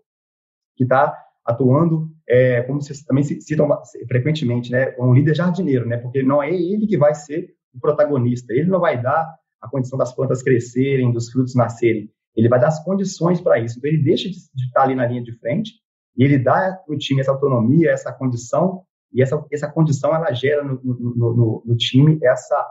que 0.77 0.85
está 0.85 1.15
atuando, 1.45 2.09
é, 2.27 2.63
como 2.63 2.81
vocês 2.81 3.03
também 3.03 3.23
citam 3.23 3.69
frequentemente, 4.07 4.71
né? 4.73 4.95
Um 4.99 5.13
líder 5.13 5.35
jardineiro, 5.35 5.87
né? 5.87 5.99
Porque 5.99 6.23
não 6.23 6.43
é 6.43 6.51
ele 6.51 6.87
que 6.87 6.97
vai 6.97 7.15
ser 7.15 7.55
o 7.75 7.81
protagonista. 7.81 8.53
Ele 8.53 8.69
não 8.69 8.81
vai 8.81 9.01
dar 9.01 9.35
a 9.61 9.69
condição 9.69 9.99
das 9.99 10.15
plantas 10.15 10.43
crescerem, 10.43 11.13
dos 11.13 11.31
frutos 11.31 11.55
nascerem. 11.55 12.11
Ele 12.37 12.49
vai 12.49 12.61
dar 12.61 12.69
as 12.69 12.83
condições 12.85 13.41
para 13.41 13.59
isso. 13.59 13.79
Então, 13.79 13.91
ele 13.91 14.03
deixa 14.03 14.29
de, 14.29 14.37
estar 14.37 14.83
ali 14.83 14.95
na 14.95 15.07
linha 15.07 15.23
de 15.23 15.33
frente 15.39 15.73
e 16.17 16.25
ele 16.25 16.39
dá 16.39 16.73
para 16.85 16.95
o 16.95 16.99
time 16.99 17.21
essa 17.21 17.33
autonomia, 17.33 17.91
essa 17.91 18.13
condição, 18.13 18.83
e 19.13 19.23
essa, 19.23 19.43
essa 19.51 19.71
condição 19.71 20.15
ela 20.15 20.33
gera 20.33 20.63
no, 20.63 20.81
no, 20.83 21.35
no, 21.35 21.63
no 21.65 21.77
time 21.77 22.19
essa, 22.23 22.57
é, 22.57 22.67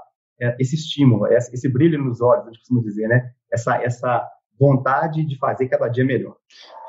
esse 0.60 0.76
estímulo, 0.76 1.28
esse 1.28 1.68
brilho 1.68 2.04
nos 2.04 2.22
olhos, 2.22 2.44
a 2.44 2.48
gente 2.48 2.60
costuma 2.60 2.82
dizer, 2.82 3.08
né? 3.08 3.32
Essa, 3.52 3.82
essa 3.82 4.28
vontade 4.60 5.26
de 5.26 5.38
fazer 5.38 5.68
cada 5.68 5.88
dia 5.88 6.06
melhor. 6.06 6.36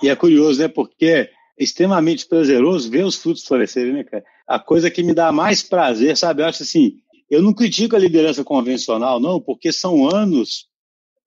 E 0.02 0.08
é 0.08 0.16
curioso, 0.16 0.60
né? 0.60 0.68
Porque 0.68 1.06
é 1.06 1.30
extremamente 1.58 2.26
prazeroso 2.26 2.90
ver 2.90 3.04
os 3.04 3.16
frutos 3.16 3.44
florescerem, 3.44 3.92
né, 3.92 4.04
cara? 4.04 4.24
A 4.46 4.58
coisa 4.58 4.90
que 4.90 5.02
me 5.02 5.14
dá 5.14 5.32
mais 5.32 5.62
prazer, 5.62 6.16
sabe? 6.16 6.42
Eu 6.42 6.46
acho 6.46 6.62
assim, 6.62 6.96
eu 7.30 7.42
não 7.42 7.52
critico 7.52 7.96
a 7.96 7.98
liderança 7.98 8.44
convencional, 8.44 9.20
não, 9.20 9.40
porque 9.40 9.72
são 9.72 10.08
anos 10.08 10.66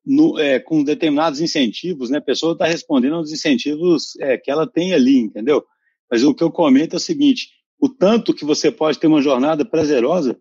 no, 0.05 0.39
é, 0.39 0.59
com 0.59 0.83
determinados 0.83 1.41
incentivos, 1.41 2.09
né? 2.09 2.17
A 2.17 2.21
pessoa 2.21 2.53
está 2.53 2.65
respondendo 2.65 3.15
aos 3.15 3.31
incentivos 3.31 4.15
é, 4.19 4.37
que 4.37 4.49
ela 4.49 4.65
tem 4.65 4.93
ali, 4.93 5.17
entendeu? 5.17 5.63
Mas 6.09 6.23
o 6.23 6.33
que 6.33 6.43
eu 6.43 6.51
comento 6.51 6.95
é 6.95 6.97
o 6.97 6.99
seguinte: 6.99 7.49
o 7.79 7.89
tanto 7.89 8.33
que 8.33 8.45
você 8.45 8.71
pode 8.71 8.99
ter 8.99 9.07
uma 9.07 9.21
jornada 9.21 9.63
prazerosa 9.63 10.39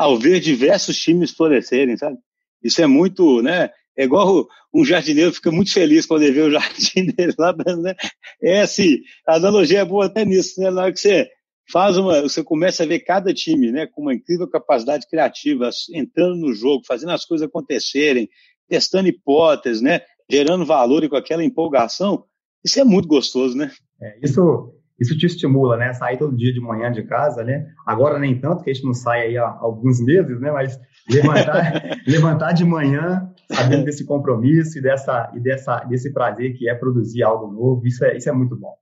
ao 0.00 0.18
ver 0.18 0.40
diversos 0.40 0.96
times 0.96 1.30
florescerem, 1.30 1.94
sabe? 1.94 2.16
Isso 2.62 2.80
é 2.80 2.86
muito, 2.86 3.42
né? 3.42 3.68
É 3.94 4.04
igual 4.04 4.48
um 4.72 4.82
jardineiro 4.82 5.30
fica 5.30 5.52
muito 5.52 5.70
feliz 5.70 6.06
quando 6.06 6.22
ele 6.22 6.32
vê 6.32 6.40
o 6.40 6.50
jardim 6.50 7.04
dele 7.12 7.34
lá, 7.38 7.54
né? 7.76 7.94
É 8.42 8.62
assim, 8.62 9.00
a 9.28 9.34
analogia 9.34 9.80
é 9.80 9.84
boa 9.84 10.06
até 10.06 10.24
nisso, 10.24 10.58
né? 10.58 10.70
Na 10.70 10.84
hora 10.84 10.92
que 10.92 10.98
você 10.98 11.28
faz 11.70 11.98
uma, 11.98 12.22
você 12.22 12.42
começa 12.42 12.82
a 12.82 12.86
ver 12.86 13.00
cada 13.00 13.34
time, 13.34 13.70
né, 13.70 13.86
com 13.86 14.00
uma 14.00 14.14
incrível 14.14 14.48
capacidade 14.48 15.06
criativa, 15.06 15.68
entrando 15.92 16.36
no 16.36 16.54
jogo, 16.54 16.82
fazendo 16.86 17.12
as 17.12 17.26
coisas 17.26 17.46
acontecerem, 17.46 18.28
testando 18.68 19.06
hipóteses, 19.06 19.82
né, 19.82 20.00
gerando 20.30 20.64
valor 20.64 21.04
e 21.04 21.10
com 21.10 21.16
aquela 21.16 21.44
empolgação, 21.44 22.24
isso 22.64 22.80
é 22.80 22.84
muito 22.84 23.06
gostoso, 23.06 23.56
né? 23.56 23.70
É, 24.00 24.18
isso, 24.22 24.74
isso 25.00 25.16
te 25.16 25.26
estimula, 25.26 25.76
né? 25.76 25.92
Sair 25.94 26.18
todo 26.18 26.36
dia 26.36 26.52
de 26.52 26.60
manhã 26.60 26.92
de 26.92 27.02
casa, 27.02 27.42
né? 27.42 27.66
Agora 27.86 28.18
nem 28.18 28.38
tanto, 28.38 28.62
que 28.62 28.70
a 28.70 28.74
gente 28.74 28.84
não 28.84 28.92
sai 28.92 29.22
aí 29.22 29.38
há 29.38 29.48
alguns 29.48 30.00
meses, 30.00 30.38
né? 30.40 30.52
Mas 30.52 30.78
levantar, 31.08 31.82
levantar 32.06 32.52
de 32.52 32.64
manhã, 32.64 33.32
sabendo 33.50 33.84
desse 33.84 34.04
compromisso 34.04 34.78
e 34.78 34.82
dessa 34.82 35.32
e 35.34 35.40
dessa 35.40 35.80
desse 35.84 36.12
prazer 36.12 36.52
que 36.56 36.68
é 36.68 36.74
produzir 36.74 37.22
algo 37.22 37.50
novo, 37.50 37.86
isso 37.86 38.04
é 38.04 38.16
isso 38.16 38.28
é 38.28 38.32
muito 38.32 38.54
bom. 38.56 38.74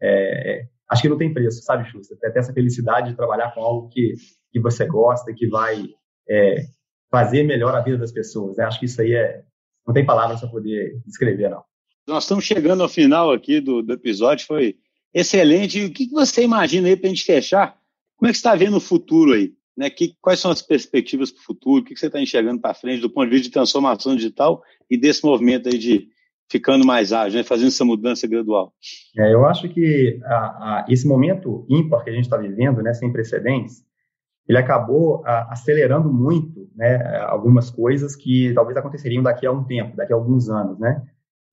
É, 0.00 0.64
acho 0.90 1.02
que 1.02 1.08
não 1.08 1.18
tem 1.18 1.32
preço, 1.32 1.62
sabe, 1.62 1.88
Xuxa? 1.90 2.16
Ter 2.20 2.38
essa 2.38 2.52
felicidade 2.52 3.10
de 3.10 3.16
trabalhar 3.16 3.52
com 3.52 3.60
algo 3.60 3.88
que, 3.88 4.14
que 4.50 4.60
você 4.60 4.86
gosta, 4.86 5.32
que 5.34 5.46
vai 5.48 5.84
é, 6.28 6.64
fazer 7.10 7.42
melhor 7.42 7.74
a 7.74 7.80
vida 7.80 7.98
das 7.98 8.12
pessoas. 8.12 8.56
Né? 8.56 8.64
Acho 8.64 8.78
que 8.78 8.86
isso 8.86 9.00
aí 9.00 9.12
é. 9.12 9.42
Não 9.86 9.94
tem 9.94 10.04
palavras 10.04 10.40
para 10.40 10.48
poder 10.48 11.00
descrever, 11.06 11.48
não. 11.48 11.62
Nós 12.08 12.24
estamos 12.24 12.44
chegando 12.44 12.82
ao 12.82 12.88
final 12.88 13.32
aqui 13.32 13.60
do, 13.60 13.82
do 13.82 13.92
episódio, 13.92 14.46
foi 14.46 14.76
excelente. 15.20 15.78
E 15.78 15.86
o 15.86 15.92
que, 15.92 16.10
você 16.10 16.44
imagina 16.44 16.88
aí 16.88 16.96
para 16.96 17.06
a 17.06 17.08
gente 17.08 17.24
fechar? 17.24 17.76
Como 18.16 18.28
é 18.28 18.32
que 18.32 18.38
você 18.38 18.40
está 18.40 18.54
vendo 18.54 18.76
o 18.76 18.80
futuro 18.80 19.32
aí? 19.32 19.52
Né? 19.76 19.88
Que, 19.90 20.14
quais 20.20 20.40
são 20.40 20.50
as 20.50 20.62
perspectivas 20.62 21.30
para 21.30 21.40
o 21.40 21.44
futuro? 21.44 21.82
O 21.82 21.84
que 21.84 21.96
você 21.96 22.06
está 22.06 22.20
enxergando 22.20 22.60
para 22.60 22.74
frente 22.74 23.00
do 23.00 23.10
ponto 23.10 23.24
de 23.24 23.30
vista 23.32 23.48
de 23.48 23.52
transformação 23.52 24.14
digital 24.14 24.62
e 24.90 24.98
desse 24.98 25.24
movimento 25.24 25.68
aí 25.68 25.78
de 25.78 26.08
ficando 26.48 26.86
mais 26.86 27.12
ágil, 27.12 27.38
né? 27.38 27.44
fazendo 27.44 27.68
essa 27.68 27.84
mudança 27.84 28.26
gradual? 28.26 28.72
É, 29.18 29.32
eu 29.32 29.44
acho 29.46 29.68
que 29.68 30.20
a, 30.24 30.34
a, 30.34 30.86
esse 30.88 31.06
momento 31.06 31.66
ímpar 31.68 32.04
que 32.04 32.10
a 32.10 32.12
gente 32.12 32.24
está 32.24 32.36
vivendo, 32.36 32.82
né, 32.82 32.94
sem 32.94 33.12
precedentes, 33.12 33.84
ele 34.48 34.58
acabou 34.58 35.24
a, 35.26 35.52
acelerando 35.52 36.12
muito 36.12 36.68
né, 36.76 37.18
algumas 37.22 37.70
coisas 37.70 38.14
que 38.14 38.52
talvez 38.54 38.76
aconteceriam 38.76 39.22
daqui 39.22 39.44
a 39.46 39.50
um 39.50 39.64
tempo, 39.64 39.96
daqui 39.96 40.12
a 40.12 40.16
alguns 40.16 40.48
anos, 40.48 40.78
né? 40.78 41.02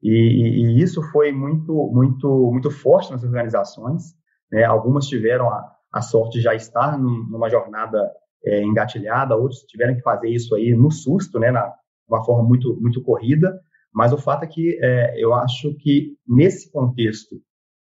E, 0.04 0.10
e 0.10 0.82
isso 0.82 1.02
foi 1.12 1.32
muito, 1.32 1.74
muito, 1.92 2.52
muito 2.52 2.70
forte 2.70 3.12
nas 3.12 3.24
organizações. 3.24 4.14
Né? 4.52 4.66
Algumas 4.66 5.08
tiveram 5.08 5.50
a, 5.50 5.72
a 5.94 6.02
sorte 6.02 6.40
de 6.40 6.42
já 6.42 6.54
estar 6.54 7.00
num, 7.00 7.26
numa 7.30 7.50
jornada 7.50 8.12
é, 8.46 8.62
engatilhada, 8.62 9.38
outros 9.38 9.62
tiveram 9.62 9.96
que 9.96 10.02
fazer 10.02 10.28
isso 10.28 10.54
aí 10.56 10.76
no 10.76 10.92
susto, 10.92 11.40
né, 11.40 11.50
na 11.50 11.74
uma 12.06 12.24
forma 12.26 12.44
muito, 12.44 12.78
muito 12.82 13.02
corrida. 13.02 13.58
Mas 13.94 14.12
o 14.12 14.18
fato 14.18 14.44
é 14.44 14.48
que 14.48 14.78
é, 14.84 15.16
eu 15.18 15.34
acho 15.34 15.74
que 15.76 16.18
nesse 16.28 16.70
contexto 16.70 17.38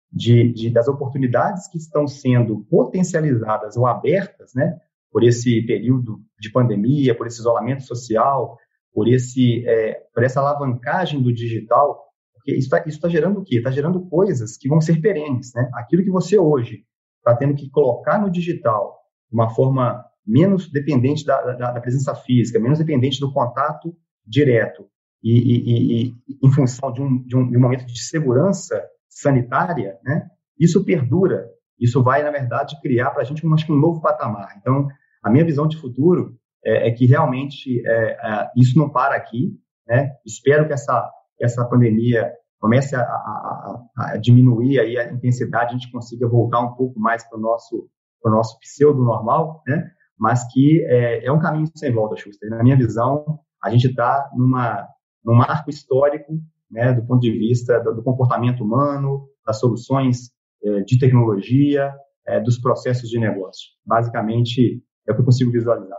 de, 0.09 0.53
de, 0.53 0.69
das 0.69 0.87
oportunidades 0.87 1.67
que 1.67 1.77
estão 1.77 2.07
sendo 2.07 2.65
potencializadas 2.69 3.75
ou 3.75 3.85
abertas, 3.85 4.53
né, 4.55 4.77
por 5.11 5.23
esse 5.23 5.61
período 5.63 6.19
de 6.39 6.51
pandemia, 6.51 7.15
por 7.15 7.27
esse 7.27 7.39
isolamento 7.39 7.83
social, 7.83 8.57
por 8.93 9.07
esse 9.07 9.67
é, 9.67 10.01
por 10.13 10.23
essa 10.23 10.39
alavancagem 10.39 11.21
do 11.21 11.33
digital, 11.33 11.99
porque 12.43 12.57
isso 12.57 12.75
está 12.75 13.07
tá 13.07 13.09
gerando 13.09 13.39
o 13.39 13.43
quê? 13.43 13.57
Está 13.57 13.71
gerando 13.71 14.01
coisas 14.09 14.57
que 14.57 14.67
vão 14.67 14.81
ser 14.81 14.99
perenes, 14.99 15.53
né? 15.55 15.69
Aquilo 15.73 16.03
que 16.03 16.11
você 16.11 16.37
hoje 16.37 16.83
está 17.19 17.33
tendo 17.35 17.55
que 17.55 17.69
colocar 17.69 18.19
no 18.19 18.29
digital 18.29 18.99
de 19.31 19.35
uma 19.35 19.49
forma 19.49 20.05
menos 20.27 20.69
dependente 20.69 21.25
da, 21.25 21.41
da, 21.41 21.71
da 21.71 21.81
presença 21.81 22.13
física, 22.13 22.59
menos 22.59 22.79
dependente 22.79 23.19
do 23.19 23.31
contato 23.31 23.95
direto, 24.25 24.85
e, 25.23 25.31
e, 25.31 26.07
e 26.09 26.15
em 26.43 26.51
função 26.51 26.91
de 26.91 27.01
um, 27.01 27.23
de, 27.23 27.35
um, 27.35 27.49
de 27.49 27.57
um 27.57 27.61
momento 27.61 27.85
de 27.85 27.97
segurança 28.01 28.85
sanitária, 29.07 29.97
né, 30.03 30.27
isso 30.59 30.83
perdura. 30.83 31.49
Isso 31.79 32.03
vai, 32.03 32.23
na 32.23 32.31
verdade, 32.31 32.79
criar 32.81 33.11
para 33.11 33.21
a 33.21 33.25
gente 33.25 33.45
um, 33.45 33.53
acho 33.53 33.65
que 33.65 33.71
um 33.71 33.79
novo 33.79 34.01
patamar. 34.01 34.55
Então, 34.57 34.87
a 35.23 35.29
minha 35.29 35.45
visão 35.45 35.67
de 35.67 35.77
futuro 35.77 36.37
é, 36.63 36.89
é 36.89 36.91
que 36.91 37.05
realmente 37.05 37.81
é, 37.85 38.11
é, 38.11 38.51
isso 38.55 38.77
não 38.77 38.89
para 38.89 39.15
aqui. 39.15 39.57
Né? 39.87 40.11
Espero 40.25 40.67
que 40.67 40.73
essa, 40.73 41.09
essa 41.39 41.65
pandemia 41.65 42.31
comece 42.59 42.95
a, 42.95 43.01
a, 43.01 43.85
a, 43.97 44.17
diminuir 44.17 44.79
aí 44.79 44.97
a 44.97 45.11
intensidade, 45.11 45.71
a 45.71 45.77
gente 45.77 45.91
consiga 45.91 46.27
voltar 46.27 46.61
um 46.61 46.73
pouco 46.75 46.99
mais 46.99 47.27
para 47.27 47.37
o 47.37 47.41
nosso, 47.41 47.89
nosso 48.23 48.57
pseudo-normal, 48.59 49.61
né? 49.67 49.91
mas 50.17 50.45
que 50.51 50.81
é, 50.85 51.25
é, 51.25 51.31
um 51.31 51.39
caminho 51.39 51.67
sem 51.75 51.91
volta, 51.91 52.15
Schuster. 52.15 52.49
Na 52.49 52.63
minha 52.63 52.77
visão, 52.77 53.39
a 53.61 53.69
gente 53.69 53.87
está 53.87 54.29
numa, 54.33 54.87
num 55.25 55.35
marco 55.35 55.69
histórico 55.69 56.39
né, 56.71 56.93
do 56.93 57.05
ponto 57.05 57.21
de 57.21 57.31
vista 57.31 57.79
do, 57.79 57.95
do 57.95 58.03
comportamento 58.03 58.63
humano, 58.63 59.27
das 59.45 59.59
soluções 59.59 60.31
é, 60.63 60.81
de 60.81 60.97
tecnologia, 60.97 61.93
é, 62.25 62.39
dos 62.39 62.57
processos 62.57 63.09
de 63.09 63.19
negócio. 63.19 63.69
Basicamente, 63.85 64.81
é 65.07 65.11
o 65.11 65.15
que 65.15 65.21
eu 65.21 65.25
consigo 65.25 65.51
visualizar. 65.51 65.97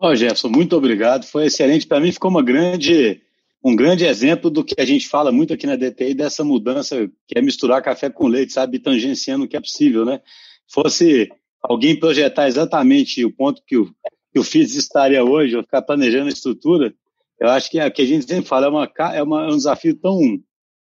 Ó, 0.00 0.10
oh, 0.10 0.14
Jefferson, 0.16 0.48
muito 0.48 0.76
obrigado. 0.76 1.24
Foi 1.24 1.46
excelente. 1.46 1.86
Para 1.86 2.00
mim, 2.00 2.10
ficou 2.10 2.30
uma 2.30 2.42
grande 2.42 3.20
um 3.68 3.74
grande 3.74 4.04
exemplo 4.04 4.48
do 4.48 4.62
que 4.62 4.80
a 4.80 4.84
gente 4.84 5.08
fala 5.08 5.32
muito 5.32 5.52
aqui 5.52 5.66
na 5.66 5.74
DTI, 5.74 6.14
dessa 6.14 6.44
mudança 6.44 7.10
que 7.26 7.36
é 7.36 7.42
misturar 7.42 7.82
café 7.82 8.08
com 8.08 8.28
leite, 8.28 8.52
sabe, 8.52 8.78
tangenciando 8.78 9.44
o 9.44 9.48
que 9.48 9.56
é 9.56 9.60
possível, 9.60 10.04
né? 10.04 10.20
Fosse 10.72 11.28
alguém 11.60 11.98
projetar 11.98 12.46
exatamente 12.46 13.24
o 13.24 13.32
ponto 13.32 13.60
que 13.66 13.76
o, 13.76 13.92
que 14.32 14.38
o 14.38 14.44
FIS 14.44 14.76
estaria 14.76 15.24
hoje, 15.24 15.56
ou 15.56 15.64
ficar 15.64 15.82
planejando 15.82 16.26
a 16.26 16.32
estrutura, 16.32 16.94
eu 17.40 17.48
acho 17.48 17.68
que 17.68 17.80
é 17.80 17.88
o 17.88 17.90
que 17.90 18.02
a 18.02 18.06
gente 18.06 18.24
sempre 18.24 18.46
fala, 18.48 18.66
é, 18.66 18.68
uma, 18.68 18.92
é, 19.14 19.22
uma, 19.24 19.44
é 19.46 19.48
um 19.48 19.56
desafio 19.56 19.96
tão, 19.96 20.20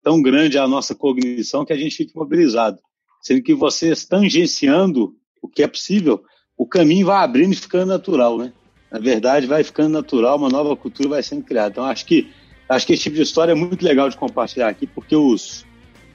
tão 0.02 0.20
grande 0.20 0.58
a 0.58 0.68
nossa 0.68 0.94
cognição 0.94 1.64
que 1.64 1.72
a 1.72 1.78
gente 1.78 1.96
fica 1.96 2.12
imobilizado. 2.14 2.78
Sendo 3.22 3.42
que 3.42 3.54
vocês 3.54 4.04
tangenciando 4.04 5.16
o 5.40 5.48
que 5.48 5.62
é 5.62 5.66
possível, 5.66 6.22
o 6.54 6.66
caminho 6.66 7.06
vai 7.06 7.24
abrindo 7.24 7.54
e 7.54 7.56
ficando 7.56 7.86
natural, 7.86 8.36
né? 8.36 8.52
Na 8.92 8.98
verdade, 8.98 9.46
vai 9.46 9.64
ficando 9.64 9.88
natural, 9.88 10.36
uma 10.36 10.50
nova 10.50 10.76
cultura 10.76 11.08
vai 11.08 11.22
sendo 11.22 11.44
criada. 11.44 11.70
Então, 11.70 11.84
acho 11.84 12.04
que 12.04 12.30
Acho 12.68 12.86
que 12.86 12.92
esse 12.94 13.02
tipo 13.04 13.16
de 13.16 13.22
história 13.22 13.52
é 13.52 13.54
muito 13.54 13.84
legal 13.84 14.08
de 14.08 14.16
compartilhar 14.16 14.68
aqui, 14.68 14.86
porque 14.86 15.14
os, 15.14 15.66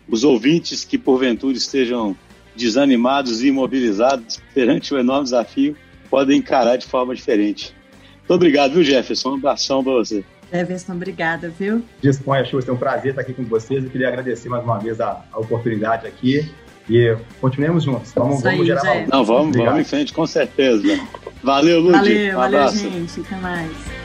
os 0.08 0.24
ouvintes 0.24 0.84
que 0.84 0.98
porventura 0.98 1.56
estejam 1.56 2.16
desanimados 2.56 3.42
e 3.42 3.48
imobilizados 3.48 4.42
perante 4.54 4.94
o 4.94 5.00
enorme 5.00 5.24
desafio 5.26 5.76
podem 6.10 6.40
encarar 6.40 6.78
de 6.78 6.86
forma 6.86 7.16
diferente. 7.16 7.76
Muito 8.18 8.34
obrigado, 8.34 8.74
viu, 8.74 8.84
Jefferson? 8.84 9.32
Um 9.32 9.36
abração 9.36 9.84
para 9.84 9.94
você. 9.94 10.24
Jefferson, 10.52 10.94
obrigada, 10.94 11.50
viu? 11.50 11.84
Disponha, 12.02 12.44
Xuxa, 12.44 12.72
é 12.72 12.74
um 12.74 12.78
prazer 12.78 13.12
estar 13.12 13.22
aqui 13.22 13.34
com 13.34 13.44
vocês. 13.44 13.84
Eu 13.84 13.90
queria 13.90 14.08
agradecer 14.08 14.50
mais 14.50 14.64
uma 14.64 14.80
vez 14.80 15.00
a, 15.00 15.24
a 15.32 15.40
oportunidade 15.40 16.08
aqui. 16.08 16.50
E 16.90 17.16
continuemos 17.40 17.84
juntos. 17.84 18.12
Vamos, 18.14 18.42
vamos 18.42 18.66
gerar 18.66 18.82
valor. 18.82 19.08
Não, 19.08 19.24
vamos, 19.24 19.56
vamos 19.56 19.82
em 19.82 19.84
frente, 19.84 20.12
com 20.12 20.26
certeza. 20.26 21.00
Valeu, 21.44 21.80
Lúcio. 21.80 22.00
Valeu, 22.00 22.34
um 22.34 22.36
valeu, 22.36 22.70
gente. 22.70 23.22
Até 23.22 23.36
mais. 23.36 23.99